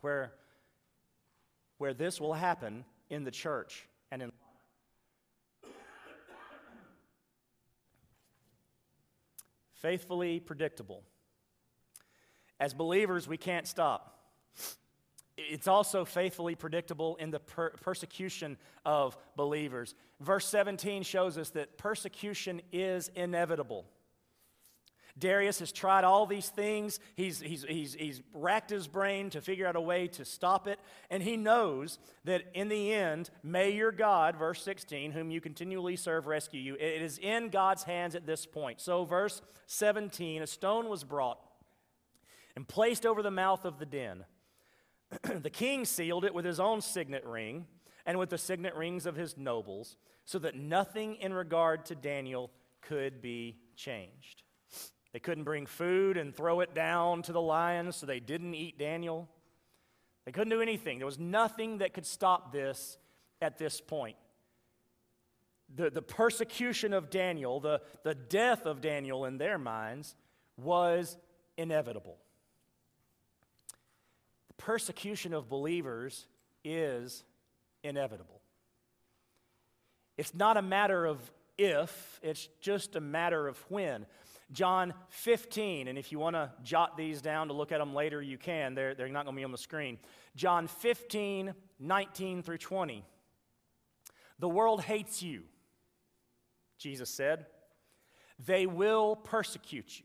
where, 0.00 0.32
where 1.78 1.92
this 1.94 2.20
will 2.20 2.34
happen 2.34 2.84
in 3.10 3.24
the 3.24 3.30
church 3.30 3.88
and 4.10 4.22
in 4.22 4.32
faithfully 9.74 10.40
predictable. 10.40 11.02
As 12.60 12.74
believers, 12.74 13.28
we 13.28 13.36
can't 13.36 13.66
stop. 13.66 14.18
It's 15.36 15.68
also 15.68 16.04
faithfully 16.04 16.56
predictable 16.56 17.16
in 17.16 17.30
the 17.30 17.38
per- 17.38 17.70
persecution 17.70 18.56
of 18.84 19.16
believers. 19.36 19.94
Verse 20.20 20.46
17 20.48 21.04
shows 21.04 21.38
us 21.38 21.50
that 21.50 21.78
persecution 21.78 22.60
is 22.72 23.08
inevitable. 23.14 23.84
Darius 25.16 25.58
has 25.58 25.72
tried 25.72 26.04
all 26.04 26.26
these 26.26 26.48
things. 26.48 27.00
He's, 27.16 27.40
he's, 27.40 27.64
he's, 27.68 27.94
he's 27.94 28.22
racked 28.32 28.70
his 28.70 28.86
brain 28.86 29.30
to 29.30 29.40
figure 29.40 29.66
out 29.66 29.76
a 29.76 29.80
way 29.80 30.06
to 30.08 30.24
stop 30.24 30.68
it. 30.68 30.78
And 31.10 31.22
he 31.22 31.36
knows 31.36 31.98
that 32.24 32.42
in 32.54 32.68
the 32.68 32.92
end, 32.92 33.30
may 33.42 33.70
your 33.70 33.90
God, 33.90 34.36
verse 34.36 34.62
16, 34.62 35.12
whom 35.12 35.30
you 35.30 35.40
continually 35.40 35.96
serve, 35.96 36.26
rescue 36.26 36.60
you. 36.60 36.74
It 36.74 37.02
is 37.02 37.18
in 37.18 37.48
God's 37.48 37.82
hands 37.82 38.14
at 38.14 38.26
this 38.26 38.46
point. 38.46 38.80
So, 38.80 39.04
verse 39.04 39.42
17, 39.66 40.42
a 40.42 40.46
stone 40.46 40.88
was 40.88 41.04
brought 41.04 41.40
and 42.58 42.66
placed 42.66 43.06
over 43.06 43.22
the 43.22 43.30
mouth 43.30 43.64
of 43.64 43.78
the 43.78 43.86
den. 43.86 44.24
the 45.22 45.48
king 45.48 45.84
sealed 45.84 46.24
it 46.24 46.34
with 46.34 46.44
his 46.44 46.58
own 46.58 46.80
signet 46.80 47.24
ring 47.24 47.64
and 48.04 48.18
with 48.18 48.30
the 48.30 48.36
signet 48.36 48.74
rings 48.74 49.06
of 49.06 49.14
his 49.14 49.38
nobles, 49.38 49.96
so 50.24 50.40
that 50.40 50.56
nothing 50.56 51.14
in 51.20 51.32
regard 51.32 51.86
to 51.86 51.94
Daniel 51.94 52.50
could 52.82 53.22
be 53.22 53.58
changed. 53.76 54.42
They 55.12 55.20
couldn't 55.20 55.44
bring 55.44 55.66
food 55.66 56.16
and 56.16 56.34
throw 56.34 56.58
it 56.58 56.74
down 56.74 57.22
to 57.22 57.32
the 57.32 57.40
lions, 57.40 57.94
so 57.94 58.06
they 58.06 58.18
didn't 58.18 58.56
eat 58.56 58.76
Daniel. 58.76 59.28
They 60.24 60.32
couldn't 60.32 60.50
do 60.50 60.60
anything. 60.60 60.98
There 60.98 61.06
was 61.06 61.16
nothing 61.16 61.78
that 61.78 61.94
could 61.94 62.06
stop 62.06 62.50
this 62.50 62.98
at 63.40 63.56
this 63.56 63.80
point. 63.80 64.16
The, 65.76 65.90
the 65.90 66.02
persecution 66.02 66.92
of 66.92 67.08
Daniel, 67.08 67.60
the, 67.60 67.82
the 68.02 68.16
death 68.16 68.66
of 68.66 68.80
Daniel 68.80 69.26
in 69.26 69.38
their 69.38 69.58
minds, 69.58 70.16
was 70.56 71.16
inevitable. 71.56 72.18
Persecution 74.58 75.32
of 75.32 75.48
believers 75.48 76.26
is 76.64 77.24
inevitable. 77.82 78.40
It's 80.16 80.34
not 80.34 80.56
a 80.56 80.62
matter 80.62 81.06
of 81.06 81.18
if, 81.56 82.20
it's 82.22 82.48
just 82.60 82.96
a 82.96 83.00
matter 83.00 83.48
of 83.48 83.56
when. 83.68 84.06
John 84.50 84.94
15, 85.10 85.88
and 85.88 85.98
if 85.98 86.10
you 86.10 86.18
want 86.18 86.34
to 86.34 86.50
jot 86.62 86.96
these 86.96 87.20
down 87.20 87.48
to 87.48 87.54
look 87.54 87.70
at 87.70 87.78
them 87.78 87.94
later, 87.94 88.22
you 88.22 88.38
can. 88.38 88.74
They're, 88.74 88.94
they're 88.94 89.08
not 89.08 89.24
going 89.24 89.36
to 89.36 89.40
be 89.40 89.44
on 89.44 89.52
the 89.52 89.58
screen. 89.58 89.98
John 90.36 90.66
15, 90.66 91.54
19 91.78 92.42
through 92.42 92.58
20. 92.58 93.04
The 94.38 94.48
world 94.48 94.82
hates 94.82 95.22
you, 95.22 95.42
Jesus 96.78 97.10
said. 97.10 97.46
They 98.44 98.66
will 98.66 99.16
persecute 99.16 99.98
you. 99.98 100.04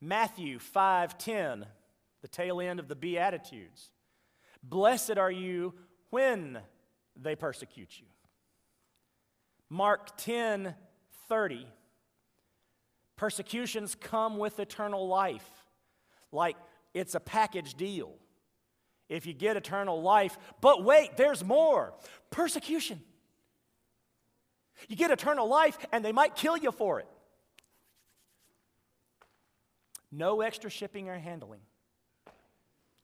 Matthew 0.00 0.58
5:10, 0.58 1.66
the 2.26 2.32
tail 2.32 2.60
end 2.60 2.80
of 2.80 2.88
the 2.88 2.96
Beatitudes. 2.96 3.92
Blessed 4.60 5.16
are 5.16 5.30
you 5.30 5.74
when 6.10 6.58
they 7.14 7.36
persecute 7.36 8.00
you. 8.00 8.06
Mark 9.70 10.18
10:30. 10.18 11.68
Persecutions 13.14 13.94
come 13.94 14.38
with 14.38 14.58
eternal 14.58 15.06
life. 15.06 15.48
Like 16.32 16.56
it's 16.94 17.14
a 17.14 17.20
package 17.20 17.74
deal. 17.74 18.12
If 19.08 19.24
you 19.24 19.32
get 19.32 19.56
eternal 19.56 20.02
life, 20.02 20.36
but 20.60 20.82
wait, 20.82 21.16
there's 21.16 21.44
more 21.44 21.94
persecution. 22.30 23.00
You 24.88 24.96
get 24.96 25.12
eternal 25.12 25.46
life, 25.46 25.78
and 25.92 26.04
they 26.04 26.10
might 26.10 26.34
kill 26.34 26.56
you 26.56 26.72
for 26.72 26.98
it. 26.98 27.08
No 30.10 30.40
extra 30.40 30.70
shipping 30.70 31.08
or 31.08 31.18
handling. 31.18 31.60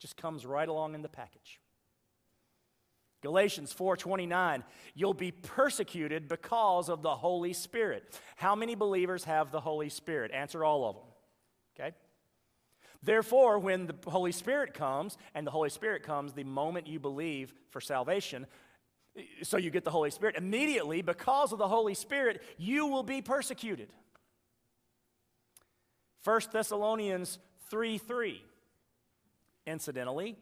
Just 0.03 0.17
comes 0.17 0.45
right 0.45 0.69
along 0.69 0.97
in 0.97 1.03
the 1.03 1.09
package. 1.09 1.61
Galatians 3.23 3.73
4:29 3.73 4.65
You'll 4.95 5.15
be 5.15 5.31
persecuted 5.31 6.27
because 6.27 6.89
of 6.89 7.03
the 7.03 7.15
Holy 7.15 7.53
Spirit. 7.53 8.19
How 8.35 8.57
many 8.57 8.75
believers 8.75 9.23
have 9.23 9.53
the 9.53 9.61
Holy 9.61 9.89
Spirit? 9.89 10.33
Answer 10.33 10.65
all 10.65 10.89
of 10.89 10.97
them. 10.97 11.05
Okay? 11.79 11.97
Therefore, 13.01 13.61
when 13.61 13.87
the 13.87 13.95
Holy 14.11 14.33
Spirit 14.33 14.75
comes, 14.75 15.17
and 15.37 15.47
the 15.47 15.53
Holy 15.53 15.71
Spirit 15.71 16.03
comes 16.03 16.33
the 16.33 16.43
moment 16.43 16.89
you 16.89 16.99
believe 16.99 17.55
for 17.71 17.81
salvation, 17.81 18.49
so 19.45 19.57
you 19.57 19.71
get 19.71 19.85
the 19.85 19.91
Holy 19.91 20.11
Spirit, 20.11 20.35
immediately, 20.35 21.01
because 21.01 21.53
of 21.53 21.61
the 21.61 21.69
Holy 21.69 21.95
Spirit, 21.95 22.43
you 22.59 22.89
will 22.89 23.05
be 23.05 23.23
persecuted. 23.23 23.93
1 26.25 26.41
Thessalonians 26.53 27.39
3 27.71 27.99
3. 27.99 28.45
Incidentally, 29.67 30.37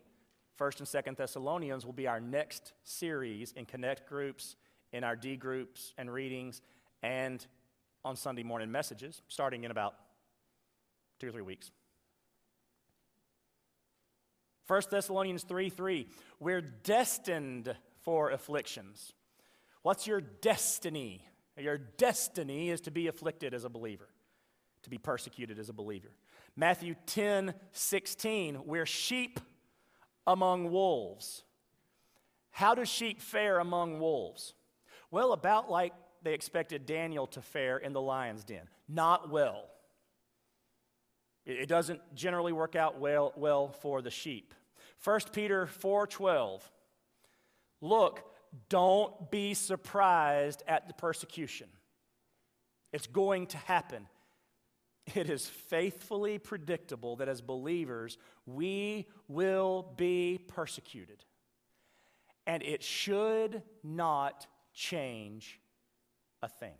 First 0.56 0.80
and 0.80 0.88
Second 0.88 1.16
Thessalonians 1.16 1.86
will 1.86 1.92
be 1.92 2.06
our 2.06 2.20
next 2.20 2.72
series 2.84 3.52
in 3.52 3.64
connect 3.64 4.08
groups, 4.08 4.56
in 4.92 5.04
our 5.04 5.16
D 5.16 5.36
groups 5.36 5.94
and 5.96 6.12
readings, 6.12 6.60
and 7.02 7.46
on 8.04 8.16
Sunday 8.16 8.42
morning 8.42 8.70
messages, 8.70 9.22
starting 9.28 9.64
in 9.64 9.70
about 9.70 9.94
two 11.18 11.28
or 11.28 11.32
three 11.32 11.42
weeks. 11.42 11.70
1 14.66 14.82
Thessalonians 14.90 15.42
3 15.42 15.68
3, 15.68 16.06
we're 16.38 16.60
destined 16.60 17.74
for 18.02 18.30
afflictions. 18.30 19.12
What's 19.82 20.06
your 20.06 20.20
destiny? 20.20 21.24
Your 21.58 21.78
destiny 21.78 22.70
is 22.70 22.80
to 22.82 22.90
be 22.90 23.08
afflicted 23.08 23.52
as 23.52 23.64
a 23.64 23.68
believer, 23.68 24.08
to 24.82 24.90
be 24.90 24.98
persecuted 24.98 25.58
as 25.58 25.68
a 25.68 25.72
believer. 25.72 26.10
Matthew 26.56 26.94
10 27.06 27.54
16, 27.72 28.62
we're 28.64 28.86
sheep 28.86 29.40
among 30.26 30.70
wolves. 30.70 31.44
How 32.50 32.74
do 32.74 32.84
sheep 32.84 33.20
fare 33.20 33.58
among 33.58 34.00
wolves? 34.00 34.54
Well, 35.10 35.32
about 35.32 35.70
like 35.70 35.92
they 36.22 36.34
expected 36.34 36.86
Daniel 36.86 37.26
to 37.28 37.40
fare 37.40 37.78
in 37.78 37.92
the 37.92 38.00
lion's 38.00 38.44
den. 38.44 38.68
Not 38.88 39.30
well. 39.30 39.70
It 41.46 41.68
doesn't 41.68 42.00
generally 42.14 42.52
work 42.52 42.76
out 42.76 43.00
well, 43.00 43.32
well 43.36 43.68
for 43.68 44.02
the 44.02 44.10
sheep. 44.10 44.54
1 45.02 45.20
Peter 45.32 45.66
4:12. 45.66 46.60
Look, 47.80 48.22
don't 48.68 49.30
be 49.30 49.54
surprised 49.54 50.62
at 50.66 50.86
the 50.86 50.94
persecution. 50.94 51.68
It's 52.92 53.06
going 53.06 53.46
to 53.48 53.56
happen 53.56 54.06
it 55.14 55.30
is 55.30 55.46
faithfully 55.46 56.38
predictable 56.38 57.16
that 57.16 57.28
as 57.28 57.40
believers, 57.40 58.18
we 58.46 59.06
will 59.28 59.92
be 59.96 60.40
persecuted. 60.48 61.24
And 62.46 62.62
it 62.62 62.82
should 62.82 63.62
not 63.82 64.46
change 64.72 65.60
a 66.42 66.48
thing. 66.48 66.74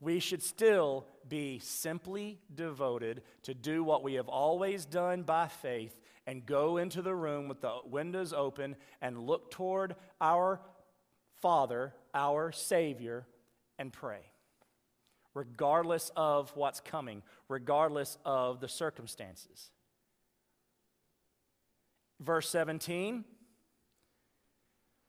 We 0.00 0.20
should 0.20 0.42
still 0.42 1.06
be 1.28 1.60
simply 1.60 2.40
devoted 2.54 3.22
to 3.44 3.54
do 3.54 3.82
what 3.82 4.02
we 4.02 4.14
have 4.14 4.28
always 4.28 4.84
done 4.84 5.22
by 5.22 5.48
faith 5.48 5.98
and 6.26 6.44
go 6.44 6.78
into 6.78 7.00
the 7.00 7.14
room 7.14 7.48
with 7.48 7.60
the 7.60 7.78
windows 7.84 8.32
open 8.32 8.76
and 9.00 9.18
look 9.18 9.50
toward 9.50 9.94
our 10.20 10.60
Father, 11.40 11.94
our 12.14 12.52
Savior, 12.52 13.26
and 13.78 13.92
pray 13.92 14.24
regardless 15.34 16.10
of 16.16 16.50
what's 16.56 16.80
coming, 16.80 17.22
regardless 17.48 18.16
of 18.24 18.60
the 18.60 18.68
circumstances. 18.68 19.70
Verse 22.20 22.48
17 22.48 23.24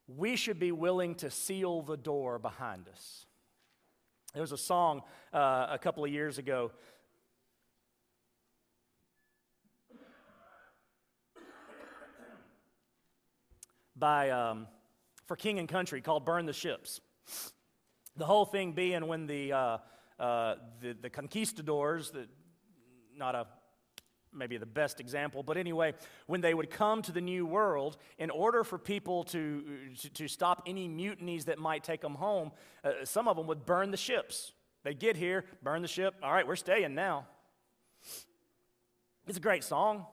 we 0.08 0.36
should 0.36 0.60
be 0.60 0.72
willing 0.72 1.16
to 1.16 1.32
seal 1.32 1.82
the 1.82 1.98
door 1.98 2.38
behind 2.38 2.88
us. 2.90 3.26
There 4.34 4.42
was 4.42 4.52
a 4.52 4.58
song 4.58 5.02
uh, 5.34 5.68
a 5.70 5.80
couple 5.80 6.04
of 6.04 6.12
years 6.12 6.38
ago. 6.38 6.72
By 13.98 14.30
um, 14.30 14.68
for 15.26 15.38
King 15.38 15.58
and 15.58 15.70
Country 15.70 16.02
called 16.02 16.26
"Burn 16.26 16.46
the 16.46 16.54
Ships." 16.54 17.00
The 18.18 18.26
whole 18.26 18.46
thing 18.46 18.74
being 18.74 19.08
when 19.08 19.26
the 19.26 19.54
uh, 19.54 19.78
uh, 20.20 20.56
the, 20.82 20.96
the 21.02 21.10
conquistadors, 21.10 22.12
the, 22.12 22.28
not 23.16 23.36
a 23.36 23.48
maybe 24.36 24.58
the 24.58 24.66
best 24.66 25.00
example, 25.00 25.44
but 25.44 25.58
anyway, 25.58 25.94
when 26.28 26.42
they 26.42 26.54
would 26.54 26.70
come 26.70 27.02
to 27.02 27.12
the 27.12 27.22
New 27.22 27.46
World, 27.46 27.98
in 28.18 28.30
order 28.30 28.64
for 28.64 28.78
people 28.78 29.24
to, 29.26 29.64
to, 30.02 30.10
to 30.10 30.28
stop 30.28 30.64
any 30.68 30.88
mutinies 30.88 31.46
that 31.46 31.58
might 31.58 31.84
take 31.84 32.02
them 32.02 32.16
home, 32.16 32.52
uh, 32.84 32.92
some 33.06 33.28
of 33.28 33.38
them 33.38 33.48
would 33.48 33.66
burn 33.66 33.92
the 33.92 33.98
ships. 33.98 34.52
They'd 34.84 35.00
get 35.00 35.16
here, 35.16 35.46
burn 35.64 35.82
the 35.82 35.88
ship. 35.88 36.16
All 36.22 36.32
right, 36.32 36.46
we're 36.46 36.56
staying 36.58 36.94
now. 36.94 37.28
It's 39.28 39.38
a 39.38 39.42
great 39.42 39.64
song. 39.64 40.06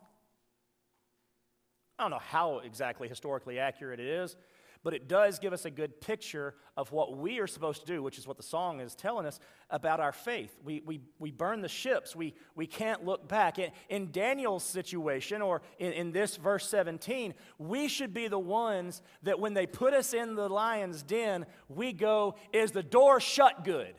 I 1.98 2.04
don't 2.04 2.10
know 2.10 2.18
how 2.18 2.60
exactly 2.60 3.08
historically 3.08 3.58
accurate 3.58 4.00
it 4.00 4.06
is, 4.06 4.36
but 4.84 4.94
it 4.94 5.08
does 5.08 5.38
give 5.38 5.52
us 5.52 5.64
a 5.64 5.70
good 5.70 6.00
picture 6.00 6.54
of 6.76 6.90
what 6.90 7.16
we 7.16 7.38
are 7.38 7.46
supposed 7.46 7.80
to 7.80 7.86
do, 7.86 8.02
which 8.02 8.18
is 8.18 8.26
what 8.26 8.36
the 8.36 8.42
song 8.42 8.80
is 8.80 8.94
telling 8.94 9.26
us 9.26 9.38
about 9.70 10.00
our 10.00 10.12
faith. 10.12 10.56
We, 10.64 10.82
we, 10.84 11.00
we 11.18 11.30
burn 11.30 11.60
the 11.60 11.68
ships, 11.68 12.16
we, 12.16 12.34
we 12.56 12.66
can't 12.66 13.04
look 13.04 13.28
back. 13.28 13.58
In, 13.58 13.70
in 13.88 14.10
Daniel's 14.10 14.64
situation, 14.64 15.40
or 15.40 15.62
in, 15.78 15.92
in 15.92 16.12
this 16.12 16.36
verse 16.36 16.68
17, 16.68 17.34
we 17.58 17.86
should 17.86 18.12
be 18.12 18.28
the 18.28 18.38
ones 18.38 19.02
that 19.22 19.38
when 19.38 19.54
they 19.54 19.66
put 19.66 19.94
us 19.94 20.14
in 20.14 20.34
the 20.34 20.48
lion's 20.48 21.02
den, 21.02 21.46
we 21.68 21.92
go, 21.92 22.34
Is 22.52 22.72
the 22.72 22.82
door 22.82 23.20
shut 23.20 23.64
good? 23.64 23.94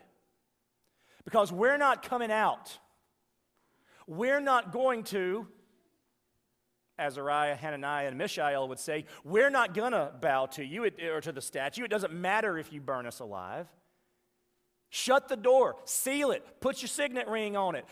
Because 1.24 1.52
we're 1.52 1.78
not 1.78 2.08
coming 2.08 2.32
out. 2.32 2.78
We're 4.06 4.42
not 4.42 4.74
going 4.74 5.04
to, 5.06 5.48
Azariah, 7.04 7.56
Hananiah, 7.56 8.08
and 8.08 8.18
Mishael 8.18 8.68
would 8.68 8.80
say, 8.80 9.06
we're 9.24 9.50
not 9.50 9.74
going 9.74 9.92
to 9.92 10.12
bow 10.22 10.46
to 10.48 10.64
you 10.64 10.86
or 10.86 11.22
to 11.22 11.32
the 11.32 11.42
statue. 11.42 11.84
It 11.84 11.90
doesn't 11.90 12.14
matter 12.14 12.58
if 12.58 12.72
you 12.72 12.82
burn 12.82 13.06
us 13.06 13.20
alive. 13.20 13.68
Shut 14.90 15.28
the 15.28 15.36
door, 15.36 15.76
seal 15.86 16.30
it, 16.32 16.46
put 16.60 16.84
your 16.84 16.88
signet 16.88 17.28
ring 17.28 17.58
on 17.58 17.74
it, 17.76 17.86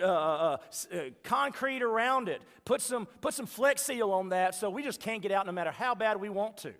uh, 0.00 0.04
uh, 0.04 0.08
uh, 0.08 0.96
uh, 0.96 0.98
concrete 1.24 1.82
around 1.82 2.28
it, 2.28 2.40
put 2.64 2.80
some, 2.80 3.06
put 3.20 3.34
some 3.34 3.46
flex 3.46 3.82
seal 3.82 4.12
on 4.12 4.28
that 4.28 4.54
so 4.54 4.70
we 4.70 4.84
just 4.84 5.00
can't 5.00 5.20
get 5.20 5.32
out 5.32 5.46
no 5.46 5.52
matter 5.52 5.72
how 5.72 5.96
bad 5.96 6.20
we 6.20 6.28
want 6.28 6.58
to. 6.58 6.72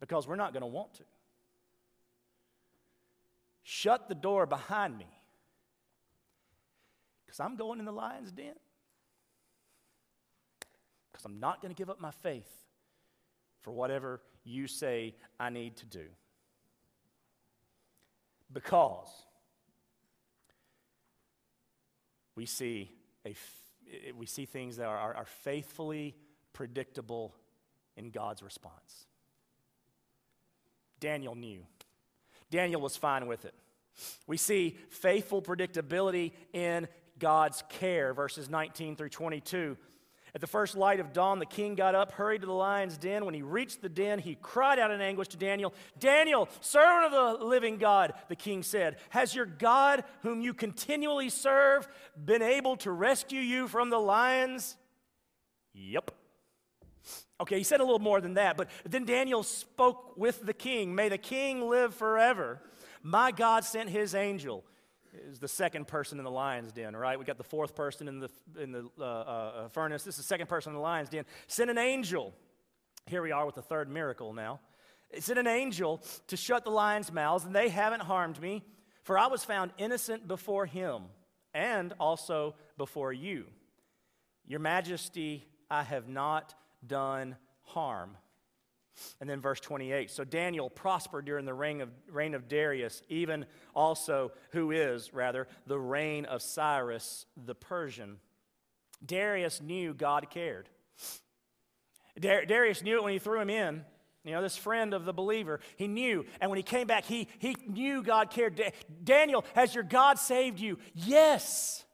Because 0.00 0.26
we're 0.26 0.36
not 0.36 0.54
going 0.54 0.62
to 0.62 0.66
want 0.66 0.94
to. 0.94 1.02
Shut 3.62 4.08
the 4.08 4.14
door 4.14 4.46
behind 4.46 4.96
me 4.96 5.06
because 7.30 7.38
I'm 7.38 7.56
going 7.56 7.78
in 7.78 7.84
the 7.84 7.92
lion's 7.92 8.32
den. 8.32 8.54
Because 11.20 11.32
I'm 11.34 11.40
not 11.40 11.60
going 11.60 11.74
to 11.74 11.78
give 11.78 11.90
up 11.90 12.00
my 12.00 12.10
faith 12.10 12.50
for 13.60 13.72
whatever 13.72 14.22
you 14.42 14.66
say 14.66 15.14
I 15.38 15.50
need 15.50 15.76
to 15.78 15.86
do. 15.86 16.06
Because 18.50 19.08
we 22.34 22.46
see, 22.46 22.90
a, 23.26 23.30
eh, 23.30 24.12
we 24.16 24.24
see 24.24 24.46
things 24.46 24.78
that 24.78 24.86
are, 24.86 25.14
are 25.14 25.26
faithfully 25.26 26.16
predictable 26.54 27.34
in 27.96 28.10
God's 28.10 28.42
response. 28.42 29.06
Daniel 31.00 31.34
knew. 31.34 31.60
Daniel 32.50 32.80
was 32.80 32.96
fine 32.96 33.26
with 33.26 33.44
it. 33.44 33.54
We 34.26 34.38
see 34.38 34.78
faithful 34.88 35.42
predictability 35.42 36.32
in 36.54 36.88
God's 37.18 37.62
care, 37.68 38.14
verses 38.14 38.48
19 38.48 38.96
through 38.96 39.10
22. 39.10 39.76
At 40.34 40.40
the 40.40 40.46
first 40.46 40.76
light 40.76 41.00
of 41.00 41.12
dawn, 41.12 41.38
the 41.38 41.46
king 41.46 41.74
got 41.74 41.94
up, 41.94 42.12
hurried 42.12 42.42
to 42.42 42.46
the 42.46 42.52
lion's 42.52 42.96
den. 42.96 43.24
When 43.24 43.34
he 43.34 43.42
reached 43.42 43.82
the 43.82 43.88
den, 43.88 44.18
he 44.18 44.36
cried 44.40 44.78
out 44.78 44.90
in 44.90 45.00
anguish 45.00 45.28
to 45.28 45.36
Daniel, 45.36 45.74
Daniel, 45.98 46.48
servant 46.60 47.12
of 47.12 47.38
the 47.40 47.44
living 47.44 47.78
God, 47.78 48.14
the 48.28 48.36
king 48.36 48.62
said, 48.62 48.96
Has 49.10 49.34
your 49.34 49.46
God, 49.46 50.04
whom 50.22 50.40
you 50.40 50.54
continually 50.54 51.30
serve, 51.30 51.88
been 52.22 52.42
able 52.42 52.76
to 52.78 52.90
rescue 52.90 53.40
you 53.40 53.66
from 53.66 53.90
the 53.90 53.98
lions? 53.98 54.76
Yep. 55.74 56.12
Okay, 57.40 57.58
he 57.58 57.64
said 57.64 57.80
a 57.80 57.84
little 57.84 57.98
more 57.98 58.20
than 58.20 58.34
that, 58.34 58.56
but 58.56 58.68
then 58.84 59.04
Daniel 59.04 59.42
spoke 59.42 60.16
with 60.16 60.44
the 60.44 60.52
king. 60.52 60.94
May 60.94 61.08
the 61.08 61.18
king 61.18 61.68
live 61.68 61.94
forever. 61.94 62.60
My 63.02 63.32
God 63.32 63.64
sent 63.64 63.88
his 63.88 64.14
angel 64.14 64.64
is 65.12 65.38
the 65.38 65.48
second 65.48 65.88
person 65.88 66.18
in 66.18 66.24
the 66.24 66.30
lion's 66.30 66.72
den, 66.72 66.94
right? 66.94 67.18
We 67.18 67.24
got 67.24 67.38
the 67.38 67.44
fourth 67.44 67.74
person 67.74 68.08
in 68.08 68.20
the, 68.20 68.30
in 68.60 68.72
the 68.72 68.88
uh, 68.98 69.04
uh, 69.04 69.68
furnace. 69.68 70.02
This 70.02 70.14
is 70.14 70.24
the 70.24 70.28
second 70.28 70.48
person 70.48 70.70
in 70.70 70.74
the 70.74 70.82
lion's 70.82 71.08
den. 71.08 71.24
Send 71.46 71.70
an 71.70 71.78
angel. 71.78 72.34
Here 73.06 73.22
we 73.22 73.32
are 73.32 73.46
with 73.46 73.54
the 73.54 73.62
third 73.62 73.88
miracle 73.88 74.32
now. 74.32 74.60
Send 75.18 75.38
an 75.38 75.46
angel 75.46 76.02
to 76.28 76.36
shut 76.36 76.64
the 76.64 76.70
lions' 76.70 77.12
mouths, 77.12 77.44
and 77.44 77.54
they 77.54 77.68
haven't 77.68 78.02
harmed 78.02 78.40
me, 78.40 78.62
for 79.02 79.18
I 79.18 79.26
was 79.26 79.44
found 79.44 79.72
innocent 79.78 80.28
before 80.28 80.66
him 80.66 81.04
and 81.52 81.92
also 81.98 82.54
before 82.78 83.12
you. 83.12 83.46
Your 84.46 84.60
majesty, 84.60 85.44
I 85.70 85.82
have 85.82 86.08
not 86.08 86.54
done 86.86 87.36
harm. 87.62 88.16
And 89.20 89.28
then 89.28 89.40
verse 89.40 89.60
28 89.60 90.10
So 90.10 90.24
Daniel 90.24 90.70
prospered 90.70 91.24
during 91.24 91.44
the 91.44 91.54
reign 91.54 91.80
of, 91.80 91.90
reign 92.10 92.34
of 92.34 92.48
Darius, 92.48 93.02
even 93.08 93.46
also, 93.74 94.32
who 94.50 94.70
is, 94.70 95.12
rather, 95.12 95.48
the 95.66 95.78
reign 95.78 96.24
of 96.24 96.42
Cyrus 96.42 97.26
the 97.36 97.54
Persian. 97.54 98.18
Darius 99.04 99.60
knew 99.60 99.94
God 99.94 100.28
cared. 100.30 100.68
Darius 102.18 102.82
knew 102.82 102.96
it 102.96 103.02
when 103.02 103.12
he 103.12 103.18
threw 103.18 103.40
him 103.40 103.50
in. 103.50 103.84
You 104.24 104.32
know, 104.32 104.42
this 104.42 104.56
friend 104.56 104.92
of 104.92 105.06
the 105.06 105.14
believer, 105.14 105.60
he 105.76 105.88
knew. 105.88 106.26
And 106.40 106.50
when 106.50 106.58
he 106.58 106.62
came 106.62 106.86
back, 106.86 107.04
he, 107.04 107.28
he 107.38 107.56
knew 107.66 108.02
God 108.02 108.30
cared. 108.30 108.60
Daniel, 109.02 109.44
has 109.54 109.74
your 109.74 109.84
God 109.84 110.18
saved 110.18 110.60
you? 110.60 110.78
Yes. 110.94 111.84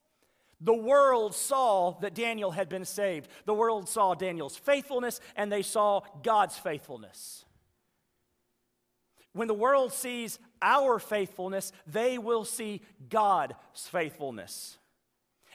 The 0.61 0.75
world 0.75 1.35
saw 1.35 1.99
that 2.01 2.15
Daniel 2.15 2.51
had 2.51 2.69
been 2.69 2.85
saved. 2.85 3.29
The 3.45 3.55
world 3.55 3.89
saw 3.89 4.15
Daniel's 4.15 4.57
faithfulness 4.57 5.21
and 5.37 5.53
they 5.53 5.63
saw 5.63 6.01
God's 6.23 6.57
faithfulness. 6.57 7.45
When 9.33 9.49
the 9.49 9.55
world 9.55 9.93
sees 9.93 10.39
our 10.63 10.99
faithfulness, 10.99 11.73
they 11.87 12.17
will 12.17 12.45
see 12.45 12.81
God's 13.11 13.55
faithfulness. 13.75 14.79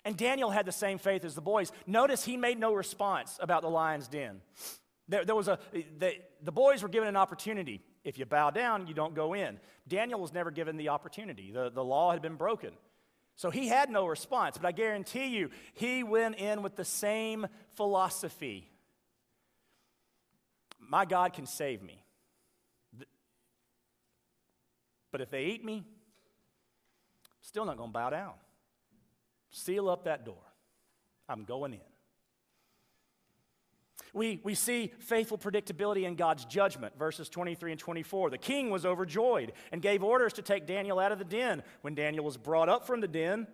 And 0.06 0.16
Daniel 0.16 0.52
had 0.52 0.68
the 0.68 0.72
same 0.72 1.00
faith 1.00 1.26
as 1.26 1.34
the 1.34 1.42
boys. 1.42 1.72
Notice 1.88 2.24
he 2.24 2.38
made 2.38 2.60
no 2.60 2.74
response 2.74 3.40
about 3.42 3.64
the 3.64 3.70
lion's 3.70 4.08
den. 4.08 4.42
There, 5.08 5.26
there 5.26 5.36
was 5.36 5.48
a, 5.48 5.58
the, 5.98 6.14
the 6.44 6.52
boys 6.52 6.84
were 6.84 6.90
given 6.90 7.10
an 7.10 7.18
opportunity. 7.18 7.82
If 8.04 8.20
you 8.20 8.26
bow 8.26 8.52
down, 8.52 8.88
you 8.88 8.94
don't 8.94 9.16
go 9.16 9.34
in. 9.34 9.60
Daniel 9.88 10.20
was 10.20 10.32
never 10.32 10.52
given 10.52 10.78
the 10.78 10.90
opportunity. 10.90 11.52
The, 11.52 11.72
the 11.72 11.84
law 11.84 12.12
had 12.12 12.22
been 12.22 12.36
broken. 12.36 12.72
So 13.36 13.50
he 13.50 13.68
had 13.68 13.90
no 13.90 14.06
response, 14.06 14.58
but 14.58 14.68
I 14.68 14.72
guarantee 14.72 15.28
you, 15.28 15.50
he 15.74 16.04
went 16.04 16.36
in 16.36 16.62
with 16.62 16.76
the 16.76 16.86
same 16.86 17.48
philosophy. 17.76 18.70
My 20.80 21.06
God 21.06 21.34
can 21.34 21.46
save 21.46 21.82
me. 21.82 22.04
But 25.12 25.22
if 25.22 25.30
they 25.30 25.46
eat 25.46 25.64
me, 25.64 25.84
still 27.42 27.66
not 27.66 27.78
going 27.78 27.90
to 27.90 27.94
bow 27.94 28.10
down. 28.10 28.34
Seal 29.50 29.90
up 29.90 30.06
that 30.06 30.26
door. 30.26 30.44
I'm 31.28 31.44
going 31.44 31.74
in. 31.74 31.91
We, 34.14 34.42
we 34.44 34.56
see 34.56 34.92
faithful 35.00 35.38
predictability 35.38 36.04
in 36.04 36.16
God's 36.16 36.46
judgment, 36.46 36.98
verses 36.98 37.30
23 37.30 37.72
and 37.72 37.80
24. 37.80 38.30
The 38.30 38.38
king 38.38 38.70
was 38.70 38.86
overjoyed 38.86 39.54
and 39.72 39.82
gave 39.82 40.04
orders 40.04 40.34
to 40.34 40.42
take 40.42 40.68
Daniel 40.68 41.00
out 41.00 41.12
of 41.12 41.20
the 41.20 41.26
den. 41.26 41.64
When 41.82 41.96
Daniel 41.96 42.26
was 42.26 42.38
brought 42.38 42.68
up 42.68 42.86
from 42.86 43.00
the 43.00 43.08
den, 43.08 43.48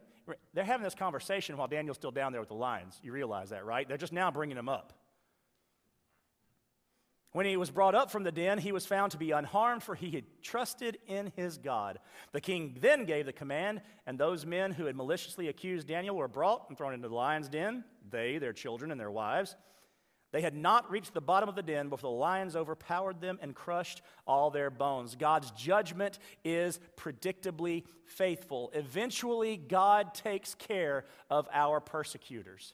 they're 0.53 0.63
having 0.63 0.83
this 0.83 0.95
conversation 0.95 1.57
while 1.57 1.67
Daniel's 1.67 1.97
still 1.97 2.11
down 2.11 2.31
there 2.31 2.41
with 2.41 2.49
the 2.49 2.55
lions. 2.55 2.99
You 3.03 3.11
realize 3.11 3.49
that, 3.51 3.65
right? 3.65 3.87
They're 3.87 3.97
just 3.97 4.13
now 4.13 4.31
bringing 4.31 4.57
him 4.57 4.69
up. 4.69 4.93
When 7.33 7.45
he 7.45 7.55
was 7.55 7.69
brought 7.69 7.93
up 7.93 8.09
from 8.09 8.23
the 8.23 8.31
den, 8.31 8.57
he 8.57 8.71
was 8.71 8.87
found 8.87 9.11
to 9.11 9.17
be 9.17 9.29
unharmed, 9.29 9.83
for 9.83 9.93
he 9.93 10.09
had 10.09 10.23
trusted 10.41 10.97
in 11.05 11.31
his 11.35 11.59
God. 11.59 11.99
The 12.31 12.41
king 12.41 12.77
then 12.81 13.05
gave 13.05 13.27
the 13.27 13.33
command, 13.33 13.81
and 14.07 14.17
those 14.17 14.45
men 14.45 14.71
who 14.71 14.85
had 14.85 14.95
maliciously 14.95 15.47
accused 15.47 15.87
Daniel 15.87 16.15
were 16.15 16.27
brought 16.27 16.67
and 16.69 16.77
thrown 16.77 16.95
into 16.95 17.07
the 17.07 17.13
lion's 17.13 17.47
den, 17.47 17.83
they, 18.09 18.39
their 18.39 18.53
children, 18.53 18.89
and 18.89 18.99
their 18.99 19.11
wives. 19.11 19.55
They 20.31 20.41
had 20.41 20.55
not 20.55 20.91
reached 20.91 21.13
the 21.13 21.21
bottom 21.21 21.47
of 21.47 21.55
the 21.55 21.63
den 21.63 21.87
before 21.87 22.11
the 22.11 22.17
lions 22.17 22.55
overpowered 22.55 23.21
them 23.21 23.39
and 23.41 23.55
crushed 23.55 24.01
all 24.25 24.49
their 24.49 24.69
bones. 24.69 25.15
God's 25.15 25.51
judgment 25.51 26.19
is 26.43 26.79
predictably 26.97 27.85
faithful. 28.05 28.69
Eventually, 28.73 29.55
God 29.55 30.13
takes 30.13 30.53
care 30.53 31.05
of 31.29 31.47
our 31.53 31.79
persecutors. 31.79 32.73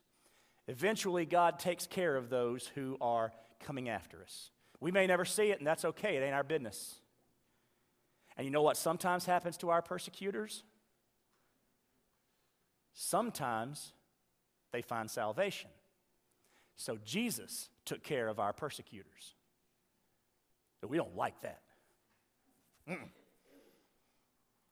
Eventually, 0.68 1.26
God 1.26 1.60
takes 1.60 1.86
care 1.86 2.16
of 2.16 2.30
those 2.30 2.72
who 2.74 2.98
are 3.00 3.32
coming 3.60 3.88
after 3.88 4.22
us. 4.24 4.50
We 4.80 4.92
may 4.92 5.06
never 5.06 5.24
see 5.24 5.52
it, 5.52 5.60
and 5.60 5.68
that's 5.68 5.86
okay. 5.86 6.18
It 6.18 6.24
ain't 6.24 6.34
our 6.34 6.44
business. 6.44 6.96
And 8.36 8.46
you 8.46 8.52
know 8.52 8.64
what 8.64 8.78
sometimes 8.78 9.26
happens 9.26 9.58
to 9.58 9.70
our 9.70 9.82
persecutors? 9.82 10.64
Sometimes 12.94 13.94
they 14.72 14.82
find 14.82 15.10
salvation. 15.10 15.70
So 16.76 16.98
Jesus 17.06 17.70
took 17.86 18.04
care 18.04 18.28
of 18.28 18.40
our 18.40 18.54
persecutors. 18.54 19.36
But 20.82 20.90
we 20.90 20.98
don't 20.98 21.16
like 21.16 21.40
that. 21.42 21.62
Mm-mm. 22.90 23.10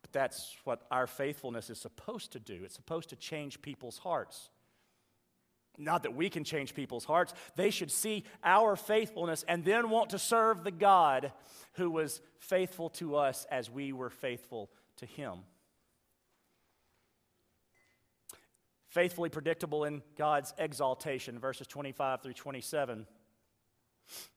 But 0.01 0.11
that's 0.11 0.55
what 0.63 0.81
our 0.91 1.07
faithfulness 1.07 1.69
is 1.69 1.79
supposed 1.79 2.33
to 2.33 2.39
do. 2.39 2.61
It's 2.63 2.75
supposed 2.75 3.09
to 3.09 3.15
change 3.15 3.61
people's 3.61 3.97
hearts. 3.97 4.49
Not 5.77 6.03
that 6.03 6.13
we 6.13 6.29
can 6.29 6.43
change 6.43 6.73
people's 6.73 7.05
hearts. 7.05 7.33
They 7.55 7.69
should 7.69 7.91
see 7.91 8.25
our 8.43 8.75
faithfulness 8.75 9.45
and 9.47 9.63
then 9.63 9.89
want 9.89 10.09
to 10.09 10.19
serve 10.19 10.63
the 10.63 10.71
God 10.71 11.31
who 11.73 11.89
was 11.89 12.21
faithful 12.39 12.89
to 12.89 13.15
us 13.15 13.45
as 13.49 13.69
we 13.69 13.93
were 13.93 14.09
faithful 14.09 14.69
to 14.97 15.05
him. 15.05 15.39
Faithfully 18.91 19.29
predictable 19.29 19.85
in 19.85 20.03
God's 20.17 20.53
exaltation, 20.57 21.39
verses 21.39 21.65
25 21.65 22.21
through 22.21 22.33
27. 22.33 23.07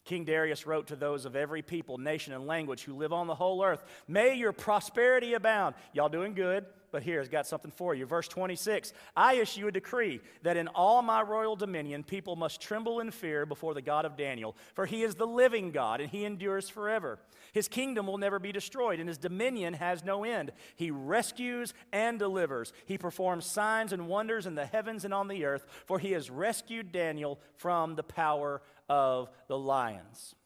King 0.04 0.24
Darius 0.24 0.66
wrote 0.66 0.86
to 0.88 0.96
those 0.96 1.24
of 1.24 1.34
every 1.34 1.60
people, 1.60 1.98
nation, 1.98 2.32
and 2.32 2.46
language 2.46 2.84
who 2.84 2.94
live 2.94 3.12
on 3.12 3.26
the 3.26 3.34
whole 3.34 3.64
earth 3.64 3.84
May 4.06 4.34
your 4.34 4.52
prosperity 4.52 5.34
abound. 5.34 5.74
Y'all 5.92 6.08
doing 6.08 6.34
good, 6.34 6.64
but 6.94 7.02
here, 7.02 7.18
it's 7.18 7.28
got 7.28 7.44
something 7.44 7.72
for 7.72 7.92
you. 7.92 8.06
Verse 8.06 8.28
26 8.28 8.92
I 9.16 9.34
issue 9.34 9.66
a 9.66 9.72
decree 9.72 10.20
that 10.42 10.56
in 10.56 10.68
all 10.68 11.02
my 11.02 11.22
royal 11.22 11.56
dominion 11.56 12.04
people 12.04 12.36
must 12.36 12.60
tremble 12.60 13.00
in 13.00 13.10
fear 13.10 13.44
before 13.44 13.74
the 13.74 13.82
God 13.82 14.04
of 14.04 14.16
Daniel, 14.16 14.56
for 14.74 14.86
he 14.86 15.02
is 15.02 15.16
the 15.16 15.26
living 15.26 15.72
God, 15.72 16.00
and 16.00 16.08
he 16.08 16.24
endures 16.24 16.68
forever. 16.68 17.18
His 17.52 17.66
kingdom 17.66 18.06
will 18.06 18.18
never 18.18 18.38
be 18.38 18.52
destroyed, 18.52 19.00
and 19.00 19.08
his 19.08 19.18
dominion 19.18 19.74
has 19.74 20.04
no 20.04 20.22
end. 20.22 20.52
He 20.76 20.92
rescues 20.92 21.74
and 21.92 22.16
delivers. 22.16 22.72
He 22.86 22.96
performs 22.96 23.44
signs 23.44 23.92
and 23.92 24.06
wonders 24.06 24.46
in 24.46 24.54
the 24.54 24.64
heavens 24.64 25.04
and 25.04 25.12
on 25.12 25.26
the 25.26 25.44
earth, 25.46 25.66
for 25.86 25.98
he 25.98 26.12
has 26.12 26.30
rescued 26.30 26.92
Daniel 26.92 27.40
from 27.56 27.96
the 27.96 28.04
power 28.04 28.62
of 28.88 29.30
the 29.48 29.58
lions. 29.58 30.36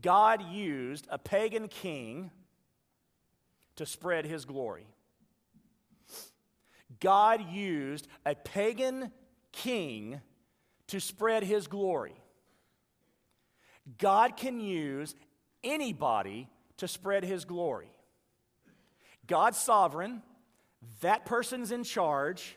God 0.00 0.50
used 0.50 1.06
a 1.10 1.18
pagan 1.18 1.68
king 1.68 2.30
to 3.76 3.84
spread 3.84 4.24
his 4.24 4.46
glory. 4.46 4.86
God 7.00 7.50
used 7.50 8.06
a 8.24 8.34
pagan 8.34 9.10
king 9.52 10.20
to 10.88 11.00
spread 11.00 11.42
his 11.42 11.66
glory. 11.66 12.14
God 13.98 14.36
can 14.36 14.60
use 14.60 15.14
anybody 15.64 16.48
to 16.76 16.86
spread 16.86 17.24
his 17.24 17.44
glory. 17.44 17.90
God's 19.26 19.58
sovereign, 19.58 20.22
that 21.00 21.24
person's 21.24 21.72
in 21.72 21.84
charge. 21.84 22.56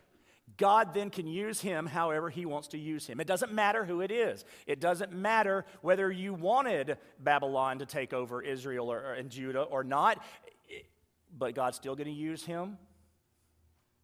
God 0.58 0.94
then 0.94 1.10
can 1.10 1.28
use 1.28 1.62
him 1.62 1.86
however 1.86 2.30
he 2.30 2.46
wants 2.46 2.70
to 2.70 2.78
use 2.78 3.08
him. 3.08 3.20
It 3.20 3.28
doesn't 3.28 3.52
matter 3.52 3.86
who 3.86 4.02
it 4.02 4.12
is. 4.12 4.46
It 4.68 4.80
doesn't 4.80 5.12
matter 5.12 5.66
whether 5.82 6.12
you 6.12 6.34
wanted 6.34 6.98
Babylon 7.20 7.80
to 7.80 7.86
take 7.86 8.14
over 8.14 8.42
Israel 8.42 8.92
or, 8.92 9.14
and 9.14 9.30
Judah 9.30 9.64
or 9.64 9.84
not, 9.84 10.24
but 11.36 11.56
God's 11.56 11.78
still 11.78 11.96
going 11.96 12.08
to 12.08 12.14
use 12.14 12.44
him 12.44 12.78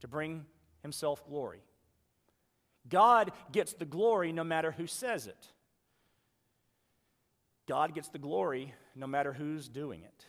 to 0.01 0.07
bring 0.07 0.45
himself 0.81 1.25
glory. 1.27 1.61
God 2.87 3.31
gets 3.51 3.73
the 3.73 3.85
glory 3.85 4.31
no 4.31 4.43
matter 4.43 4.71
who 4.71 4.87
says 4.87 5.27
it. 5.27 5.47
God 7.67 7.93
gets 7.93 8.09
the 8.09 8.17
glory 8.17 8.73
no 8.95 9.05
matter 9.05 9.33
who's 9.33 9.69
doing 9.69 10.03
it. 10.03 10.25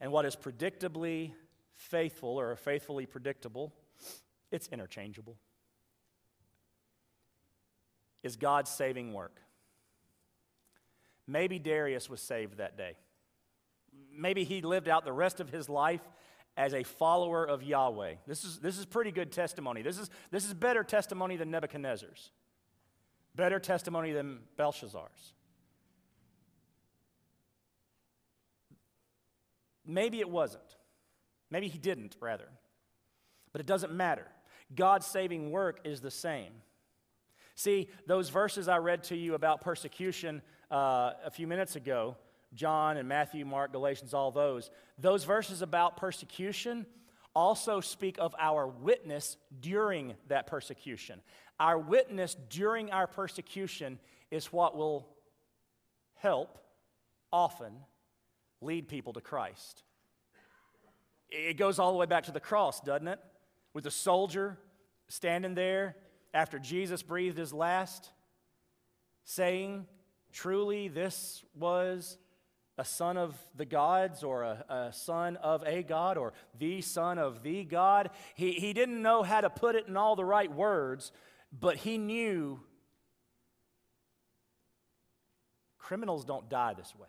And 0.00 0.12
what 0.12 0.24
is 0.24 0.36
predictably 0.36 1.32
faithful 1.74 2.40
or 2.40 2.56
faithfully 2.56 3.04
predictable, 3.04 3.72
it's 4.50 4.68
interchangeable. 4.68 5.36
Is 8.22 8.36
God's 8.36 8.70
saving 8.70 9.12
work. 9.12 9.40
Maybe 11.26 11.58
Darius 11.58 12.08
was 12.08 12.20
saved 12.20 12.56
that 12.56 12.78
day. 12.78 12.96
Maybe 14.10 14.44
he 14.44 14.62
lived 14.62 14.88
out 14.88 15.04
the 15.04 15.12
rest 15.12 15.40
of 15.40 15.50
his 15.50 15.68
life 15.68 16.00
as 16.58 16.74
a 16.74 16.82
follower 16.82 17.44
of 17.44 17.62
Yahweh. 17.62 18.14
This 18.26 18.44
is, 18.44 18.58
this 18.58 18.78
is 18.78 18.84
pretty 18.84 19.12
good 19.12 19.30
testimony. 19.30 19.80
This 19.80 19.96
is, 19.96 20.10
this 20.32 20.44
is 20.44 20.52
better 20.52 20.82
testimony 20.82 21.36
than 21.36 21.52
Nebuchadnezzar's, 21.52 22.32
better 23.36 23.60
testimony 23.60 24.12
than 24.12 24.40
Belshazzar's. 24.56 25.34
Maybe 29.86 30.18
it 30.18 30.28
wasn't. 30.28 30.76
Maybe 31.48 31.68
he 31.68 31.78
didn't, 31.78 32.16
rather. 32.20 32.48
But 33.52 33.60
it 33.60 33.66
doesn't 33.66 33.92
matter. 33.92 34.26
God's 34.74 35.06
saving 35.06 35.52
work 35.52 35.80
is 35.84 36.00
the 36.00 36.10
same. 36.10 36.52
See, 37.54 37.88
those 38.06 38.30
verses 38.30 38.66
I 38.66 38.78
read 38.78 39.04
to 39.04 39.16
you 39.16 39.34
about 39.34 39.60
persecution 39.60 40.42
uh, 40.72 41.12
a 41.24 41.30
few 41.30 41.46
minutes 41.46 41.76
ago, 41.76 42.16
John 42.54 42.96
and 42.96 43.08
Matthew, 43.08 43.44
Mark, 43.44 43.72
Galatians, 43.72 44.14
all 44.14 44.30
those, 44.30 44.70
those 44.98 45.24
verses 45.24 45.62
about 45.62 45.96
persecution 45.96 46.86
also 47.34 47.80
speak 47.80 48.16
of 48.18 48.34
our 48.38 48.66
witness 48.66 49.36
during 49.60 50.14
that 50.28 50.46
persecution. 50.46 51.20
Our 51.60 51.78
witness 51.78 52.36
during 52.48 52.90
our 52.90 53.06
persecution 53.06 53.98
is 54.30 54.52
what 54.52 54.76
will 54.76 55.06
help, 56.14 56.58
often, 57.32 57.72
lead 58.60 58.88
people 58.88 59.12
to 59.12 59.20
Christ. 59.20 59.84
It 61.30 61.56
goes 61.56 61.78
all 61.78 61.92
the 61.92 61.98
way 61.98 62.06
back 62.06 62.24
to 62.24 62.32
the 62.32 62.40
cross, 62.40 62.80
doesn't 62.80 63.08
it? 63.08 63.20
With 63.74 63.84
the 63.84 63.90
soldier 63.90 64.58
standing 65.08 65.54
there 65.54 65.96
after 66.34 66.58
Jesus 66.58 67.02
breathed 67.02 67.38
his 67.38 67.52
last, 67.52 68.10
saying, 69.24 69.86
Truly, 70.32 70.88
this 70.88 71.44
was 71.54 72.18
a 72.78 72.84
son 72.84 73.16
of 73.16 73.36
the 73.56 73.64
gods 73.64 74.22
or 74.22 74.44
a, 74.44 74.64
a, 74.68 74.92
son 74.92 75.36
of 75.36 75.64
a 75.66 75.82
God 75.82 76.16
or 76.16 76.32
the 76.58 76.80
son 76.80 77.18
of 77.18 77.42
the 77.42 77.64
God. 77.64 78.10
He, 78.36 78.52
he 78.52 78.72
didn't 78.72 79.02
know 79.02 79.24
how 79.24 79.40
to 79.40 79.50
put 79.50 79.74
it 79.74 79.88
in 79.88 79.96
all 79.96 80.14
the 80.14 80.24
right 80.24 80.50
words, 80.50 81.10
but 81.52 81.76
he 81.76 81.98
knew 81.98 82.60
criminals 85.78 86.24
don't 86.24 86.48
die 86.48 86.74
this 86.74 86.94
way. 86.96 87.08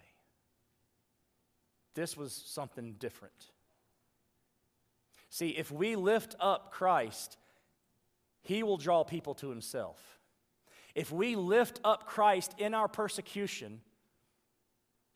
This 1.93 2.17
was 2.17 2.34
something 2.34 2.95
different. 2.97 3.34
See, 5.30 5.49
if 5.49 5.72
we 5.72 5.95
lift 5.95 6.36
up 6.39 6.72
Christ, 6.72 7.38
he 8.41 8.63
will 8.63 8.78
draw 8.78 9.03
people 9.03 9.36
to 9.36 9.49
himself. 9.49 9.99
If 10.95 11.11
we 11.11 11.36
lift 11.36 11.80
up 11.84 12.07
Christ 12.07 12.55
in 12.57 12.74
our 12.74 12.88
persecution, 12.88 13.82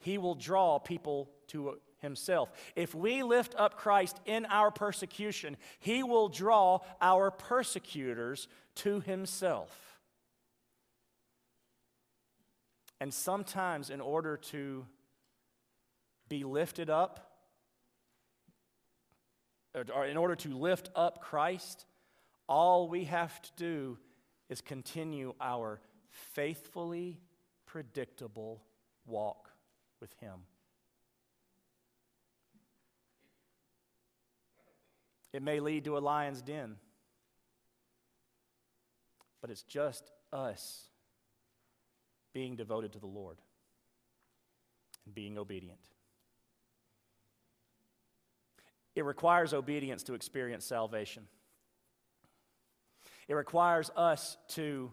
he 0.04 0.18
will 0.18 0.36
draw 0.36 0.80
people 0.80 1.30
to 1.48 1.80
himself. 2.00 2.52
If 2.76 2.94
we 2.94 3.24
lift 3.24 3.56
up 3.58 3.78
Christ 3.78 4.20
in 4.26 4.46
our 4.46 4.70
persecution, 4.70 5.58
he 5.80 6.04
will 6.04 6.28
draw 6.28 6.80
our 7.02 7.32
persecutors 7.32 8.48
to 8.76 9.00
himself. 9.00 9.72
And 13.00 13.14
sometimes, 13.14 13.90
in 13.90 14.02
order 14.02 14.38
to 14.52 14.86
be 16.30 16.44
lifted 16.44 16.90
up, 16.90 17.32
or 19.96 20.06
in 20.06 20.18
order 20.18 20.36
to 20.36 20.50
lift 20.50 20.90
up 20.96 21.22
Christ, 21.22 21.86
all 22.48 22.88
we 22.88 23.06
have 23.06 23.42
to 23.42 23.50
do 23.56 23.98
is 24.50 24.62
continue 24.62 25.34
our 25.40 25.80
faithfully 26.10 27.20
predictable 27.66 28.62
walk 29.06 29.53
with 30.04 30.14
Him. 30.20 30.34
It 35.32 35.42
may 35.42 35.62
lead 35.62 35.86
to 35.86 35.98
a 35.98 36.00
lion's 36.00 36.42
den, 36.42 36.76
but 39.40 39.50
it's 39.50 39.64
just 39.64 40.12
us 40.34 40.90
being 42.34 42.58
devoted 42.58 42.92
to 42.92 43.00
the 43.00 43.08
Lord 43.08 43.38
and 45.06 45.16
being 45.16 45.38
obedient. 45.38 45.80
It 48.98 49.06
requires 49.06 49.54
obedience 49.54 50.04
to 50.04 50.16
experience 50.16 50.66
salvation. 50.66 51.24
It 53.30 53.36
requires 53.36 53.90
us 53.96 54.36
to 54.50 54.92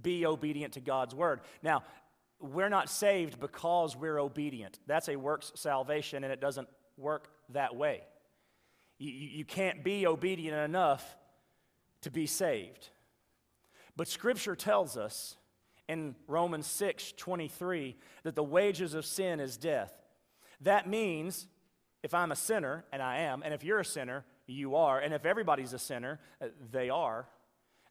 be 0.00 0.24
obedient 0.24 0.74
to 0.74 0.80
God's 0.80 1.16
word. 1.16 1.40
Now, 1.64 1.82
we're 2.40 2.68
not 2.68 2.88
saved 2.88 3.38
because 3.38 3.96
we're 3.96 4.18
obedient. 4.18 4.78
That's 4.86 5.08
a 5.08 5.16
works 5.16 5.52
salvation, 5.54 6.24
and 6.24 6.32
it 6.32 6.40
doesn't 6.40 6.68
work 6.96 7.28
that 7.50 7.76
way. 7.76 8.02
You, 8.98 9.10
you 9.10 9.44
can't 9.44 9.84
be 9.84 10.06
obedient 10.06 10.56
enough 10.56 11.16
to 12.02 12.10
be 12.10 12.26
saved. 12.26 12.88
But 13.96 14.08
Scripture 14.08 14.56
tells 14.56 14.96
us 14.96 15.36
in 15.88 16.14
Romans 16.26 16.66
6 16.66 17.12
23 17.16 17.96
that 18.22 18.34
the 18.34 18.42
wages 18.42 18.94
of 18.94 19.04
sin 19.04 19.40
is 19.40 19.56
death. 19.56 19.92
That 20.62 20.88
means 20.88 21.46
if 22.02 22.14
I'm 22.14 22.32
a 22.32 22.36
sinner, 22.36 22.84
and 22.92 23.02
I 23.02 23.20
am, 23.20 23.42
and 23.42 23.52
if 23.52 23.62
you're 23.62 23.80
a 23.80 23.84
sinner, 23.84 24.24
you 24.46 24.76
are, 24.76 24.98
and 24.98 25.12
if 25.12 25.26
everybody's 25.26 25.72
a 25.72 25.78
sinner, 25.78 26.18
uh, 26.40 26.46
they 26.70 26.88
are, 26.90 27.28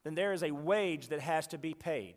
then 0.04 0.16
there 0.16 0.34
is 0.34 0.44
a 0.44 0.52
wage 0.52 1.10
that 1.10 1.20
has 1.20 1.48
to 1.48 1.58
be 1.58 1.74
paid. 1.74 2.16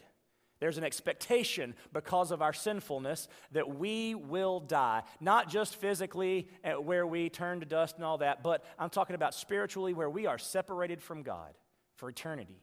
There's 0.62 0.78
an 0.78 0.84
expectation 0.84 1.74
because 1.92 2.30
of 2.30 2.40
our 2.40 2.52
sinfulness 2.52 3.26
that 3.50 3.80
we 3.80 4.14
will 4.14 4.60
die. 4.60 5.02
Not 5.18 5.48
just 5.48 5.74
physically, 5.74 6.46
where 6.84 7.04
we 7.04 7.30
turn 7.30 7.58
to 7.58 7.66
dust 7.66 7.96
and 7.96 8.04
all 8.04 8.18
that, 8.18 8.44
but 8.44 8.64
I'm 8.78 8.88
talking 8.88 9.16
about 9.16 9.34
spiritually, 9.34 9.92
where 9.92 10.08
we 10.08 10.26
are 10.26 10.38
separated 10.38 11.02
from 11.02 11.24
God 11.24 11.52
for 11.96 12.08
eternity. 12.08 12.62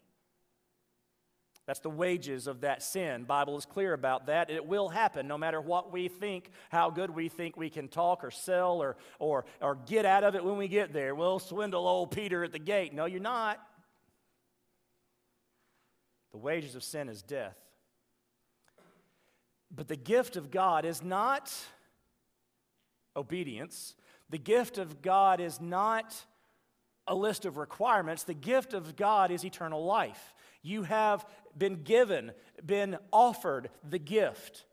That's 1.68 1.82
the 1.82 1.90
wages 1.90 2.48
of 2.48 2.62
that 2.62 2.84
sin. 2.84 3.26
Bible 3.26 3.58
is 3.58 3.66
clear 3.66 3.92
about 3.92 4.28
that. 4.28 4.50
It 4.50 4.66
will 4.66 4.88
happen 4.88 5.28
no 5.28 5.38
matter 5.38 5.60
what 5.60 5.92
we 5.92 6.08
think, 6.08 6.52
how 6.70 6.92
good 6.92 7.10
we 7.10 7.28
think 7.28 7.58
we 7.58 7.70
can 7.70 7.90
talk 7.90 8.24
or 8.24 8.32
sell 8.32 8.82
or, 8.82 8.96
or, 9.20 9.44
or 9.60 9.76
get 9.76 10.06
out 10.06 10.24
of 10.24 10.36
it 10.36 10.46
when 10.46 10.56
we 10.56 10.70
get 10.70 10.94
there. 10.94 11.16
We'll 11.16 11.40
swindle 11.40 11.86
old 11.86 12.12
Peter 12.12 12.46
at 12.46 12.54
the 12.54 12.60
gate. 12.60 12.94
No, 12.94 13.04
you're 13.04 13.20
not. 13.20 13.60
The 16.32 16.38
wages 16.38 16.76
of 16.76 16.84
sin 16.86 17.10
is 17.10 17.22
death. 17.22 17.58
But 19.76 19.88
the 19.88 19.96
gift 19.96 20.36
of 20.36 20.52
God 20.52 20.86
is 20.86 21.04
not 21.04 21.54
obedience. 23.16 23.96
The 24.30 24.38
gift 24.38 24.78
of 24.78 25.02
God 25.02 25.40
is 25.40 25.60
not 25.60 26.26
a 27.08 27.16
list 27.16 27.46
of 27.46 27.58
requirements, 27.58 28.24
the 28.24 28.36
gift 28.36 28.74
of 28.74 28.96
God 28.96 29.32
is 29.32 29.44
eternal 29.44 29.84
life. 29.84 30.36
You 30.62 30.84
have 30.84 31.26
been 31.58 31.82
given, 31.84 32.32
been 32.64 32.98
offered 33.12 33.72
the 33.88 33.98
gift. 33.98 34.66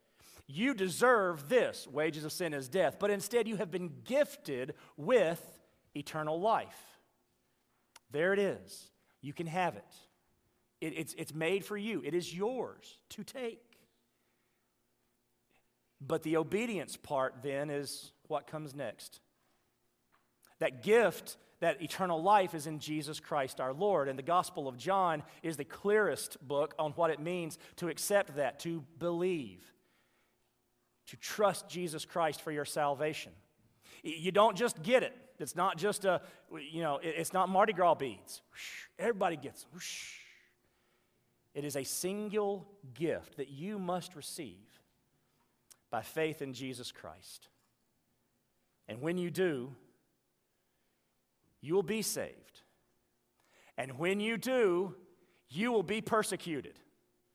You 0.47 0.75
deserve 0.75 1.49
this. 1.49 1.89
Wages 1.89 2.25
of 2.25 2.33
sin 2.33 2.53
is 2.53 2.69
death. 2.69 2.99
But 3.01 3.11
instead, 3.11 3.49
you 3.49 3.57
have 3.57 3.71
been 3.71 3.91
gifted 4.05 4.75
with 4.97 5.43
eternal 5.95 6.41
life. 6.41 6.99
There 8.11 8.33
it 8.33 8.39
is. 8.39 8.91
You 9.23 9.33
can 9.33 9.47
have 9.47 9.77
it. 9.77 9.95
it 10.81 10.93
it's, 10.97 11.15
it's 11.19 11.35
made 11.35 11.65
for 11.65 11.77
you, 11.77 12.03
it 12.05 12.15
is 12.15 12.33
yours 12.35 12.99
to 13.11 13.25
take. 13.25 13.63
But 16.01 16.23
the 16.23 16.37
obedience 16.37 16.97
part 16.97 17.37
then 17.43 17.71
is 17.71 18.13
what 18.29 18.47
comes 18.47 18.75
next. 18.75 19.21
That 20.59 20.83
gift, 20.83 21.37
that 21.61 21.83
eternal 21.83 22.23
life, 22.23 22.55
is 22.55 22.67
in 22.67 22.79
Jesus 22.79 23.21
Christ 23.21 23.61
our 23.61 23.73
Lord. 23.73 24.09
And 24.09 24.19
the 24.19 24.23
Gospel 24.23 24.69
of 24.69 24.77
John 24.77 25.23
is 25.43 25.57
the 25.57 25.65
clearest 25.65 26.37
book 26.47 26.75
on 26.79 26.93
what 26.93 27.11
it 27.11 27.21
means 27.21 27.59
to 27.77 27.89
accept 27.89 28.37
that, 28.37 28.61
to 28.61 28.85
believe, 28.99 29.63
to 31.09 31.17
trust 31.17 31.69
Jesus 31.69 32.05
Christ 32.05 32.41
for 32.41 32.53
your 32.53 32.65
salvation. 32.65 33.33
You 34.03 34.33
don't 34.33 34.57
just 34.57 34.83
get 34.83 35.03
it. 35.03 35.17
It's 35.39 35.57
not 35.57 35.77
just 35.77 36.05
a, 36.05 36.23
you 36.73 36.83
know, 36.83 36.99
it's 37.03 37.33
not 37.33 37.49
Mardi 37.49 37.73
Gras 37.73 37.95
beads. 37.95 38.43
Everybody 38.99 39.37
gets. 39.37 39.67
It 41.55 41.65
is 41.65 41.77
a 41.77 41.85
single 41.85 42.67
gift 42.95 43.37
that 43.37 43.49
you 43.49 43.79
must 43.79 44.15
receive 44.15 44.76
by 45.97 46.03
faith 46.03 46.43
in 46.43 46.53
Jesus 46.53 46.93
Christ. 46.93 47.49
And 48.87 49.01
when 49.01 49.17
you 49.17 49.31
do, 49.31 49.75
you 51.63 51.75
will 51.75 51.83
be 51.83 52.03
saved. 52.03 52.61
And 53.79 53.99
when 53.99 54.21
you 54.21 54.37
do, 54.37 54.95
you 55.49 55.73
will 55.73 55.83
be 55.83 56.03
persecuted. 56.03 56.79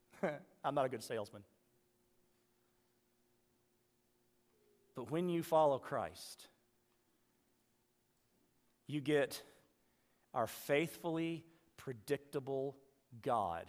I'm 0.64 0.76
not 0.76 0.86
a 0.86 0.90
good 0.90 1.02
salesman. 1.02 1.42
But 4.96 5.10
when 5.10 5.28
you 5.28 5.42
follow 5.42 5.80
Christ, 5.80 6.48
you 8.86 9.02
get 9.02 9.42
our 10.36 10.46
faithfully 10.46 11.46
predictable 11.78 12.78
God 13.24 13.66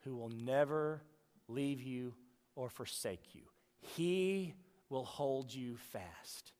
who 0.00 0.14
will 0.14 0.28
never 0.28 1.00
leave 1.48 1.80
you 1.80 2.12
or 2.54 2.68
forsake 2.68 3.34
you. 3.34 3.44
He 3.80 4.54
will 4.88 5.04
hold 5.04 5.52
you 5.52 5.76
fast. 5.92 6.52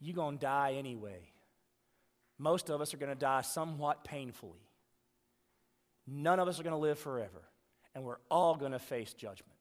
You're 0.00 0.14
going 0.14 0.38
to 0.38 0.44
die 0.44 0.74
anyway. 0.78 1.30
Most 2.38 2.70
of 2.70 2.80
us 2.80 2.92
are 2.92 2.96
going 2.96 3.12
to 3.12 3.18
die 3.18 3.42
somewhat 3.42 4.04
painfully. 4.04 4.68
None 6.06 6.40
of 6.40 6.48
us 6.48 6.60
are 6.60 6.62
going 6.62 6.74
to 6.74 6.78
live 6.78 6.98
forever, 6.98 7.42
and 7.94 8.04
we're 8.04 8.18
all 8.30 8.56
going 8.56 8.72
to 8.72 8.78
face 8.78 9.14
judgment. 9.14 9.52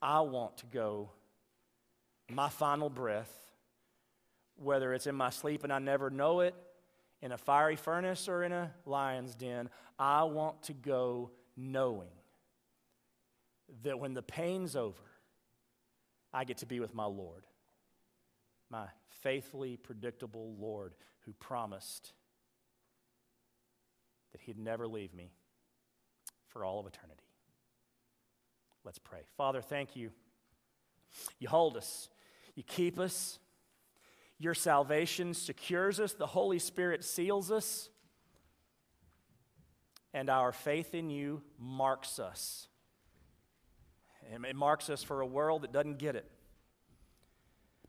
I 0.00 0.20
want 0.20 0.58
to 0.58 0.66
go 0.66 1.10
my 2.30 2.48
final 2.48 2.90
breath, 2.90 3.32
whether 4.56 4.92
it's 4.92 5.06
in 5.06 5.14
my 5.14 5.30
sleep 5.30 5.64
and 5.64 5.72
I 5.72 5.78
never 5.78 6.10
know 6.10 6.40
it, 6.40 6.54
in 7.22 7.32
a 7.32 7.38
fiery 7.38 7.76
furnace 7.76 8.28
or 8.28 8.44
in 8.44 8.52
a 8.52 8.72
lion's 8.86 9.34
den, 9.34 9.70
I 9.98 10.24
want 10.24 10.62
to 10.64 10.72
go 10.72 11.30
knowing 11.56 12.08
that 13.82 13.98
when 13.98 14.14
the 14.14 14.22
pain's 14.22 14.76
over, 14.76 15.02
I 16.32 16.44
get 16.44 16.58
to 16.58 16.66
be 16.66 16.80
with 16.80 16.94
my 16.94 17.04
Lord, 17.04 17.46
my 18.70 18.86
faithfully 19.22 19.76
predictable 19.76 20.54
Lord 20.58 20.94
who 21.20 21.32
promised 21.34 22.12
that 24.32 24.40
He'd 24.42 24.58
never 24.58 24.86
leave 24.86 25.14
me 25.14 25.32
for 26.48 26.64
all 26.64 26.80
of 26.80 26.86
eternity. 26.86 27.22
Let's 28.84 28.98
pray. 28.98 29.20
Father, 29.36 29.60
thank 29.60 29.96
you. 29.96 30.10
You 31.38 31.48
hold 31.48 31.76
us, 31.76 32.08
you 32.54 32.62
keep 32.62 32.98
us. 32.98 33.38
Your 34.40 34.54
salvation 34.54 35.34
secures 35.34 35.98
us, 35.98 36.12
the 36.12 36.26
Holy 36.26 36.60
Spirit 36.60 37.02
seals 37.04 37.50
us, 37.50 37.88
and 40.14 40.30
our 40.30 40.52
faith 40.52 40.94
in 40.94 41.10
you 41.10 41.42
marks 41.58 42.20
us 42.20 42.68
it 44.32 44.56
marks 44.56 44.90
us 44.90 45.02
for 45.02 45.20
a 45.20 45.26
world 45.26 45.62
that 45.62 45.72
doesn't 45.72 45.98
get 45.98 46.16
it. 46.16 46.30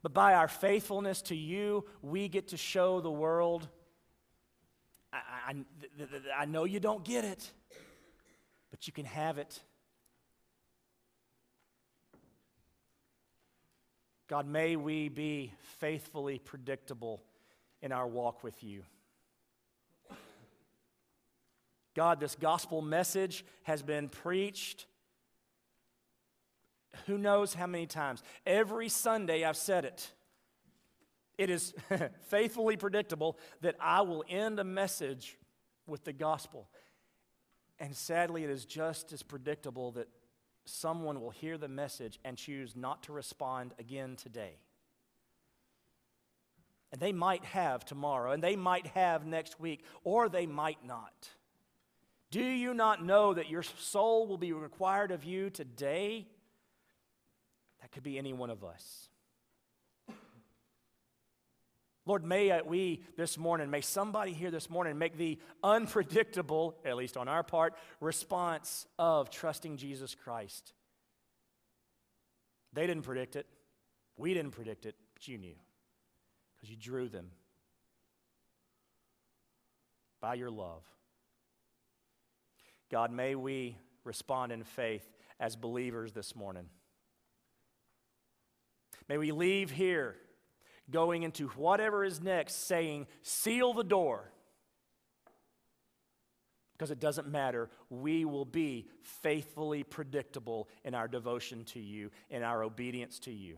But 0.01 0.13
by 0.13 0.33
our 0.33 0.47
faithfulness 0.47 1.21
to 1.23 1.35
you, 1.35 1.85
we 2.01 2.29
get 2.29 2.49
to 2.49 2.57
show 2.57 3.01
the 3.01 3.11
world 3.11 3.67
I, 5.11 5.17
I, 5.47 6.41
I, 6.41 6.45
know 6.45 6.65
you 6.65 6.79
don't 6.79 7.03
get 7.03 7.25
it, 7.25 7.51
but 8.69 8.85
you 8.85 8.93
can 8.93 9.05
have 9.05 9.37
it. 9.37 9.59
God, 14.27 14.47
may 14.47 14.75
we 14.75 15.09
be 15.09 15.53
faithfully 15.79 16.37
predictable 16.37 17.23
in 17.81 17.91
our 17.91 18.07
walk 18.07 18.43
with 18.43 18.63
you. 18.63 18.83
God, 21.95 22.19
this 22.19 22.35
gospel 22.35 22.83
message 22.83 23.43
has 23.63 23.81
been 23.81 24.07
preached 24.09 24.85
who 27.05 27.17
knows 27.17 27.53
how 27.53 27.67
many 27.67 27.85
times. 27.85 28.23
Every 28.45 28.89
Sunday 28.89 29.43
I've 29.43 29.57
said 29.57 29.85
it. 29.85 30.11
It 31.37 31.49
is 31.49 31.73
faithfully 32.27 32.77
predictable 32.77 33.37
that 33.61 33.75
I 33.79 34.01
will 34.01 34.23
end 34.27 34.59
a 34.59 34.63
message 34.63 35.37
with 35.87 36.03
the 36.03 36.13
gospel. 36.13 36.69
And 37.79 37.95
sadly, 37.95 38.43
it 38.43 38.49
is 38.49 38.65
just 38.65 39.13
as 39.13 39.23
predictable 39.23 39.91
that 39.93 40.09
someone 40.65 41.21
will 41.21 41.29
hear 41.29 41.57
the 41.57 41.67
message 41.67 42.19
and 42.25 42.37
choose 42.37 42.75
not 42.75 43.03
to 43.03 43.13
respond 43.13 43.73
again 43.79 44.15
today. 44.15 44.59
And 46.91 46.99
they 46.99 47.13
might 47.13 47.45
have 47.45 47.85
tomorrow, 47.85 48.31
and 48.31 48.43
they 48.43 48.55
might 48.55 48.87
have 48.87 49.25
next 49.25 49.59
week, 49.59 49.83
or 50.03 50.27
they 50.27 50.45
might 50.45 50.83
not. 50.85 51.29
Do 52.31 52.43
you 52.43 52.73
not 52.73 53.03
know 53.03 53.33
that 53.33 53.49
your 53.49 53.63
soul 53.63 54.27
will 54.27 54.37
be 54.37 54.53
required 54.53 55.11
of 55.11 55.23
you 55.23 55.49
today? 55.49 56.27
That 57.81 57.91
could 57.91 58.03
be 58.03 58.17
any 58.17 58.33
one 58.33 58.49
of 58.49 58.63
us. 58.63 59.09
Lord, 62.05 62.25
may 62.25 62.49
uh, 62.49 62.63
we 62.65 63.03
this 63.17 63.37
morning, 63.37 63.69
may 63.69 63.81
somebody 63.81 64.33
here 64.33 64.49
this 64.49 64.67
morning 64.67 64.97
make 64.97 65.15
the 65.15 65.37
unpredictable, 65.63 66.75
at 66.83 66.95
least 66.97 67.17
on 67.17 67.27
our 67.27 67.43
part, 67.43 67.75
response 67.99 68.87
of 68.97 69.29
trusting 69.29 69.77
Jesus 69.77 70.15
Christ. 70.15 70.73
They 72.73 72.87
didn't 72.87 73.03
predict 73.03 73.35
it. 73.35 73.45
We 74.17 74.33
didn't 74.33 74.51
predict 74.51 74.87
it, 74.87 74.95
but 75.13 75.27
you 75.27 75.37
knew 75.37 75.53
because 76.55 76.71
you 76.71 76.77
drew 76.77 77.09
them 77.09 77.29
by 80.19 80.33
your 80.33 80.49
love. 80.49 80.83
God, 82.89 83.11
may 83.11 83.35
we 83.35 83.77
respond 84.03 84.51
in 84.51 84.63
faith 84.63 85.07
as 85.39 85.55
believers 85.55 86.11
this 86.11 86.35
morning. 86.35 86.65
May 89.09 89.17
we 89.17 89.31
leave 89.31 89.71
here 89.71 90.15
going 90.91 91.23
into 91.23 91.47
whatever 91.49 92.05
is 92.05 92.21
next 92.21 92.67
saying, 92.67 93.07
Seal 93.23 93.73
the 93.73 93.83
door. 93.83 94.31
Because 96.73 96.91
it 96.91 96.99
doesn't 96.99 97.27
matter. 97.27 97.69
We 97.89 98.23
will 98.23 98.45
be 98.45 98.87
faithfully 99.01 99.83
predictable 99.83 100.69
in 100.85 100.95
our 100.95 101.09
devotion 101.09 101.65
to 101.65 101.79
you, 101.79 102.11
in 102.29 102.41
our 102.41 102.63
obedience 102.63 103.19
to 103.19 103.31
you. 103.31 103.57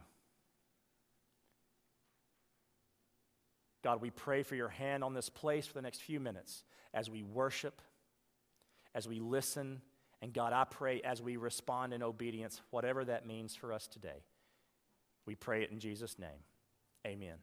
God, 3.84 4.02
we 4.02 4.10
pray 4.10 4.42
for 4.42 4.56
your 4.56 4.70
hand 4.70 5.04
on 5.04 5.14
this 5.14 5.30
place 5.30 5.68
for 5.68 5.74
the 5.74 5.82
next 5.82 6.02
few 6.02 6.20
minutes 6.20 6.64
as 6.94 7.10
we 7.10 7.22
worship, 7.22 7.82
as 8.96 9.08
we 9.08 9.20
listen, 9.20 9.82
and 10.22 10.34
God, 10.34 10.54
I 10.54 10.66
pray 10.66 11.02
as 11.02 11.22
we 11.22 11.38
respond 11.38 11.94
in 11.94 12.04
obedience, 12.04 12.62
whatever 12.70 13.06
that 13.06 13.26
means 13.26 13.56
for 13.56 13.74
us 13.74 13.88
today. 13.88 14.24
We 15.26 15.36
pray 15.36 15.64
it 15.64 15.72
in 15.72 15.80
Jesus' 15.80 16.18
name. 16.18 16.30
Amen. 17.06 17.36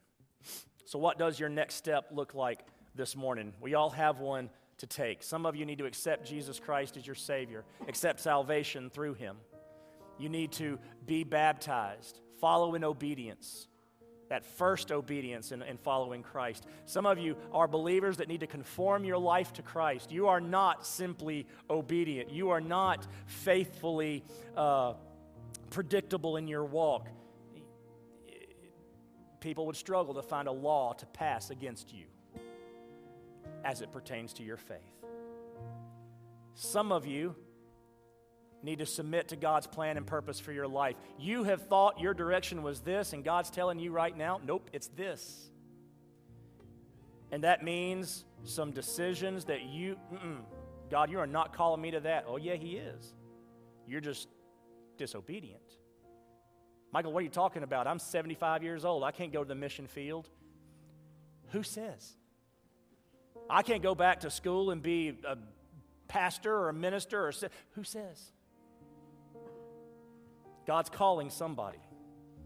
So, 0.85 0.97
what 0.97 1.17
does 1.17 1.39
your 1.39 1.49
next 1.49 1.75
step 1.75 2.07
look 2.11 2.33
like 2.33 2.61
this 2.95 3.15
morning? 3.15 3.53
We 3.61 3.75
all 3.75 3.89
have 3.91 4.19
one 4.19 4.49
to 4.79 4.87
take. 4.87 5.21
Some 5.21 5.45
of 5.45 5.55
you 5.55 5.65
need 5.65 5.77
to 5.79 5.85
accept 5.85 6.27
Jesus 6.27 6.59
Christ 6.59 6.97
as 6.97 7.05
your 7.05 7.15
Savior, 7.15 7.63
accept 7.87 8.19
salvation 8.19 8.89
through 8.89 9.13
Him. 9.13 9.37
You 10.17 10.29
need 10.29 10.51
to 10.53 10.79
be 11.05 11.23
baptized, 11.23 12.19
follow 12.39 12.75
in 12.75 12.83
obedience, 12.83 13.67
that 14.29 14.45
first 14.45 14.91
obedience 14.91 15.51
in, 15.51 15.61
in, 15.61 15.77
following 15.77 16.23
Christ. 16.23 16.65
Some 16.85 17.05
of 17.05 17.17
you 17.17 17.35
are 17.51 17.67
believers 17.67 18.17
that 18.17 18.27
need 18.27 18.41
to 18.41 18.47
conform 18.47 19.03
your 19.03 19.17
life 19.17 19.53
to 19.53 19.61
Christ. 19.61 20.11
You 20.11 20.27
are 20.27 20.41
not 20.41 20.85
simply 20.85 21.47
obedient, 21.69 22.31
you 22.31 22.49
are 22.49 22.61
not 22.61 23.05
faithfully 23.25 24.23
uh, 24.55 24.93
predictable 25.69 26.37
in 26.37 26.47
your 26.47 26.65
walk 26.65 27.07
people 29.39 29.65
would 29.65 29.75
struggle 29.75 30.13
to 30.15 30.21
find 30.21 30.47
a 30.47 30.51
law 30.51 30.93
to 30.93 31.05
pass 31.07 31.49
against 31.49 31.93
you 31.93 32.05
as 33.63 33.81
it 33.81 33.91
pertains 33.91 34.33
to 34.33 34.43
your 34.43 34.57
faith. 34.57 34.77
Some 36.55 36.91
of 36.91 37.05
you 37.05 37.35
need 38.61 38.79
to 38.79 38.85
submit 38.85 39.29
to 39.29 39.35
God's 39.35 39.67
plan 39.67 39.95
and 39.95 40.05
purpose 40.05 40.39
for 40.39 40.51
your 40.51 40.67
life. 40.67 40.95
You 41.17 41.43
have 41.45 41.67
thought 41.67 41.99
your 41.99 42.13
direction 42.13 42.61
was 42.63 42.81
this, 42.81 43.13
and 43.13 43.23
God's 43.23 43.49
telling 43.49 43.79
you 43.79 43.91
right 43.91 44.15
now, 44.15 44.41
nope, 44.45 44.69
it's 44.73 44.87
this. 44.87 45.49
And 47.31 47.43
that 47.43 47.63
means 47.63 48.25
some 48.43 48.71
decisions 48.71 49.45
that 49.45 49.63
you, 49.63 49.97
God, 50.89 51.09
you 51.09 51.19
are 51.19 51.27
not 51.27 51.53
calling 51.53 51.81
me 51.81 51.91
to 51.91 52.01
that. 52.01 52.25
Oh, 52.27 52.37
yeah, 52.37 52.55
He 52.55 52.75
is. 52.75 53.13
You're 53.87 54.01
just 54.01 54.27
disobedient. 54.97 55.78
Michael, 56.91 57.13
what 57.13 57.19
are 57.19 57.23
you 57.23 57.29
talking 57.29 57.63
about? 57.63 57.87
I'm 57.87 57.99
75 57.99 58.63
years 58.63 58.83
old. 58.83 59.03
I 59.03 59.11
can't 59.11 59.31
go 59.31 59.43
to 59.43 59.47
the 59.47 59.55
mission 59.55 59.87
field. 59.87 60.27
Who 61.49 61.63
says? 61.63 62.13
I 63.49 63.61
can't 63.61 63.83
go 63.83 63.95
back 63.95 64.21
to 64.21 64.29
school 64.29 64.71
and 64.71 64.81
be 64.81 65.17
a 65.27 65.37
pastor 66.07 66.55
or 66.55 66.69
a 66.69 66.73
minister 66.73 67.27
or 67.27 67.33
who 67.71 67.83
says? 67.83 68.31
God's 70.67 70.89
calling 70.89 71.29
somebody, 71.29 71.79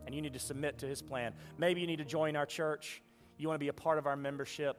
and 0.05 0.15
you 0.15 0.21
need 0.21 0.33
to 0.33 0.39
submit 0.39 0.79
to 0.79 0.87
his 0.87 1.01
plan. 1.01 1.33
Maybe 1.57 1.81
you 1.81 1.87
need 1.87 1.97
to 1.97 2.05
join 2.05 2.35
our 2.35 2.45
church. 2.45 3.01
You 3.37 3.47
want 3.47 3.59
to 3.59 3.63
be 3.63 3.69
a 3.69 3.73
part 3.73 3.97
of 3.97 4.07
our 4.07 4.15
membership. 4.15 4.77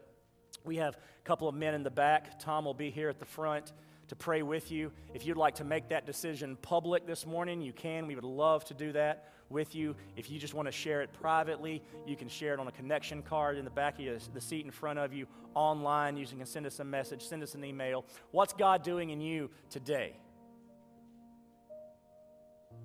We 0.64 0.76
have 0.76 0.94
a 0.94 1.24
couple 1.24 1.48
of 1.48 1.54
men 1.54 1.74
in 1.74 1.82
the 1.82 1.90
back. 1.90 2.38
Tom 2.38 2.64
will 2.64 2.74
be 2.74 2.90
here 2.90 3.10
at 3.10 3.18
the 3.18 3.26
front 3.26 3.72
to 4.08 4.16
pray 4.16 4.42
with 4.42 4.70
you. 4.70 4.92
If 5.12 5.26
you'd 5.26 5.36
like 5.36 5.56
to 5.56 5.64
make 5.64 5.88
that 5.88 6.06
decision 6.06 6.56
public 6.62 7.06
this 7.06 7.26
morning, 7.26 7.60
you 7.60 7.72
can. 7.72 8.06
We 8.06 8.14
would 8.14 8.24
love 8.24 8.64
to 8.66 8.74
do 8.74 8.92
that 8.92 9.30
with 9.54 9.74
you. 9.74 9.96
If 10.16 10.30
you 10.30 10.38
just 10.38 10.52
want 10.52 10.68
to 10.68 10.72
share 10.72 11.00
it 11.00 11.10
privately, 11.14 11.82
you 12.06 12.16
can 12.16 12.28
share 12.28 12.52
it 12.52 12.60
on 12.60 12.68
a 12.68 12.72
connection 12.72 13.22
card 13.22 13.56
in 13.56 13.64
the 13.64 13.70
back 13.70 13.98
of 13.98 14.34
the 14.34 14.40
seat 14.40 14.66
in 14.66 14.70
front 14.70 14.98
of 14.98 15.14
you, 15.14 15.26
online. 15.54 16.18
You 16.18 16.26
can 16.26 16.44
send 16.44 16.66
us 16.66 16.80
a 16.80 16.84
message, 16.84 17.22
send 17.22 17.42
us 17.42 17.54
an 17.54 17.64
email. 17.64 18.04
What's 18.32 18.52
God 18.52 18.82
doing 18.82 19.08
in 19.08 19.22
you 19.22 19.48
today? 19.70 20.16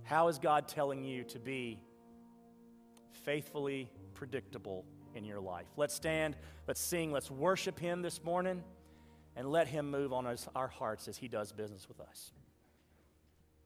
How 0.03 0.27
is 0.29 0.39
God 0.39 0.67
telling 0.67 1.03
you 1.03 1.23
to 1.25 1.39
be 1.39 1.79
faithfully 3.25 3.89
predictable 4.13 4.85
in 5.13 5.25
your 5.25 5.39
life? 5.39 5.67
Let's 5.75 5.93
stand, 5.93 6.37
let's 6.67 6.79
sing, 6.79 7.11
let's 7.11 7.29
worship 7.29 7.79
Him 7.79 8.01
this 8.01 8.23
morning, 8.23 8.63
and 9.35 9.51
let 9.51 9.67
Him 9.67 9.91
move 9.91 10.13
on 10.13 10.25
us, 10.25 10.47
our 10.55 10.67
hearts 10.67 11.07
as 11.07 11.17
He 11.17 11.27
does 11.27 11.51
business 11.51 11.87
with 11.87 11.99
us. 11.99 12.31